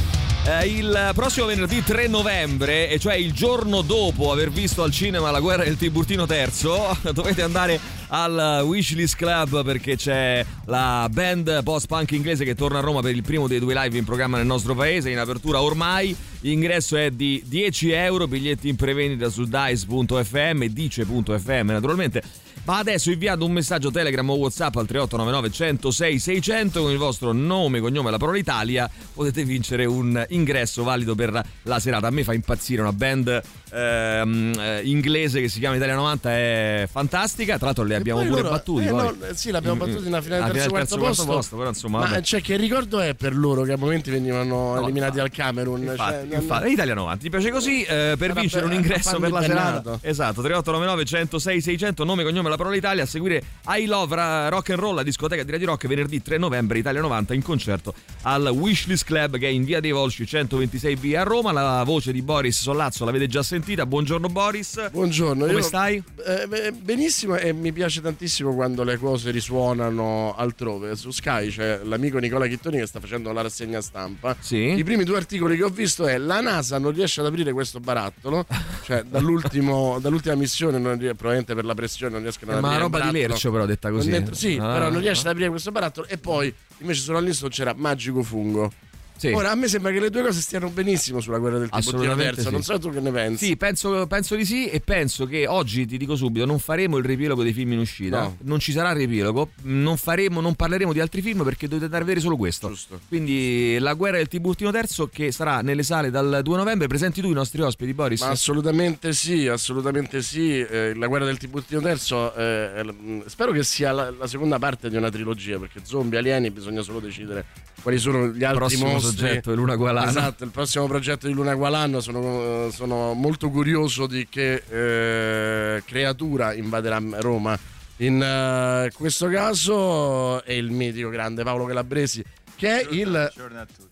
[0.47, 5.30] eh, il prossimo venerdì 3 novembre, e cioè il giorno dopo aver visto al cinema
[5.30, 7.78] La guerra del Tiburtino III, dovete andare
[8.12, 13.22] al Wishlist Club perché c'è la band post-punk inglese che torna a Roma per il
[13.22, 16.16] primo dei due live in programma nel nostro paese, in apertura ormai.
[16.42, 22.22] L'ingresso è di 10 euro, biglietti in prevendita su dice.fm, dice.fm naturalmente.
[22.62, 27.32] Ma adesso inviando un messaggio Telegram o WhatsApp al 3899 106 600 con il vostro
[27.32, 32.06] nome, cognome e la parola Italia potete vincere un ingresso valido per la serata.
[32.06, 33.40] A me fa impazzire una band
[33.72, 37.56] ehm, eh, inglese che si chiama Italia 90, è fantastica.
[37.56, 38.84] Tra l'altro le abbiamo pure loro- battuti.
[38.86, 40.04] eh, no, eh, sì, l'abbiamo Mm, battuti mm.
[40.04, 41.56] nella finale Ah, del terzo, quarto quarto posto.
[41.56, 42.20] però insomma, Ma vabbè.
[42.22, 45.40] cioè, che ricordo è per loro che a momenti venivano No, eliminati infatti.
[45.40, 45.80] al Camerun?
[45.82, 49.11] Infatti, cioè, infatti, Italia 90 ti piace così eh, per Sarà vincere per- un ingresso
[49.11, 53.43] fanno per la serata esatto 3899 106 600 nome cognome la parola Italia a seguire
[53.69, 57.01] I Love Ra- Rock and Roll la discoteca di Radio Rock venerdì 3 novembre Italia
[57.01, 61.52] 90 in concerto al Wishlist Club che è in via dei Volsci 126B a Roma
[61.52, 66.02] la voce di Boris Sollazzo l'avete già sentita buongiorno Boris Buongiorno, come io- stai?
[66.27, 70.97] Eh, benissimo e mi piace tantissimo quando le cose risuonano altrove.
[70.97, 74.36] Su Sky c'è l'amico Nicola Chittoni che sta facendo la rassegna stampa.
[74.39, 74.74] Sì.
[74.77, 77.80] I primi due articoli che ho visto è la NASA non riesce ad aprire questo
[77.80, 78.47] barattolo,
[78.84, 82.86] cioè dall'ultima missione non rie- probabilmente per la pressione non riescono ad Eh, ma aprire
[82.86, 83.18] il roba di.
[83.28, 84.72] Lercio però detta così Non sì, Ah.
[84.72, 88.72] però non riesce ad aprire questo barattolo e poi invece sulla lista c'era Magico Fungo.
[89.20, 89.28] Sì.
[89.28, 92.44] Ora a me sembra che le due cose stiano benissimo sulla guerra del Tiburtino terzo,
[92.44, 92.51] sì.
[92.51, 93.44] non so tu che ne pensi.
[93.44, 97.05] Sì, penso, penso di sì e penso che oggi, ti dico subito, non faremo il
[97.05, 98.36] riepilogo dei film in uscita, No.
[98.44, 102.02] non ci sarà il riepilogo, non, faremo, non parleremo di altri film perché dovete andare
[102.02, 102.68] a vedere solo questo.
[102.68, 102.98] Giusto.
[103.09, 107.28] Quindi La guerra del Tiburtino III che sarà nelle sale dal 2 novembre, presenti tu
[107.28, 108.22] i nostri ospiti Boris.
[108.22, 110.60] Ma assolutamente sì, assolutamente sì.
[110.60, 114.88] Eh, la guerra del Tiburtino terzo, eh, mh, spero che sia la, la seconda parte
[114.88, 117.44] di una trilogia, perché zombie, alieni, bisogna solo decidere
[117.82, 119.16] quali sono gli altri prossimo mostri.
[119.16, 120.09] soggetto è Luna Gualano.
[120.09, 122.01] Esatto, il prossimo progetto di Luna Gualano.
[122.01, 127.59] Sono, sono molto curioso di che eh, creatura invaderà Roma.
[127.97, 132.24] In eh, questo caso è il mitico grande Paolo Calabresi,
[132.57, 133.31] che è il.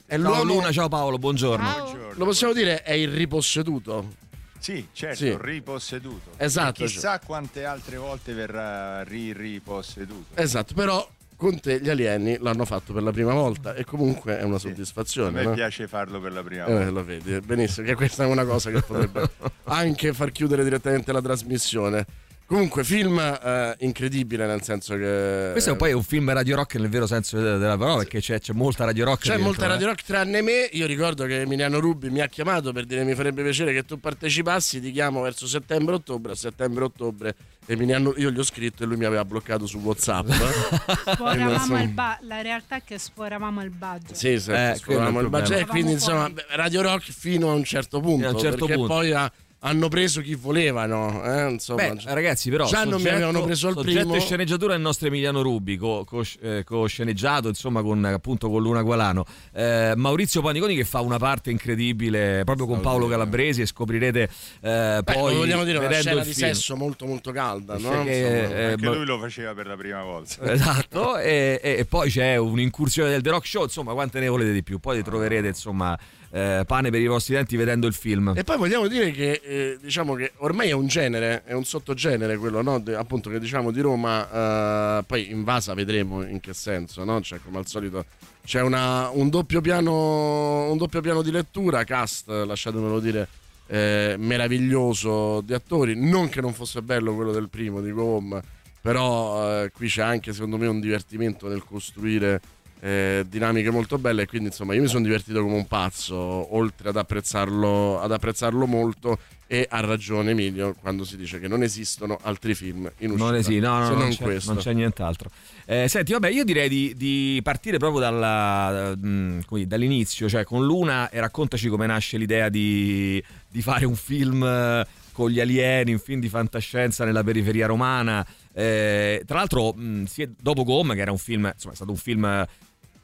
[0.06, 2.12] È Ciao l'uomo, Luna, ciao Paolo, buongiorno.
[2.14, 4.14] lo possiamo dire, è il riposseduto.
[4.58, 5.36] Sì, certo, Sì.
[5.38, 6.30] riposseduto.
[6.36, 10.40] Esatto, E chissà quante altre volte verrà ri- riposseduto.
[10.40, 11.06] Esatto, però
[11.38, 14.58] con te gli alieni l'hanno fatto per la prima volta e comunque è una A
[14.58, 15.30] soddisfazione.
[15.30, 15.52] me no?
[15.52, 16.90] piace farlo per la prima Eh, volta.
[16.90, 19.30] lo vedi, benissimo, che questa è una cosa che potrebbe
[19.64, 22.04] anche far chiudere direttamente la trasmissione.
[22.48, 25.50] Comunque, film eh, incredibile, nel senso che.
[25.52, 28.54] Questo è poi un film radio rock nel vero senso della parola perché c'è, c'è
[28.54, 29.20] molta radio rock.
[29.20, 29.68] C'è dentro, molta eh.
[29.68, 30.66] radio rock tranne me.
[30.72, 34.00] Io ricordo che Emiliano Rubi mi ha chiamato per dire mi farebbe piacere che tu
[34.00, 34.80] partecipassi.
[34.80, 36.32] Ti chiamo verso settembre-ottobre.
[36.32, 37.34] A settembre-ottobre
[37.66, 40.30] Emiliano, io gli ho scritto e lui mi aveva bloccato su WhatsApp.
[41.12, 41.82] Sforavamo Insomma.
[41.82, 44.14] il ba- la realtà è che sforavamo il budget.
[44.14, 45.60] Sì, sì, Eh, sforavamo il budget.
[45.60, 46.32] E quindi insomma, fuori.
[46.32, 48.16] beh, Radio Rock fino a un certo punto.
[48.16, 48.94] Fino a un certo perché punto.
[48.94, 49.30] poi ha-
[49.60, 51.22] hanno preso chi volevano.
[51.24, 54.14] Eh, insomma, Beh, ragazzi, però già non mi avevano preso al primo.
[54.14, 58.82] e sceneggiatura del nostro Emiliano Rubi, co, co- eh, co-sceneggiato insomma con appunto con Luna
[58.82, 59.24] Gualano.
[59.52, 64.22] Eh, Maurizio Paniconi che fa una parte incredibile proprio con Paolo Calabresi e scoprirete
[64.60, 66.46] eh, Beh, poi vogliamo dire una vedendo scena il di film.
[66.52, 68.04] sesso molto molto calda, no?
[68.04, 68.58] Che, Insomma.
[68.58, 70.36] eh, Anche lui lo faceva per la prima volta.
[70.58, 74.52] Esatto, e, e- e poi c'è un'incursione del The Rock Show, insomma, quante ne volete
[74.52, 74.78] di più?
[74.78, 75.96] Poi troverete, insomma,
[76.30, 78.32] eh, pane per i vostri denti vedendo il film.
[78.36, 82.36] E poi vogliamo dire che eh, diciamo che ormai è un genere, è un sottogenere
[82.36, 82.78] quello, no?
[82.78, 87.22] De- appunto che diciamo di Roma, eh, poi in Vasa vedremo in che senso, no?
[87.22, 88.04] Cioè come al solito
[88.44, 93.26] c'è una- un, doppio piano, un doppio piano di lettura, cast, lasciatemelo dire,
[93.68, 98.42] eh, meraviglioso di attori, non che non fosse bello quello del primo di Home,
[98.82, 102.40] però eh, qui c'è anche secondo me un divertimento nel costruire
[102.80, 106.14] eh, dinamiche molto belle e quindi insomma io mi sono divertito come un pazzo
[106.54, 109.18] oltre ad apprezzarlo, ad apprezzarlo molto
[109.50, 113.42] e ha ragione Emilio quando si dice che non esistono altri film in uscita Non,
[113.42, 115.30] sì, no, no, se non, non c'è, questo non c'è nient'altro.
[115.64, 120.44] Eh, senti, vabbè, io direi di, di partire proprio dalla, mm, come dire, dall'inizio, cioè
[120.44, 125.40] con Luna e raccontaci come nasce l'idea di, di fare un film eh, con gli
[125.40, 128.24] alieni, un film di fantascienza nella periferia romana.
[128.52, 131.96] Eh, tra l'altro, mh, è- dopo Gom, che era un film, insomma, è stato un
[131.96, 132.46] film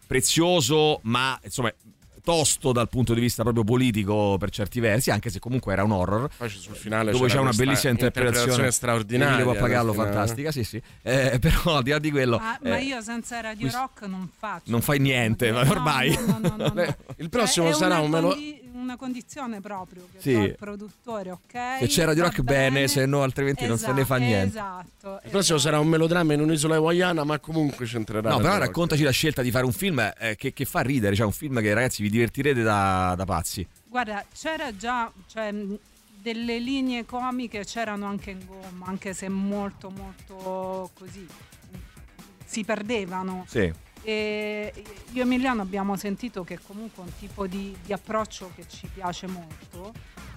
[0.06, 1.72] prezioso, ma insomma
[2.24, 5.92] tosto dal punto di vista proprio politico per certi versi, anche se comunque era un
[5.92, 6.28] horror.
[6.36, 10.12] Poi sul finale dove c'è una bellissima interpretazione straordinaria Pappagallo, nel finale.
[10.12, 10.80] fantastica, sì, sì.
[11.02, 14.28] Eh, però al di là di quello, Ma, ma eh, io senza Radio Rock non
[14.36, 14.70] faccio.
[14.70, 16.18] non fai niente, ma ormai.
[16.72, 20.34] Beh, il prossimo È sarà un melo- condi- una condizione proprio che Sì.
[20.34, 21.78] al produttore, ok?
[21.80, 22.88] Se c'è Radio va Rock bene, bene.
[22.88, 24.48] se no altrimenti non se ne fa Esatto, niente.
[24.48, 25.20] Esatto.
[25.24, 28.30] Il prossimo sarà un melodramma in un'isola hawaiana, ma comunque c'entrerà.
[28.30, 28.60] No, però rock.
[28.60, 31.60] raccontaci la scelta di fare un film eh, che, che fa ridere, cioè un film
[31.60, 33.66] che ragazzi vi divertirete da, da pazzi.
[33.88, 35.52] Guarda, c'era già cioè,
[36.20, 41.26] delle linee comiche, c'erano anche in gomma, anche se molto molto così
[42.44, 43.44] si perdevano.
[43.48, 43.72] Sì.
[44.06, 44.72] E
[45.12, 49.26] io e Emiliano abbiamo sentito che comunque un tipo di, di approccio che ci piace
[49.26, 49.92] molto,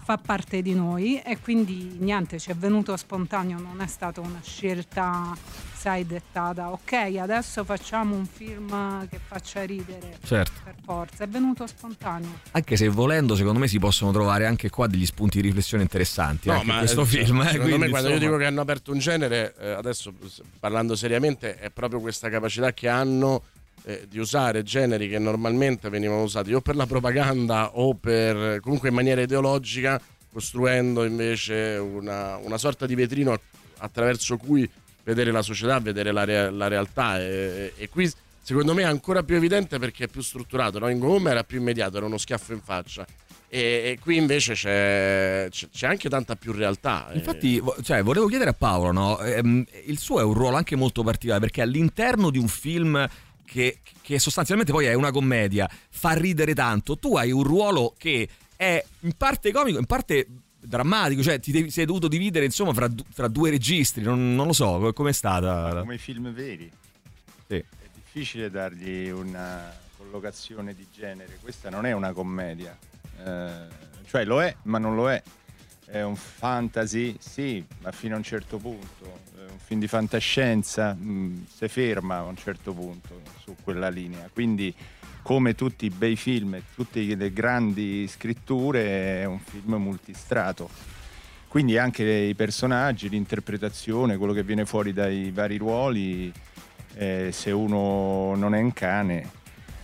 [0.08, 4.40] fa parte di noi e quindi niente, ci è venuto spontaneo, non è stata una
[4.42, 5.36] scelta,
[5.74, 10.18] sai, dettata, ok, adesso facciamo un film che faccia ridere.
[10.24, 10.62] Certo.
[10.64, 12.40] Per forza, è venuto spontaneo.
[12.52, 16.48] Anche se volendo, secondo me si possono trovare anche qua degli spunti di riflessione interessanti.
[16.48, 17.42] No, anche in ma questo eh, film.
[17.42, 20.14] eh, secondo quindi, me quando io insomma- dico che hanno aperto un genere, eh, adesso
[20.58, 23.44] parlando seriamente, è proprio questa capacità che hanno
[23.88, 28.90] eh, di usare generi che normalmente venivano usati o per la propaganda o per comunque
[28.90, 30.00] in maniera ideologica,
[30.30, 33.40] costruendo invece una, una sorta di vetrino
[33.78, 34.70] attraverso cui
[35.04, 37.18] vedere la società, vedere la, rea- la realtà.
[37.22, 38.12] E, e qui
[38.42, 40.80] secondo me è ancora più evidente perché è più strutturato.
[40.80, 40.90] No?
[40.90, 43.06] In Gomma era più immediato, era uno schiaffo in faccia.
[43.50, 47.10] E, e qui invece c'è, c'è- anche tanta più realtà.
[47.10, 47.16] eh.
[47.16, 49.20] Infatti, cioè, volevo chiedere a Paolo, no?
[49.22, 53.08] Ehm, il suo è un ruolo anche molto particolare perché all'interno di un film
[53.48, 58.28] che, che sostanzialmente poi è una commedia, fa ridere tanto, tu hai un ruolo che
[58.56, 60.28] è in parte comico, in parte
[60.60, 64.54] drammatico, cioè ti devi- sei dovuto dividere insomma fra, fra due registri, non, non lo
[64.54, 65.80] so, co- com'è stata?
[65.80, 66.70] Come i film veri.
[67.48, 67.56] Sì.
[67.56, 71.38] È difficile dargli una collocazione di genere.
[71.42, 72.78] Questa non è una commedia.
[73.24, 73.52] Eh,
[74.08, 75.22] cioè lo è, ma non lo è.
[75.86, 79.27] È un fantasy, sì, ma fino a un certo punto.
[79.68, 84.30] Film di fantascienza, mh, si ferma a un certo punto su quella linea.
[84.32, 84.74] Quindi,
[85.22, 90.70] come tutti i bei film e tutte le grandi scritture, è un film multistrato.
[91.50, 96.32] Quindi anche i personaggi, l'interpretazione, quello che viene fuori dai vari ruoli,
[96.94, 99.30] eh, se uno non è un cane,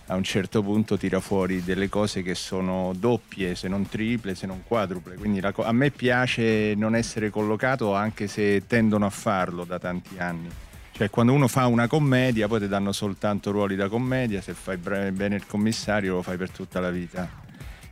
[0.06, 4.46] a un certo punto tira fuori delle cose che sono doppie, se non triple, se
[4.46, 5.16] non quadruple.
[5.16, 10.18] Quindi co- a me piace non essere collocato anche se tendono a farlo da tanti
[10.18, 10.48] anni.
[10.92, 14.76] Cioè quando uno fa una commedia poi ti danno soltanto ruoli da commedia, se fai
[14.76, 17.42] bene il commissario lo fai per tutta la vita.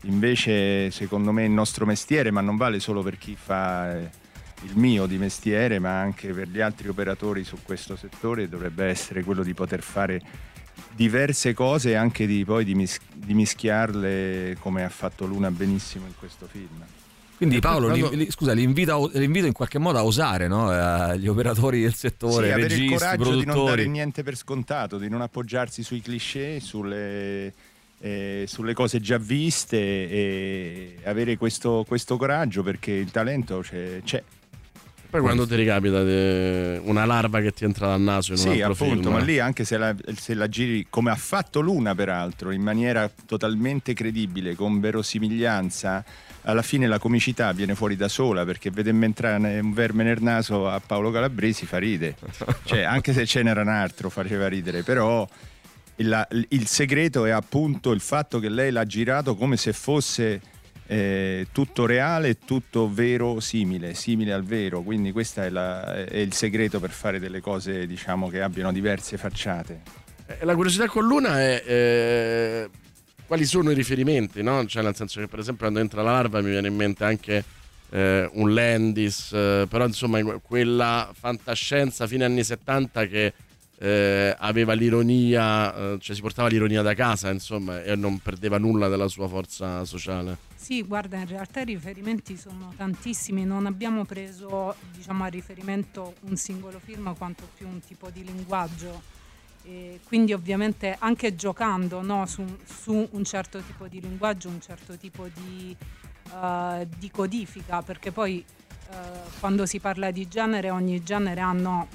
[0.02, 4.10] Invece secondo me il nostro mestiere, ma non vale solo per chi fa eh,
[4.64, 9.24] il mio di mestiere, ma anche per gli altri operatori su questo settore, dovrebbe essere
[9.24, 10.20] quello di poter fare
[10.94, 16.06] diverse cose e anche di poi di, mis- di mischiarle come ha fatto Luna benissimo
[16.06, 16.82] in questo film.
[17.36, 20.72] Quindi Paolo, Quando- li- li- scusa, l'invito, a- l'invito in qualche modo a osare, no?
[20.72, 23.88] Eh, Gli operatori del settore, Sì, avere il registi, coraggio di non dare produttori.
[23.88, 27.52] niente per scontato, di non appoggiarsi sui cliché, sulle,
[27.98, 34.00] eh, sulle cose già viste e avere questo, questo coraggio perché il talento c'è.
[34.04, 34.22] c'è.
[35.12, 38.62] Poi quando ti ricapita di una larva che ti entra dal naso in un Sì,
[38.62, 41.94] altro appunto, film, ma lì anche se la, se la giri come ha fatto Luna,
[41.94, 46.02] peraltro, in maniera totalmente credibile, con verosimiglianza,
[46.44, 50.66] alla fine la comicità viene fuori da sola perché vedemmo entrare un verme nel naso
[50.66, 52.16] a Paolo Calabresi fa ride.
[52.64, 55.28] Cioè, anche se ce n'era un altro faceva ridere, però
[55.96, 60.40] il, il segreto è appunto il fatto che lei l'ha girato come se fosse
[60.86, 64.82] eh, tutto reale tutto vero simile, simile al vero.
[64.82, 69.80] Quindi questo è, è il segreto per fare delle cose diciamo che abbiano diverse facciate.
[70.26, 72.70] Eh, La curiosità con Luna è eh,
[73.26, 74.66] quali sono i riferimenti, no?
[74.66, 77.44] Cioè, nel senso che, per esempio, quando entra la larva mi viene in mente anche
[77.90, 83.32] eh, un Landis, eh, però insomma quella fantascienza fine anni 70 che
[83.78, 88.88] eh, aveva l'ironia, eh, cioè si portava l'ironia da casa, insomma, e non perdeva nulla
[88.88, 90.50] della sua forza sociale.
[90.62, 96.36] Sì, guarda, in realtà i riferimenti sono tantissimi, non abbiamo preso diciamo, a riferimento un
[96.36, 99.02] singolo film quanto più un tipo di linguaggio.
[99.64, 104.96] E quindi ovviamente anche giocando no, su, su, un certo tipo di linguaggio, un certo
[104.96, 105.76] tipo di,
[106.30, 108.44] uh, di codifica, perché poi
[108.90, 108.94] uh,
[109.40, 111.88] quando si parla di genere ogni genere ha no,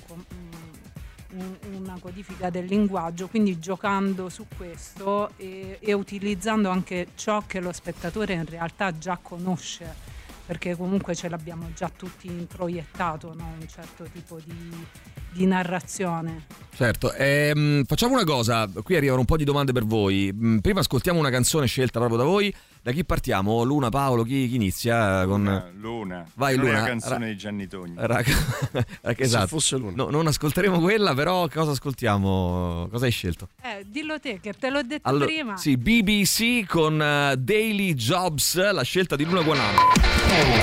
[1.74, 7.72] una codifica del linguaggio, quindi giocando su questo e, e utilizzando anche ciò che lo
[7.72, 10.16] spettatore in realtà già conosce
[10.48, 13.56] perché comunque ce l'abbiamo già tutti introiettato, no?
[13.60, 14.86] un certo tipo di,
[15.34, 16.46] di narrazione.
[16.74, 20.32] Certo, ehm, facciamo una cosa, qui arrivano un po' di domande per voi.
[20.34, 22.54] Mm, prima ascoltiamo una canzone scelta proprio da voi.
[22.88, 23.64] Da chi partiamo?
[23.64, 25.26] Luna, Paolo, chi, chi inizia?
[25.26, 25.44] Con...
[25.44, 26.26] Luna, Luna.
[26.36, 26.78] Vai non Luna.
[26.78, 27.96] È la canzone Ra- di Gianni Togni.
[27.98, 28.32] Raga,
[29.18, 29.42] esatto.
[29.42, 29.92] Se fosse Luna.
[29.94, 32.88] No, non ascolteremo quella, però cosa ascoltiamo?
[32.90, 33.50] Cosa hai scelto?
[33.62, 35.58] Eh, dillo te che te l'ho detto Allora, prima.
[35.58, 39.80] Sì, BBC con uh, Daily Jobs, la scelta di Luna Guanano.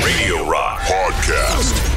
[0.01, 1.93] Radio Rock Podcast.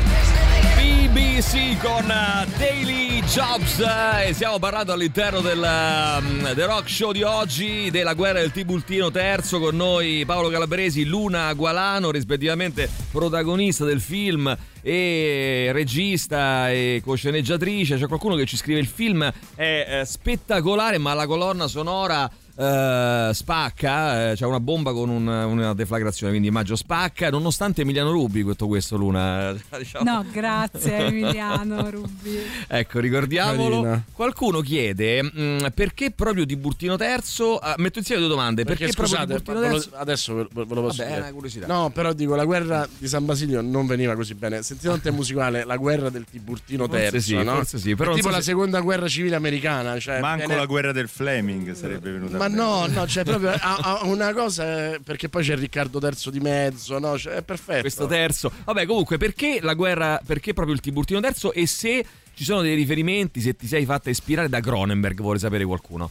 [0.75, 7.23] BBC con uh, Daily Jobs eh, e stiamo parlando all'interno del The Rock Show di
[7.23, 13.99] oggi della guerra del Tibultino terzo con noi Paolo Calabresi, Luna Gualano rispettivamente protagonista del
[13.99, 17.97] film e regista e co-sceneggiatrice.
[17.97, 23.29] C'è qualcuno che ci scrive il film è eh, spettacolare ma la colonna sonora eh,
[23.33, 28.41] spacca, eh, c'è una bomba con un- una deflagrazione, quindi immagino spacca, nonostante Emiliano Rubi,
[28.43, 29.53] tutto questo Luna.
[29.77, 30.11] diciamo.
[30.11, 32.39] No, grazie Emiliano Rubi.
[32.67, 33.81] Ecco, ricordiamolo.
[33.81, 34.03] Carina.
[34.11, 37.57] Qualcuno chiede mh, perché proprio Tiburtino Terzo.
[37.57, 38.63] ah, metto insieme due domande.
[38.65, 41.19] Perché, Perché, proprio scusate, lo- adesso ve, ve lo posso Vabbè, è dire.
[41.21, 41.67] una curiosità.
[41.67, 44.63] No, però dico, la guerra di San Basilio non veniva così bene.
[44.63, 47.53] Sentite un te musicale, la guerra del Tiburtino Forse Terzo, sì, no?
[47.55, 49.99] forse sì, però tipo so la se- seconda guerra civile americana.
[49.99, 53.75] Cioè Manco viene- la guerra del Fleming sarebbe venuta Ma no, no, cioè proprio ha,
[53.75, 57.17] ha una cosa, eh, perché poi c'è Riccardo Terzo di mezzo, no?
[57.17, 57.81] Cioè, è perfetto.
[57.81, 58.51] Questo terzo.
[58.63, 60.19] Vabbè, comunque, perché la guerra.
[60.25, 61.53] Perché proprio il Tiburtino Terzo?
[61.53, 65.65] E se ci sono dei riferimenti, se ti sei fatta ispirare da Cronenberg, vuole sapere
[65.65, 66.09] qualcuno.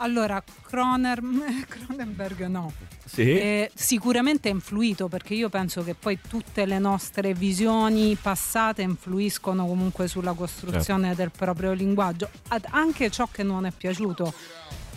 [0.00, 1.20] Allora, Croner,
[1.68, 2.72] Cronenberg no.
[3.04, 3.22] Sì.
[3.22, 9.66] Eh, sicuramente è influito perché io penso che poi tutte le nostre visioni passate influiscono
[9.66, 14.32] comunque sulla costruzione del proprio linguaggio, Ad- anche ciò che non è piaciuto,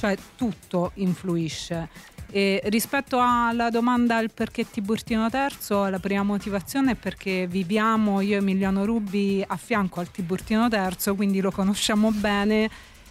[0.02, 1.88] cioè tutto influisce.
[2.32, 8.36] E rispetto alla domanda al perché Tiburtino Terzo, la prima motivazione è perché viviamo io
[8.36, 12.68] e Emiliano Rubi a fianco al Tiburtino Terzo, quindi lo conosciamo bene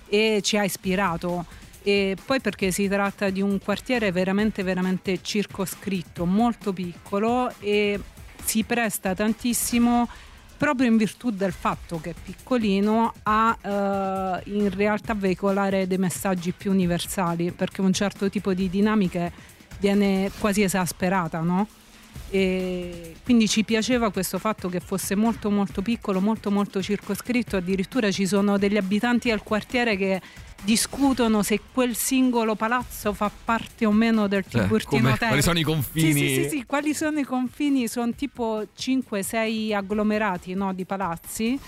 [0.08, 1.46] e ci ha ispirato
[1.82, 8.00] e poi perché si tratta di un quartiere veramente veramente circoscritto, molto piccolo e
[8.42, 10.08] si presta tantissimo
[10.60, 16.52] proprio in virtù del fatto che è piccolino a eh, in realtà veicolare dei messaggi
[16.52, 19.32] più universali perché un certo tipo di dinamiche
[19.78, 21.66] viene quasi esasperata, no?
[22.32, 28.10] E quindi ci piaceva questo fatto che fosse molto molto piccolo, molto molto circoscritto, addirittura
[28.12, 30.20] ci sono degli abitanti del quartiere che
[30.62, 35.26] discutono se quel singolo palazzo fa parte o meno del Cioè, Tiburtino Terzo.
[35.26, 36.12] quali sono i confini?
[36.12, 37.88] Sì, sì, sì, sì, quali sono i confini?
[37.88, 41.58] Sono tipo 5-6 agglomerati no, di palazzi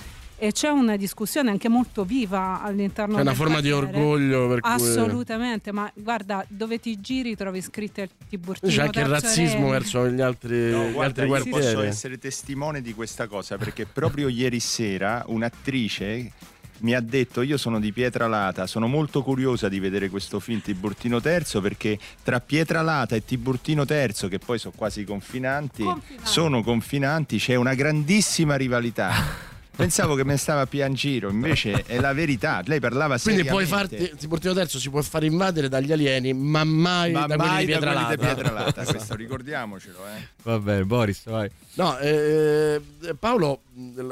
[0.43, 3.97] e c'è una discussione anche molto viva all'interno C'è una del forma di quartiere.
[3.97, 8.99] orgoglio per cui- Assolutamente, ma guarda, dove ti giri trovi scritto il Tiburtino C'è anche
[9.03, 9.71] il razzismo Re.
[9.71, 11.87] verso gli altri, No, gli guarda, altri io posso quartieri.
[11.87, 16.33] essere testimone di questa cosa perché proprio ieri sera un'attrice
[16.79, 21.21] mi ha detto io sono di Pietralata, sono molto curiosa di vedere questo film Tiburtino
[21.21, 25.85] Terzo perché tra Pietralata e Tiburtino Terzo, che poi sono quasi confinanti,
[26.25, 29.13] sono confinanti, c'è una grandissima rivalità.
[29.75, 32.63] Pensavo che me stava a piangiro, invece è la verità.
[32.67, 33.97] Lei parlava Quindi puoi seriamente.
[33.99, 37.65] farti, Tiburtino Terzo si può far invadere dagli alieni, ma mai Ma da quelli mai
[37.65, 38.15] quelli Pietralata.
[38.15, 40.27] di Pietralata, questo ricordiamocelo, eh.
[40.43, 41.51] Va bene, Boris, vai.
[41.75, 42.81] No, eh,
[43.19, 43.63] Paolo,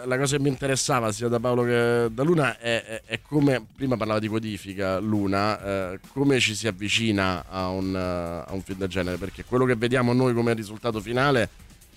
[0.07, 3.65] la cosa che mi interessava sia da Paolo che da Luna è, è- è come,
[3.77, 5.63] prima parlava di codifica Luna,
[5.93, 9.67] eh, come ci si avvicina a un, eh, a un film del genere, perché quello
[9.67, 11.49] che vediamo noi come risultato finale,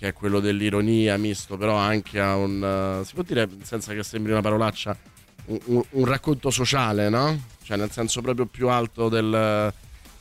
[0.03, 2.61] che è quello dell'ironia misto però anche a un,
[3.01, 4.97] eh, si può dire senza che sembri una parolaccia,
[5.45, 7.41] un, un- un racconto sociale, no?
[7.63, 9.33] Cioè nel senso proprio più alto del...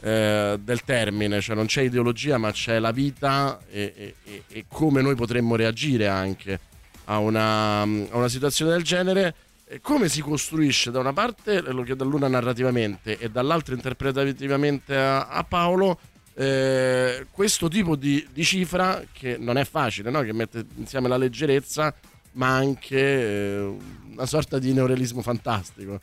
[0.01, 4.65] eh, del termine, cioè non c'è ideologia ma c'è la vita e, e- e- e
[4.69, 6.61] come noi potremmo reagire anche
[7.07, 9.35] a una, a una situazione del genere.
[9.67, 14.95] eh, come si costruisce da una parte, lo chiedo a Luna narrativamente, e dall'altra interpretativamente
[14.97, 15.99] a, a Paolo,
[16.35, 20.21] eh, questo tipo di, di cifra che non è facile, no?
[20.23, 21.95] che mette insieme la leggerezza,
[22.33, 23.77] ma anche eh,
[24.13, 25.99] una sorta di neorealismo fantastico.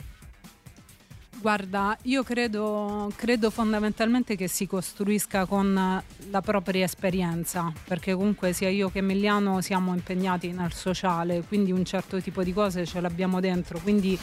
[1.42, 8.68] Guarda, io credo, credo fondamentalmente che si costruisca con la propria esperienza, perché comunque sia
[8.68, 13.40] io che Emiliano siamo impegnati nel sociale, quindi un certo tipo di cose ce l'abbiamo
[13.40, 14.20] dentro, quindi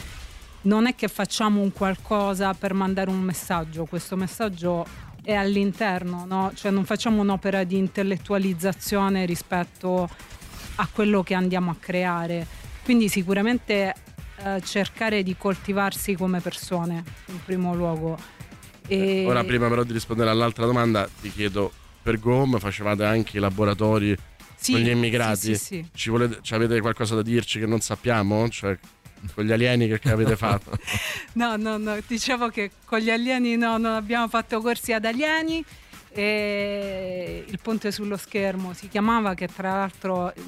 [0.61, 4.85] non è che facciamo un qualcosa per mandare un messaggio, questo messaggio
[5.27, 6.53] è all'interno, no?
[6.55, 10.09] cioè non facciamo un'opera di intellettualizzazione rispetto
[10.75, 12.47] a quello che andiamo a creare.
[12.85, 13.93] Quindi sicuramente
[14.37, 18.17] eh, cercare di coltivarsi come persone in primo luogo.
[18.87, 19.25] E...
[19.27, 24.15] Ora, prima però di rispondere all'altra domanda, ti chiedo: per GOM facevate anche i laboratori
[24.55, 25.35] Sì, con gli immigrati?
[25.35, 25.85] sì, sì, sì.
[25.93, 28.47] Ci volete, ci avete qualcosa da dirci che non sappiamo?
[28.47, 28.79] Cioè,
[29.33, 30.71] con gli alieni che, avete fatto?
[31.33, 35.63] No, no, no, dicevo che con gli alieni no, non abbiamo fatto corsi ad alieni.
[36.09, 40.41] E il ponte sullo schermo si chiamava che tra l'altro mh,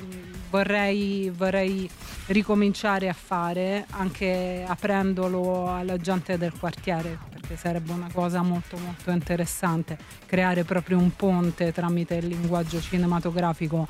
[0.50, 1.88] vorrei, vorrei
[2.28, 9.12] ricominciare a fare anche aprendolo alla gente del quartiere perché sarebbe una cosa molto molto
[9.12, 13.88] interessante creare proprio un ponte tramite il linguaggio cinematografico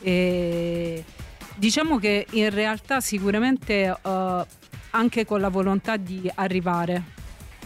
[0.00, 1.04] e
[1.62, 4.46] diciamo che in realtà sicuramente eh,
[4.90, 7.00] anche con la volontà di arrivare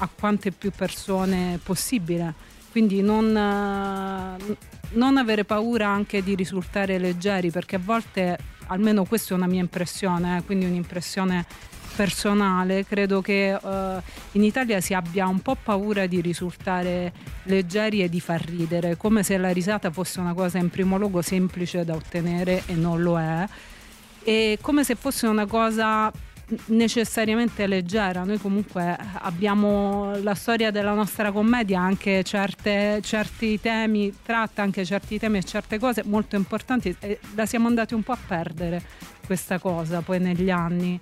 [0.01, 2.35] a quante più persone possibile.
[2.71, 4.57] Quindi non, eh,
[4.91, 8.37] non avere paura anche di risultare leggeri perché a volte
[8.67, 11.47] almeno questa è una mia impressione eh, quindi un'impressione
[11.95, 14.03] personale credo che eh,
[14.33, 17.13] in Italia si abbia un po' paura di risultare
[17.45, 21.23] leggeri e di far ridere come se la risata fosse una cosa in primo luogo
[21.23, 23.49] semplice da ottenere e non lo è
[24.27, 26.11] e come se fosse una cosa
[26.67, 28.25] necessariamente leggera.
[28.25, 35.21] Noi comunque abbiamo la storia della nostra commedia, anche certe, certi temi, tratta anche certi
[35.21, 38.83] temi e certe cose molto importanti e la siamo andati un po' a perdere
[39.25, 40.99] questa cosa poi negli anni,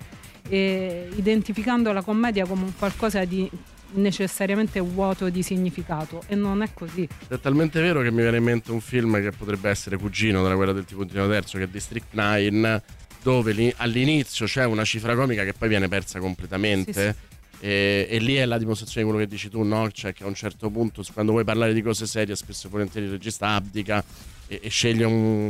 [0.47, 3.49] e identificando la commedia come qualcosa di
[3.93, 7.07] necessariamente vuoto di significato e non è così.
[7.27, 10.53] È talmente vero che mi viene in mente un film che potrebbe essere cugino della
[10.53, 12.81] guerra del Tipuntino Terzo, che è District 9,
[13.25, 16.93] dove all'inizio c'è una cifra comica che poi viene persa completamente.
[16.93, 17.33] Sì, sì,
[17.65, 19.89] E, e lì è la dimostrazione di quello che dici tu, no?
[19.89, 23.07] Cioè che a un certo punto, quando vuoi parlare di cose serie, spesso e volentieri
[23.07, 24.03] il regista abdica
[24.47, 25.45] e, e sceglie un,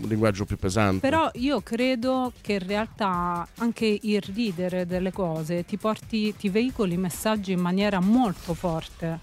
[0.00, 1.00] un linguaggio più pesante.
[1.00, 6.96] Però io credo che in realtà anche il ridere delle cose ti porti, ti veicoli
[6.96, 9.18] messaggi in maniera molto forte.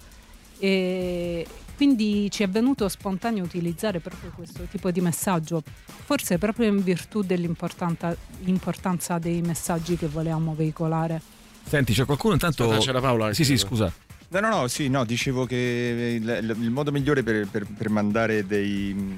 [0.60, 1.46] E
[1.76, 5.64] quindi ci è venuto spontaneo utilizzare proprio questo tipo di messaggio,
[6.06, 11.22] forse proprio in virtù dell'importanza dei messaggi che volevamo veicolare.
[11.66, 12.64] Senti, c'è qualcuno intanto.
[12.66, 13.34] Aspetta, c'era Paola.
[13.34, 13.92] Sì, sì, scusa.
[14.30, 17.90] No, no, no, sì, no, dicevo che il, il- il modo migliore per, per- per
[17.90, 19.16] mandare dei,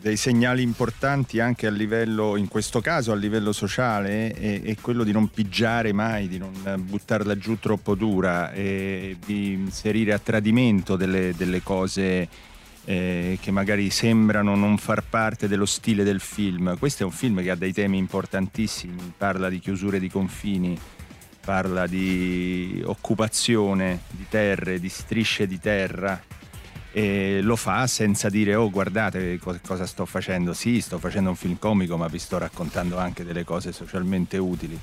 [0.00, 5.02] dei segnali importanti anche a livello, in questo caso a livello sociale, è, è quello
[5.02, 10.96] di non pigiare mai, di non buttarla giù troppo dura e di inserire a tradimento
[10.96, 12.28] delle, delle cose
[12.84, 16.78] eh, che magari sembrano non far parte dello stile del film.
[16.78, 20.78] Questo è un film che ha dei temi importantissimi, parla di chiusure di confini,
[21.44, 26.22] parla di occupazione di terre, di strisce di terra
[26.98, 31.36] e lo fa senza dire oh guardate co- cosa sto facendo, sì sto facendo un
[31.36, 34.76] film comico ma vi sto raccontando anche delle cose socialmente utili.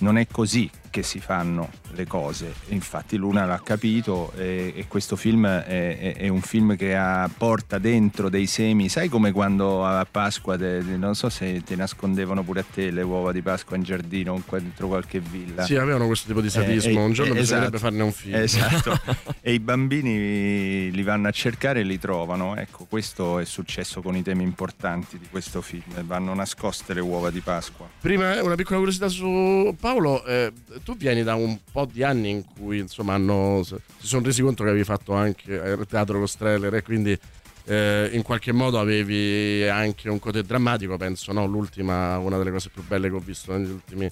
[0.00, 5.16] Non è così che si fanno le cose, infatti Luna l'ha capito e, e questo
[5.16, 9.84] film è, è- è un film che ha- porta dentro dei semi, sai come quando
[9.84, 13.76] a Pasqua, te- non so se ti nascondevano pure a te le uova di Pasqua
[13.76, 15.64] in giardino dentro qualche villa.
[15.64, 17.00] Sì, avevano questo tipo di sadismo.
[17.00, 17.90] Eh, un giorno eh, bisognerebbe esatto.
[17.90, 18.34] farne un film.
[18.36, 19.00] Esatto.
[19.40, 22.54] e i bambini li vanno a cercare e li trovano.
[22.54, 26.04] Ecco, questo è successo con i temi importanti di questo film.
[26.04, 27.88] Vanno nascoste le uova di Pasqua.
[28.00, 30.52] Prima una piccola curiosità su Paolo, eh,
[30.84, 33.74] tu vieni da un po' di anni in cui insomma hanno, si
[34.06, 37.18] sono resi conto che avevi fatto anche il teatro con Streller e quindi
[37.66, 41.46] eh, in qualche modo avevi anche un cote drammatico, penso, no?
[41.46, 44.10] L'ultima, una delle cose più belle che ho visto negli ultimi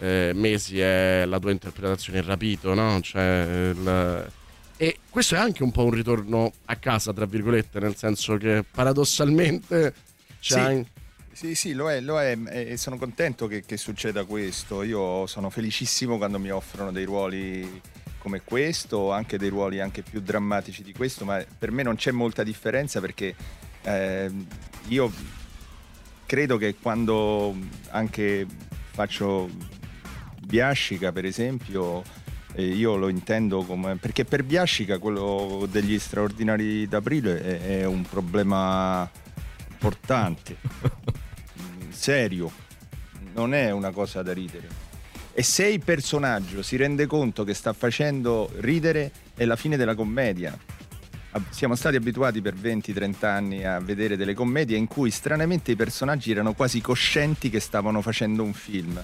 [0.00, 2.98] eh, mesi è la tua interpretazione in Rapito, no?
[3.02, 4.30] Cioè, il-
[4.78, 8.62] e questo è anche un po' un ritorno a casa, tra virgolette, nel senso che
[8.70, 9.94] paradossalmente
[10.40, 10.58] c'è Sì.
[10.58, 10.90] anche...
[11.36, 14.82] Sì, sì, lo è, lo è e sono contento che, che succeda questo.
[14.82, 17.82] Io sono felicissimo quando mi offrono dei ruoli
[18.16, 22.10] come questo, anche dei ruoli anche più drammatici di questo, ma per me non c'è
[22.10, 23.34] molta differenza perché
[23.82, 24.46] ehm,
[24.88, 25.12] io
[26.24, 27.54] credo che quando
[27.90, 28.46] anche
[28.92, 29.50] faccio
[30.40, 32.02] Biascica, per esempio,
[32.54, 33.96] eh, io lo intendo come...
[33.96, 39.06] perché per Biascica quello degli straordinari d'aprile è, è un problema
[39.86, 41.14] importante, mm,
[41.96, 42.50] serio,
[43.34, 44.84] non è una cosa da ridere.
[45.32, 49.94] E se il personaggio si rende conto che sta facendo ridere, è la fine della
[49.94, 50.56] commedia.
[51.50, 56.30] Siamo stati abituati per 20-30 anni a vedere delle commedie in cui stranamente i personaggi
[56.30, 59.02] erano quasi coscienti che stavano facendo un film.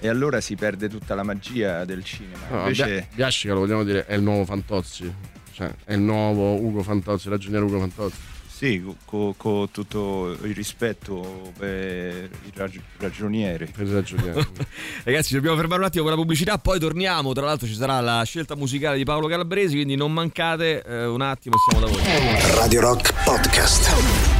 [0.00, 2.48] E allora si perde tutta la magia del cinema.
[2.50, 2.84] No, Invece...
[2.84, 5.14] Bia- Biascica lo vogliamo dire, è il nuovo Fantozzi.
[5.52, 8.16] Cioè, è il nuovo Ugo Fantozzi, ragioniere Ugo Fantozzi.
[8.60, 13.64] Sì, con tutto il rispetto per il rag- ragioniere.
[13.64, 14.46] Per il ragioniere.
[15.02, 17.32] Ragazzi, ci dobbiamo fermare un attimo con la pubblicità, poi torniamo.
[17.32, 21.22] Tra l'altro ci sarà la scelta musicale di Paolo Calabresi, quindi non mancate eh, un
[21.22, 22.02] attimo, siamo da voi.
[22.54, 24.39] Radio Rock Podcast.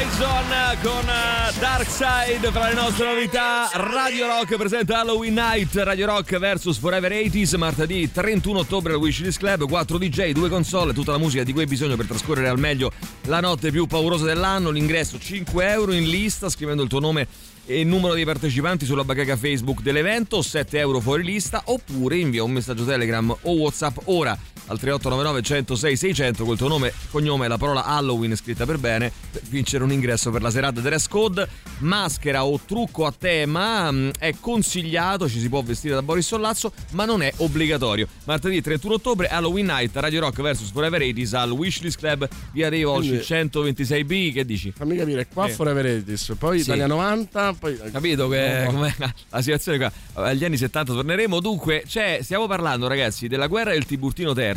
[0.00, 3.68] Horizon con eh, Dark Side fra le nostre novità.
[3.74, 9.38] Radio Rock presenta Halloween Night, Radio Rock vs Forever 80s, martedì 31 ottobre al Wishlist
[9.38, 12.58] Club, 4 DJ, 2 console, tutta la musica di cui hai bisogno per trascorrere al
[12.58, 12.90] meglio
[13.24, 14.70] la notte più paurosa dell'anno.
[14.70, 17.26] L'ingresso 5 euro in lista scrivendo il tuo nome
[17.66, 22.42] e il numero dei partecipanti sulla bacheca Facebook dell'evento, 7 euro fuori lista, oppure invia
[22.42, 24.36] un messaggio Telegram o Whatsapp ora
[24.70, 29.10] al 3899 106 600 col tuo nome, cognome e la parola Halloween scritta per bene
[29.30, 31.48] per vincere un ingresso per la serata dress code,
[31.78, 36.72] maschera o trucco a tema mm, è consigliato, ci si può vestire da Boris Sollazzo
[36.92, 38.06] ma non è obbligatorio.
[38.24, 42.82] Martedì 31 ottobre Halloween Night Radio Rock vs Forever 80s al Wishlist Club via dei
[42.84, 44.72] Quindi- 126B che dici?
[44.76, 45.50] Fammi capire, qua Eh.
[45.50, 46.64] Forever 80s, poi Sì.
[46.64, 47.78] Italia 90, poi...
[47.90, 48.72] Capito che No.
[48.72, 49.92] com'è la situazione qua?
[50.24, 51.40] Agli anni 70 torneremo.
[51.40, 54.54] Dunque, c'è, stiamo parlando, ragazzi, della guerra del Tiburtino III,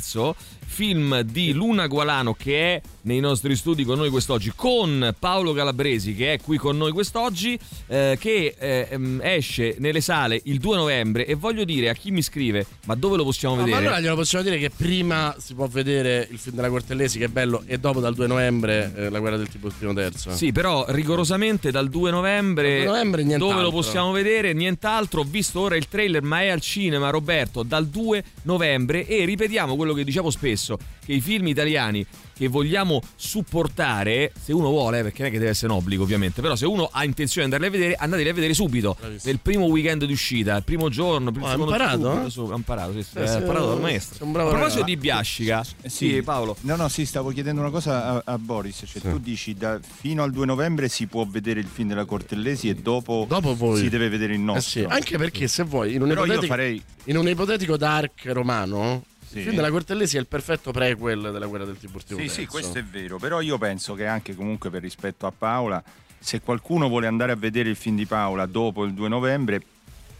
[0.65, 6.13] film di Luna Gualano che è nei nostri studi con noi quest'oggi, con Paolo Calabresi
[6.13, 7.57] che è qui con noi quest'oggi,
[7.87, 11.25] eh, che eh, ehm, esce nelle sale il 2 novembre.
[11.25, 13.85] E voglio dire a chi mi scrive, ma dove lo possiamo No, ma vedere?
[13.85, 17.29] allora glielo possiamo dire che prima si può vedere il film della Cortellesi che è
[17.29, 20.35] bello e dopo dal 2 novembre eh, la guerra del Tiburtino terzo.
[20.35, 25.21] Sì, però rigorosamente dal 2 novembre, Dal 2 novembre dove lo possiamo vedere, nient'altro.
[25.21, 29.05] Ho visto ora il trailer, ma è al cinema, Roberto, dal 2 novembre.
[29.07, 32.05] E ripetiamo quello che diciamo spesso: che i film italiani
[32.35, 36.41] che vogliamo supportare, se uno vuole, perché non è che deve essere un obbligo, ovviamente,
[36.41, 38.97] però se uno ha intenzione di andarli a vedere, andateli a vedere subito.
[39.23, 42.29] Nel primo weekend di uscita, il primo giorno, il Oh, hai secondo imparato, subito, eh?
[42.29, 44.25] su- ha imparato, sì, sì, Eh, sì, imparato dal eh, maestro.
[44.25, 44.95] un bravo a proposito ragazzo.
[44.95, 46.55] di Biascica, Eh, sì, Paolo.
[46.61, 48.83] No, no, sì, stavo chiedendo una cosa a, a Boris.
[48.87, 52.69] Cioè, tu dici da, fino al 2 novembre si può vedere il film della Cortellesi
[52.69, 53.27] e dopo,
[53.57, 53.79] poi.
[53.79, 54.81] si deve vedere il Eh nostro.
[54.81, 58.25] sì, anche perché se vuoi, in un, Però io ipotetico, farei- in un ipotetico dark
[58.27, 59.03] romano,
[59.33, 59.37] Sì.
[59.39, 62.39] il film della Cortellesi è il perfetto prequel della guerra del Tiburtino Sì, terzo.
[62.41, 65.83] sì, questo è vero, però io penso che anche comunque per rispetto a Paola,
[66.19, 69.61] se qualcuno vuole andare a vedere il film di Paola dopo il 2 novembre,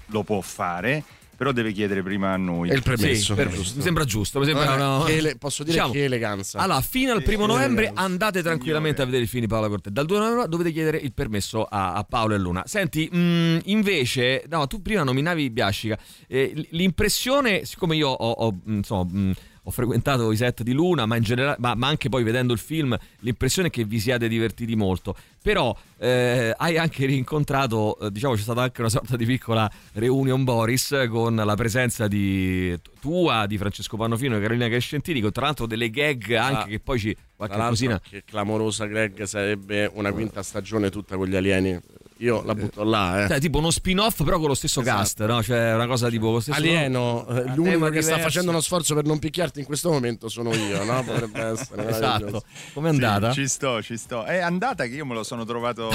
[0.08, 1.04] lo può fare,
[1.44, 2.70] però deve chiedere prima a noi.
[2.70, 3.34] E il permesso.
[3.34, 4.40] Sì, per- mi sembra giusto.
[4.40, 6.60] Mi sembra Eh, una- che ele- posso dire che eleganza.
[6.60, 8.02] Allora, fino al primo Che novembre eleganza.
[8.12, 9.92] andate tranquillamente a vedere il film di Paola Cortez.
[9.92, 12.64] Dal 2 novembre dovete chiedere il permesso a, a Paolo e Luna.
[12.66, 15.98] Senti, mh, invece, no, tu prima nominavi Biascica.
[16.28, 19.34] Eh, l'impressione, siccome io ho, ho, mh, insomma, mh,
[19.64, 22.60] ho frequentato i set di Luna, ma in generale, ma, ma anche poi vedendo il
[22.60, 25.16] film, l'impressione è che vi siate divertiti molto.
[25.42, 30.44] Però eh, hai anche rincontrato, eh, diciamo, c'è stata anche una sorta di piccola reunion
[30.44, 35.66] Boris con la presenza di tua, di Francesco Pannofino e Carolina Crescentini, con tra l'altro
[35.66, 38.00] delle gag anche Ah, che poi ci qualche cosina.
[38.00, 41.80] Che clamorosa Greg sarebbe una quinta stagione tutta con gli alieni.
[42.24, 43.28] Io la butto là, eh.
[43.28, 44.98] Cioè, tipo uno spin-off, però con lo stesso Esatto.
[44.98, 45.44] cast, no?
[45.44, 48.96] Cioè, una cosa tipo lo stesso Alieno, eh, tema l'unico che sta facendo uno sforzo
[48.96, 51.04] per non picchiarti in questo momento sono io, no?
[51.04, 51.88] Potrebbe essere.
[51.90, 52.06] Esatto.
[52.26, 52.44] meraviglioso.
[52.74, 53.34] Com'è andata?
[53.34, 54.24] Sì, ci sto, ci sto.
[54.24, 55.90] È andata che io me lo sono trovato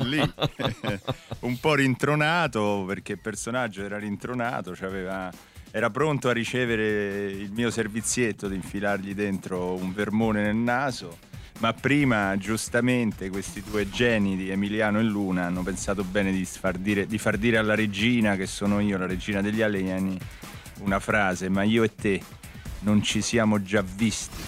[0.00, 0.20] lì,
[1.40, 5.30] un po' rintronato perché il personaggio era rintronato, c'aveva-
[5.70, 11.16] era pronto a ricevere il mio servizietto di infilargli dentro un vermone nel naso.
[11.58, 16.76] Ma prima, giustamente, questi due geni di Emiliano e Luna hanno pensato bene di far
[16.76, 20.18] dire, di far dire alla regina, che sono io, la regina degli alieni,
[20.80, 22.20] una frase, ma io e te
[22.80, 24.42] non ci siamo già visti.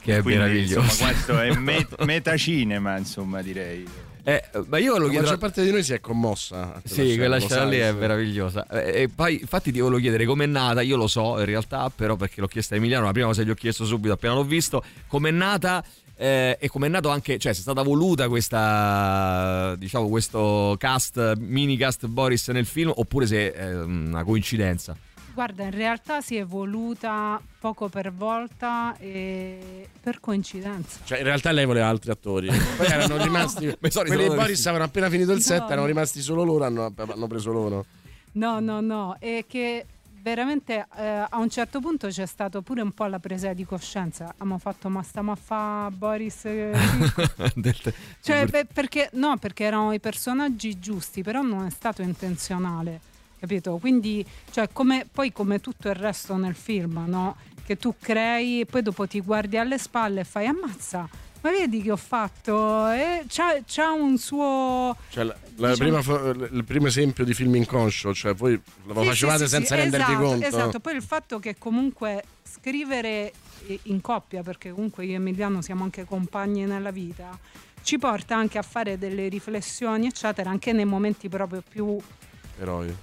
[0.00, 0.80] Che è Quindi, meraviglioso.
[0.80, 3.86] Insomma, questo è met- metacinema, insomma, direi.
[4.28, 5.24] Eh, ma io lo La chiedo.
[5.24, 6.82] maggior parte di noi si è commossa.
[6.84, 8.66] Sì, quella scena lì è meravigliosa.
[8.66, 10.82] Eh, E poi, infatti, ti volevo chiedere com'è nata.
[10.82, 13.06] Io lo so in realtà, però, perché l'ho chiesta a Emiliano.
[13.06, 15.82] La prima cosa gli ho chiesto subito appena l'ho visto, com'è nata.
[16.20, 21.76] eh, e com'è nato anche, cioè, se è stata voluta questa, diciamo, questo cast, mini
[21.76, 24.96] cast Boris nel film, oppure se è una coincidenza.
[25.38, 30.98] Guarda, in realtà si è evoluta poco per volta e per coincidenza.
[31.04, 32.48] Cioè, in realtà lei voleva altri attori.
[32.76, 33.72] Poi erano rimasti.
[33.88, 35.86] Sono quelli di Boris avevano appena finito il set, No, erano no.
[35.86, 37.84] rimasti solo loro, hanno, hanno preso loro.
[38.32, 39.86] No, no, no, è che
[40.20, 44.24] veramente eh, a un certo punto c'è stato pure un po' la presa di coscienza.
[44.30, 46.46] Abbiamo fatto, ma stiamo a fa Boris?
[46.46, 46.72] eh,
[48.22, 53.00] Cioè, beh, perché, no, perché erano i personaggi giusti, però non è stato intenzionale,
[53.38, 53.76] capito?
[53.78, 57.36] Quindi, cioè, come, poi come tutto il resto nel film, no?
[57.64, 61.08] Che tu crei e poi dopo ti guardi alle spalle e fai ammazza,
[61.42, 62.88] ma vedi che ho fatto?
[62.88, 64.96] E c'ha, c'ha un suo...
[65.10, 69.06] Cioè, la- la Diciamo- prima il primo esempio di film inconscio, cioè voi lo Sì,
[69.08, 70.46] facevate sì, senza sì, rendervi esatto, conto.
[70.46, 73.32] Esatto, poi il fatto che comunque scrivere
[73.66, 77.36] eh, in coppia, perché comunque io e Emiliano siamo anche compagni nella vita,
[77.82, 81.98] ci porta anche a fare delle riflessioni, eccetera, anche nei momenti proprio più
[82.60, 82.94] Eroi.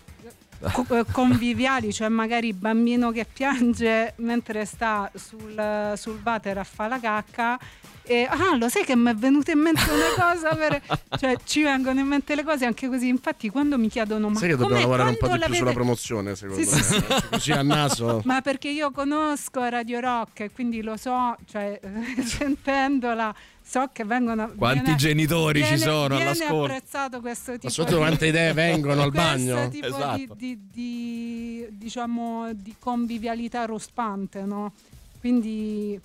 [0.62, 6.90] Eh, conviviali, cioè magari il bambino che piange mentre sta sul, sul water a fare
[6.90, 7.60] la cacca
[8.08, 10.80] e ah lo sai che mi è venuta in mente una cosa per-"
[11.18, 14.50] cioè ci vengono in mente le cose anche così infatti quando mi chiedono ma Sai
[14.50, 16.82] che dobbiamo lavorare un po' di più sulla promozione, secondo Sì, me.
[16.84, 17.04] sì, sì.
[17.32, 18.22] Così a naso.
[18.26, 21.80] ma perché io conosco Radio Rock e quindi lo so, cioè
[22.24, 23.34] sentendola,
[23.68, 24.52] so che vengono.
[24.56, 26.64] Quanti viene- genitori ci viene- sono viene all'ascolto?
[26.74, 29.70] apprezzato questo tipo soprattutto di- quante idee vengono al questo bagno.
[29.70, 30.18] tipo Esatto.
[30.18, 34.72] di, di- di- diciamo di convivialità rospante, no?
[35.20, 36.00] Quindi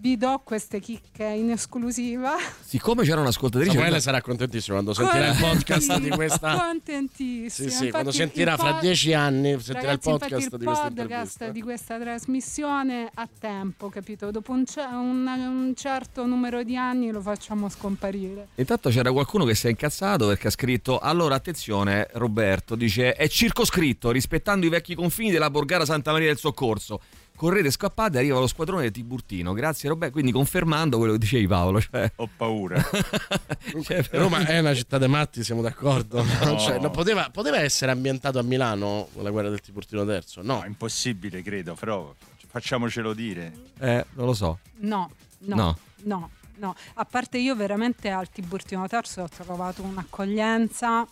[0.00, 2.32] vi do queste chicche in esclusiva.
[2.62, 3.74] Siccome c'era un'ascoltatrice.
[3.74, 6.56] Samuele sarà contentissimo quando sentirà il podcast di questa.
[6.56, 7.48] Contentissima.
[7.48, 10.52] Sì, sì, Infatti quando il sentirà fra pod- dieci anni, sentirà il Ragazzi, infatti podcast
[10.52, 14.30] il di questa podcast di questa trasmissione a tempo, capito?
[14.30, 18.48] Dopo un, ce- un- un certo numero di anni lo facciamo scomparire.
[18.54, 23.28] Intanto c'era qualcuno che si è incazzato perché ha scritto: Allora, attenzione, Roberto dice: È
[23.28, 27.00] circoscritto rispettando i vecchi confini della Borgara Santa Maria del Soccorso.
[27.40, 29.54] Correte, scappate, arriva lo squadrone del Tiburtino.
[29.54, 30.12] Grazie, Roberto.
[30.12, 31.80] Quindi confermando quello che dicevi, Paolo.
[31.80, 32.78] Cioè, Ho paura.
[33.82, 36.22] cioè, Roma è una città dei matti, siamo d'accordo.
[36.22, 36.58] No.
[36.58, 40.42] Cioè, no, poteva, poteva essere ambientato a Milano la guerra del Tiburtino terzo?
[40.42, 42.14] No, No, impossibile, credo, però
[42.46, 43.52] facciamocelo dire.
[43.78, 44.58] eh, non lo so.
[44.80, 45.78] No, no, No.
[46.02, 46.74] no, no.
[46.92, 51.06] A parte io veramente al Tiburtino Terzo ho trovato un'accoglienza.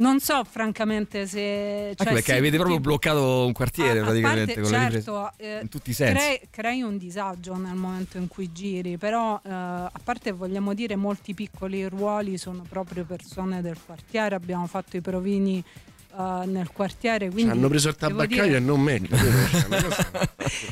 [0.00, 1.88] Non so francamente se...
[1.90, 4.70] Anche cioè, perché sì, avete proprio ti- bloccato un quartiere a- a praticamente parte, con
[4.70, 5.02] le riprese.
[5.04, 6.14] certo, eh, in tutti i sensi.
[6.14, 10.94] Crei, crei un disagio nel momento in cui giri, però eh, a parte vogliamo dire
[10.94, 15.58] molti piccoli ruoli sono proprio persone del quartiere, abbiamo fatto i provini
[16.16, 19.00] eh, nel quartiere, Cioè, quindi hanno preso il tabaccaio dire- e non me.
[19.08, 20.28] Cioè,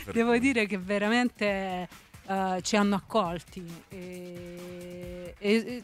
[0.13, 1.89] Devo dire che veramente
[2.29, 3.65] eh, ci hanno accolti.
[3.89, 5.83] E, e- e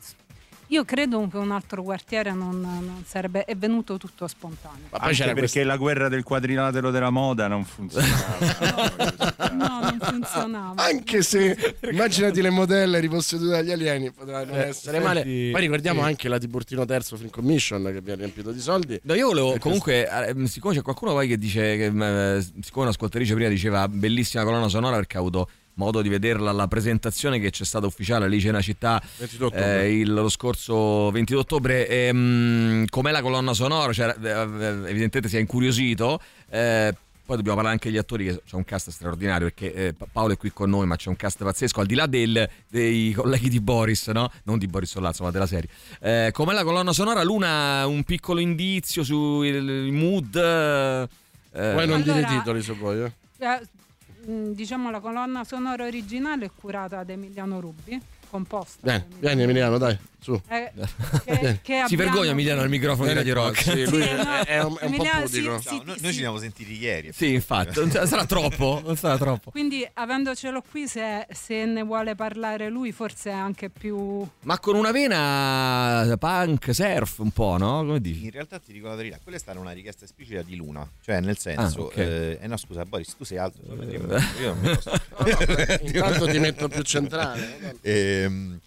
[0.73, 3.44] io credo che un altro quartiere non, non sarebbe.
[3.44, 4.86] È venuto tutto spontaneo.
[4.90, 9.40] Ma poi perché questa- la guerra del quadrilatero della moda non funzionava.
[9.53, 10.82] No, non funzionava.
[10.82, 15.23] Anche se immaginati le modelle ripossedute dagli alieni, poteva non Eh, essere senti, male.
[15.23, 16.07] Poi ricordiamo sì.
[16.07, 18.99] anche la Tiburtino terzo Film Commission che vi ha riempito di soldi.
[19.05, 23.35] No, io volevo comunque, eh, siccome c'è qualcuno poi che dice che eh, siccome un'ascoltatrice
[23.35, 27.65] prima diceva bellissima colonna sonora perché ha avuto modo di vederla alla presentazione che c'è
[27.65, 29.82] stata ufficiale lì c'è una città 22 ottobre.
[29.85, 34.36] eh, il- lo scorso 22 ottobre ehm, com'è la colonna sonora cioè, eh, eh,
[34.90, 36.20] evidentemente si è incuriosito
[36.51, 36.94] eh,
[37.24, 40.35] poi dobbiamo parlare anche degli attori che c'è un cast straordinario perché eh, Pa- Paolo
[40.35, 43.49] è qui con noi ma c'è un cast pazzesco al di là del- dei colleghi
[43.49, 44.31] di Boris no?
[44.44, 45.70] non di Boris Sollazzo ma della serie
[46.01, 51.09] eh, com'è la colonna sonora Luna un piccolo indizio sui mood eh,
[51.74, 53.03] Poi non dire i Allora- titoli se vuoi.
[53.05, 53.12] eh.
[54.24, 58.01] Diciamo la colonna sonora originale è curata da Emiliano Rubi,
[58.37, 58.79] composta.
[58.81, 60.41] Vieni, vieni Emiliano, dai, su.
[60.49, 60.73] Eh,
[61.25, 64.09] che, che si abbiamo- vergogna Emiliano al microfono di Vieni Radio Rock sì, lui Sì,
[64.09, 65.61] è, no, è un, è un po' pudico.
[65.61, 67.13] sì, No, noi, ci siamo sentiti ieri.
[67.13, 69.51] Sì, infatti, non sarà troppo, non sarà troppo.
[69.51, 74.27] Quindi avendocelo qui, se, se ne vuole parlare lui, forse è anche più...
[74.45, 77.85] Ma con una vena punk surf un po', no?
[77.85, 78.25] Come dici?
[78.25, 81.21] In realtà ti dico la verità, quella è stata una richiesta esplicita di Luna, cioè
[81.21, 81.97] nel senso, Ah, ok.
[81.99, 83.75] eh, eh no scusa Boris, tu sei alto, io
[84.07, 84.91] non mi posso...
[85.83, 87.77] Intanto ti metto più centrale.
[88.23, 88.59] Ehm,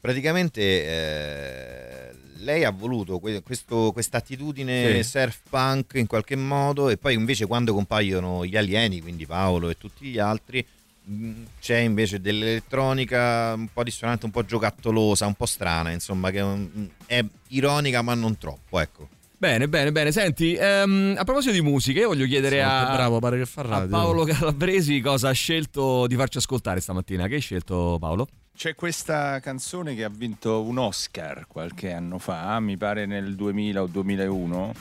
[0.00, 5.08] praticamente eh, lei ha voluto questa attitudine Sì.
[5.10, 9.76] surf punk in qualche modo e poi invece quando compaiono gli alieni, quindi Paolo e
[9.76, 10.64] tutti gli altri,
[11.04, 11.30] mh,
[11.60, 17.16] c'è invece dell'elettronica un po' dissonante, un po' giocattolosa, un po' strana, insomma, che è,
[17.18, 19.08] è ironica ma non troppo, ecco.
[19.38, 20.12] Bene, bene, bene.
[20.12, 23.86] Senti, ehm, a proposito di musica, io voglio chiedere a, bravo, pare che fa a.
[23.86, 27.26] Paolo Calabresi cosa ha scelto di farci ascoltare stamattina.
[27.26, 28.26] Che hai scelto, Paolo?
[28.56, 33.82] C'è questa canzone che ha vinto un Oscar qualche anno fa, mi pare nel 2000
[33.82, 34.72] o 2001,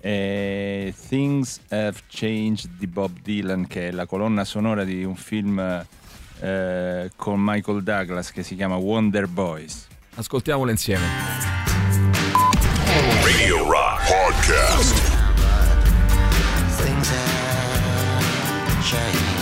[0.00, 5.58] eh, Things Have Changed di Bob Dylan, che è la colonna sonora di un film
[6.40, 9.86] eh, con Michael Douglas che si chiama Wonder Boys.
[10.14, 11.04] Ascoltiamolo insieme.
[13.22, 14.94] Radio Rock Podcast.
[16.78, 19.37] Things have changed.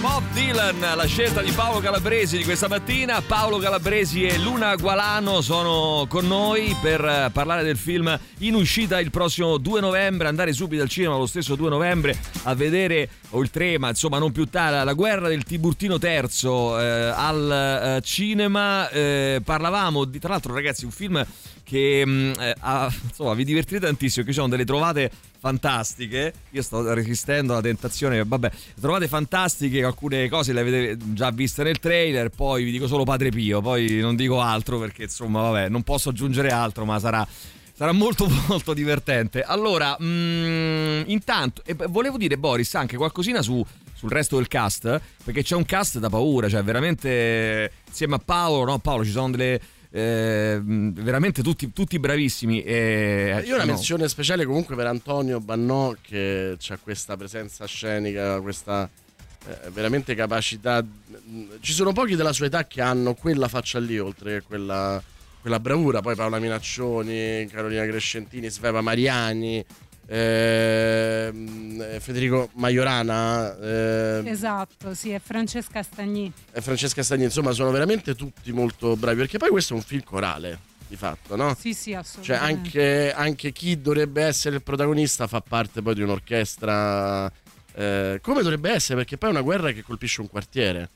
[0.00, 3.20] Bob Dylan, la scelta di Paolo Calabresi di questa mattina.
[3.20, 9.10] Paolo Calabresi e Luna Gualano sono con noi per parlare del film in uscita il
[9.10, 10.26] prossimo 2 novembre.
[10.26, 14.18] Andare subito al cinema lo stesso 2 novembre a vedere, o il 3, ma insomma
[14.18, 18.88] non più tale, la guerra del Tiburtino III eh, al eh, cinema.
[18.90, 21.24] Eh, parlavamo di, tra l'altro, ragazzi, un film
[21.62, 22.56] che mh, eh,
[23.08, 25.10] insomma vi divertirete tantissimo, che ci sono delle trovate
[25.40, 26.32] fantastiche.
[26.50, 28.50] Io sto resistendo alla tentazione, vabbè,
[28.80, 33.30] trovate fantastiche, alcune cose le avete già viste nel trailer, poi vi dico solo Padre
[33.30, 37.26] Pio, poi non dico altro perché insomma, vabbè, non posso aggiungere altro, ma sarà
[37.80, 39.40] Sarà molto molto divertente.
[39.42, 43.64] Allora, mm, intanto, e volevo dire Boris anche qualcosina su,
[43.94, 48.64] sul resto del cast, perché c'è un cast da paura, cioè veramente insieme a Paolo,
[48.70, 49.60] no Paolo, ci sono delle...
[49.90, 52.62] eh, veramente tutti, tutti bravissimi.
[52.62, 53.72] E, Io una no.
[53.72, 58.88] menzione speciale comunque per Antonio Bannò che ha questa presenza scenica, questa
[59.46, 60.84] eh, veramente capacità.
[61.60, 65.02] Ci sono pochi della sua età che hanno quella faccia lì, oltre che quella,
[65.40, 66.00] quella bravura.
[66.00, 69.64] Poi Paola Minaccioni, Carolina Crescentini, Sveva Mariani.
[70.10, 76.32] Ehm, Federico Maiorana ehm, Esatto, sì, è Francesca Stagni.
[76.52, 79.18] e Francesca Stagni, insomma, sono veramente tutti molto bravi.
[79.18, 81.54] Perché poi questo è un film corale, di fatto, no?
[81.58, 82.42] Sì, sì, Cioè, assolutamente.
[82.44, 87.30] anche, anche chi dovrebbe essere il protagonista fa parte poi di un'orchestra.
[87.74, 88.96] eh, come dovrebbe essere?
[88.98, 90.90] Perché poi è una guerra che colpisce un quartiere.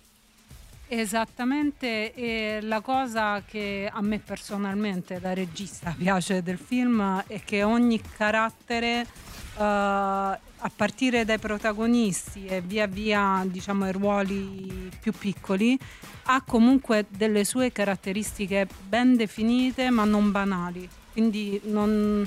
[0.86, 7.62] Esattamente, e la cosa che a me personalmente da regista piace del film è che
[7.62, 9.09] ogni carattere, eh,
[9.56, 15.78] a partire dai protagonisti e via via diciamo ai ruoli più piccoli,
[16.24, 20.89] ha comunque delle sue caratteristiche ben definite ma non banali.
[21.12, 22.27] Quindi non,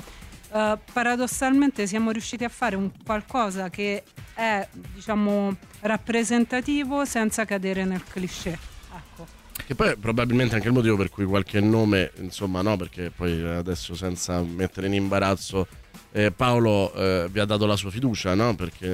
[0.52, 4.02] eh, paradossalmente siamo riusciti a fare un qualcosa che
[4.34, 8.58] è diciamo rappresentativo senza cadere nel cliché.
[8.94, 9.26] Ecco.
[9.66, 13.42] Che poi è probabilmente anche il motivo per cui qualche nome, insomma, no, perché poi
[13.42, 15.66] adesso senza mettere in imbarazzo.
[16.12, 18.54] eh, Paolo eh, vi ha dato la sua fiducia, no?
[18.54, 18.86] Perché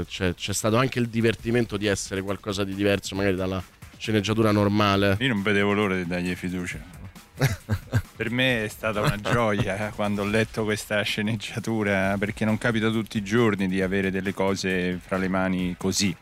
[0.00, 3.62] eh, c'è, c'è stato anche il divertimento di essere qualcosa di diverso, magari dalla
[3.98, 5.16] sceneggiatura normale.
[5.20, 7.03] Io non vedevo l'ora di dargli fiducia.
[8.16, 13.18] per me è stata una gioia quando ho letto questa sceneggiatura perché non capita tutti
[13.18, 16.14] i giorni di avere delle cose fra le mani così.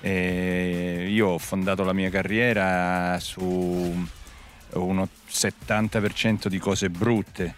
[0.00, 4.06] E io ho fondato la mia carriera su
[4.72, 7.54] uno 70% di cose brutte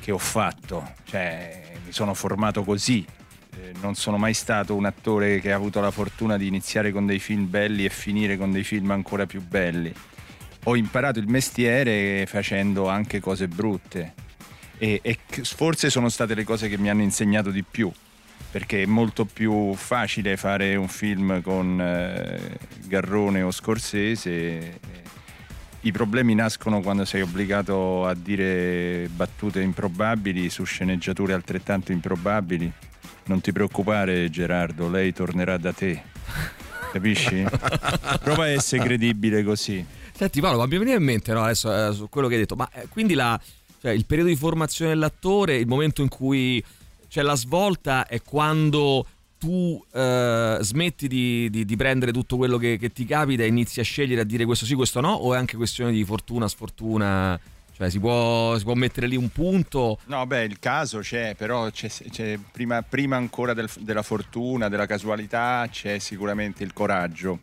[0.00, 3.04] che ho fatto, cioè mi sono formato così.
[3.56, 7.06] Eh, Non sono mai stato un attore che ha avuto la fortuna di iniziare con
[7.06, 9.92] dei film belli e finire con dei film ancora più belli
[10.64, 14.14] ho imparato il mestiere facendo anche cose brutte.
[14.78, 17.90] E, e forse sono state le cose che mi hanno insegnato di più
[18.50, 24.78] perché è molto più facile fare un film con eh, Garrone o Scorsese.
[25.80, 32.70] I problemi nascono quando sei obbligato a dire battute improbabili su sceneggiature altrettanto improbabili.
[33.24, 36.00] Non ti preoccupare Gerardo lei tornerà da te.
[36.92, 37.44] Capisci?
[38.22, 39.84] prova a essere credibile così
[40.16, 42.54] Senti Paolo, ma mi veniva in mente no, adesso eh, su quello che hai detto,
[42.54, 43.38] ma eh, quindi la,
[43.80, 46.62] cioè, il periodo di formazione dell'attore, il momento in cui
[47.08, 49.06] c'è la svolta è quando
[49.38, 53.80] tu eh, smetti di, di- di prendere tutto quello che, che ti capita e inizi
[53.80, 57.38] a scegliere a dire questo sì, questo no, o è anche questione di fortuna, sfortuna?
[57.76, 59.98] Cioè si può, si può mettere lì un punto?
[60.06, 64.86] No, beh, il caso c'è, però c'è, c'è prima, prima ancora del- della fortuna, della
[64.86, 67.40] casualità, c'è sicuramente il coraggio.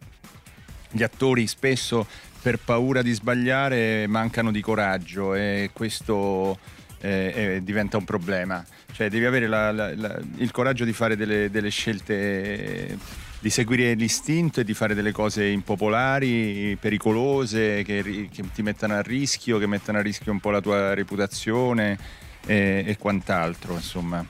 [0.89, 2.07] Gli attori spesso
[2.41, 6.57] per paura di sbagliare mancano di coraggio e questo
[7.01, 8.63] eh, eh, diventa un problema.
[8.91, 12.97] Cioè devi avere la- la- la- il coraggio di fare delle, delle scelte,
[13.39, 19.01] di seguire l'istinto e di fare delle cose impopolari, pericolose, che, che ti mettano a
[19.01, 21.97] rischio, che mettano a rischio un po' la tua reputazione
[22.45, 24.23] e, e quant'altro, insomma.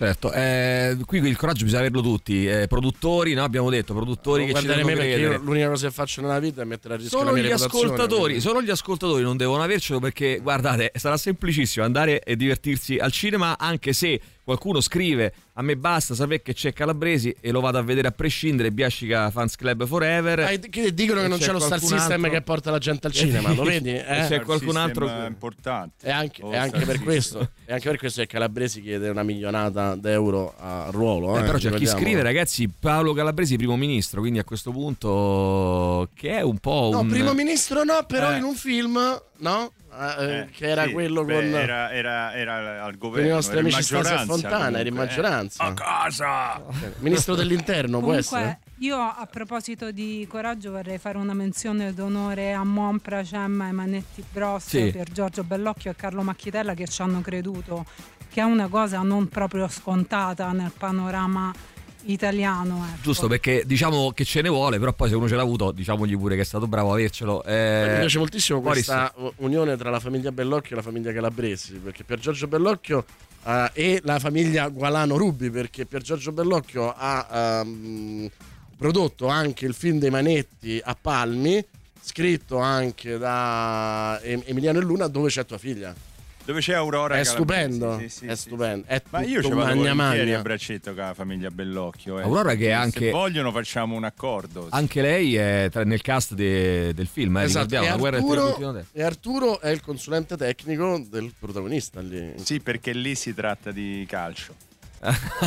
[0.00, 3.44] Certo, eh, qui il coraggio bisogna averlo tutti, eh, produttori, no?
[3.44, 6.62] abbiamo detto, produttori che ci devono me perché io l'unica cosa che faccio nella vita
[6.62, 10.90] è mettere a rischio Solo gli ascoltatori, solo gli ascoltatori non devono avercelo perché guardate,
[10.94, 14.18] sarà semplicissimo andare e divertirsi al cinema anche se
[14.50, 18.10] qualcuno scrive a me basta sapere che c'è Calabresi e lo vado a vedere a
[18.10, 20.40] prescindere, Biascica Fans Club Forever.
[20.40, 23.12] Ah, che dicono che non c'è, lo Star System altro- che porta la gente al
[23.12, 23.90] cinema, lo vedi?
[23.90, 24.02] Eh?
[24.28, 26.06] c'è qualcun altro Sistema importante.
[26.06, 29.94] E anche, Oh, anche per questo, e anche per questo che Calabresi chiede una milionata
[29.94, 31.36] d'euro a ruolo.
[31.36, 36.08] Eh, eh, però c'è chi scrive, ragazzi, Paolo Calabresi primo ministro, quindi a questo punto
[36.14, 38.38] che è un po' No, un primo ministro no, però Eh.
[38.38, 38.98] in un film,
[39.38, 39.72] no?
[39.92, 43.26] Eh, eh, che era Sì, quello beh, con, Era, era, era al governo.
[43.28, 44.98] i nostri amici Stasi maggioranza, Fontana, era in eh.
[44.98, 45.64] maggioranza.
[45.64, 46.62] A casa!
[46.98, 48.58] Ministro dell'interno, può Comunque, essere?
[48.78, 54.24] io a proposito di coraggio vorrei fare una menzione d'onore a Monpra, Cemma e Manetti
[54.30, 54.90] Bros Sì.
[54.92, 57.84] per Giorgio Bellocchio e Carlo Macchitella che ci hanno creduto,
[58.30, 61.52] che è una cosa non proprio scontata nel panorama
[62.04, 62.84] italiano.
[62.88, 63.02] ecco.
[63.02, 66.16] Giusto, perché diciamo che ce ne vuole, però poi se uno ce l'ha avuto, diciamogli
[66.16, 67.42] pure che è stato bravo a avercelo.
[67.44, 71.74] Eh, Mi piace moltissimo Boris, questa unione tra la famiglia Bellocchio e la famiglia Calabresi,
[71.74, 73.04] perché per Giorgio Bellocchio
[73.44, 78.28] eh, e la famiglia Gualano Rubi, perché per Giorgio Bellocchio ha ehm,
[78.76, 81.64] prodotto anche il film dei Manetti a Palmi,
[82.00, 85.94] scritto anche da Em- Emiliano e Luna, dove c'è tua figlia.
[86.44, 88.86] Dove c'è Aurora È stupendo, sì, sì, è sì, stupendo.
[88.88, 90.38] È Ma io ci vado magna magna.
[90.38, 92.18] a braccetto con la famiglia Bellocchio.
[92.18, 92.22] eh.
[92.22, 94.66] Aurora che è anche- Se vogliono facciamo un accordo.
[94.70, 99.60] Anche lei è tra- nel cast de- del film, eh, Esatto, e, Arturo, e Arturo
[99.60, 102.32] è il consulente tecnico del protagonista lì.
[102.42, 104.54] Sì, perché lì si tratta di calcio.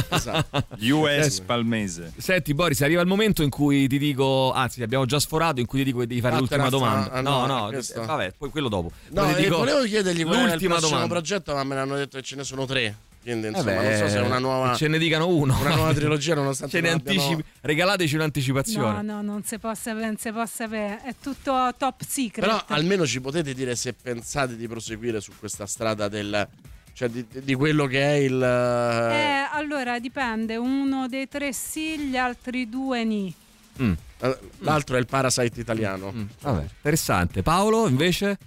[0.09, 0.65] Esatto.
[0.81, 2.11] US Palmese.
[2.17, 5.79] Senti Boris, arriva il momento in cui ti dico, anzi abbiamo già sforato, in cui
[5.79, 7.11] ti dico che devi fare Vattene l'ultima domanda.
[7.11, 8.91] ah, no, no, no, eh, vabbè, poi quello dopo.
[9.09, 11.07] No, ti e dico volevo chiedergli qual era il prossimo domanda.
[11.07, 12.95] progetto, ma me ne hanno detto che ce ne sono tre.
[13.23, 14.75] Quindi, Eh insomma, beh, non so se è una nuova.
[14.75, 15.57] Ce ne dicano uno.
[15.57, 19.01] Una nuova trilogia, nonostante Ce ne anticipi- Regalateci un'anticipazione.
[19.01, 22.45] No, no, non si può sapere, non si può sapere, è tutto top secret.
[22.45, 26.47] Però almeno ci potete dire se pensate di proseguire su questa strada del.
[26.93, 28.41] Cioè di, di quello che è il.
[28.41, 33.33] Eh, allora dipende, uno dei tre sì, gli altri due ni.
[33.81, 33.93] Mm.
[34.19, 36.13] eh, L'altro è il Parasite italiano.
[36.41, 37.41] Vabbè, interessante.
[37.41, 38.37] Paolo, invece?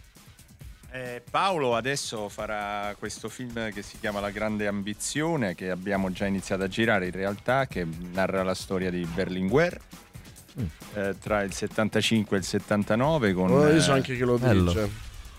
[0.93, 6.25] Eh, Paolo adesso farà questo film che si chiama La grande ambizione, che abbiamo già
[6.27, 9.79] iniziato a girare in realtà, che narra la storia di Berlinguer.
[10.95, 14.39] eh, tra il 75 e il 79 con Oh, io eh, so anche chi lo
[14.39, 14.73] bello.
[14.73, 14.91] dirige.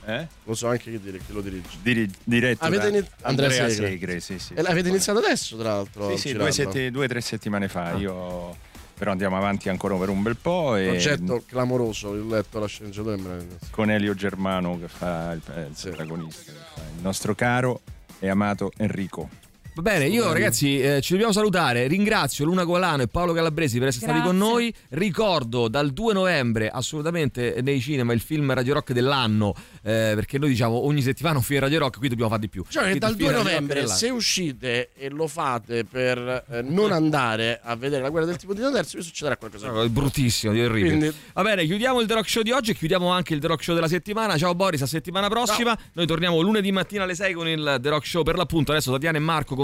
[0.08, 0.26] Eh?
[0.46, 1.68] Lo so anche chi, dire- chi lo dirige.
[1.82, 3.90] Diri- diretto Avete da ini- Andrea Andrea Segre.
[3.90, 4.54] Segre, sì, sì.
[4.54, 6.10] E l'avete iniziato adesso, tra l'altro?
[6.16, 7.92] Sì, sì, due, setti- due o tre settimane fa.
[7.92, 8.56] Io
[8.98, 10.78] però andiamo avanti ancora per un bel po'.
[10.78, 13.18] E Progetto clamoroso, ho letto la sceneggiatura
[13.70, 17.82] con Elio Germano che fa il, eh, il protagonista, che fa il nostro caro
[18.20, 19.30] e amato Enrico.
[19.78, 21.86] Va bene, io ragazzi eh, ci dobbiamo salutare.
[21.86, 24.54] Ringrazio Luna Colano e Paolo Calabresi per essere stati con Grazie.
[24.54, 24.74] noi.
[24.90, 29.54] Ricordo dal 2 novembre assolutamente nei cinema il film Radio Rock dell'anno.
[29.84, 32.64] eh, perché noi diciamo ogni settimana un film Radio Rock, qui dobbiamo fare di più.
[32.68, 36.44] Cioè che dal il 2 film Radio Rock novembre se uscite e lo fate per
[36.50, 39.84] eh, non andare a vedere la guerra del tipo di terzo vi succederà qualcosa Oh,
[39.84, 40.98] è bruttissimo, è orribile.
[40.98, 43.46] Quindi- Va bene, chiudiamo il The Rock Show di oggi e chiudiamo anche il The
[43.48, 44.38] Rock Show della settimana.
[44.38, 45.78] Ciao Boris, a settimana prossima.
[45.94, 48.72] Noi torniamo lunedì mattina alle 6 con il The Rock Show per l'appunto.
[48.72, 49.56] Adesso Tatiana e Marco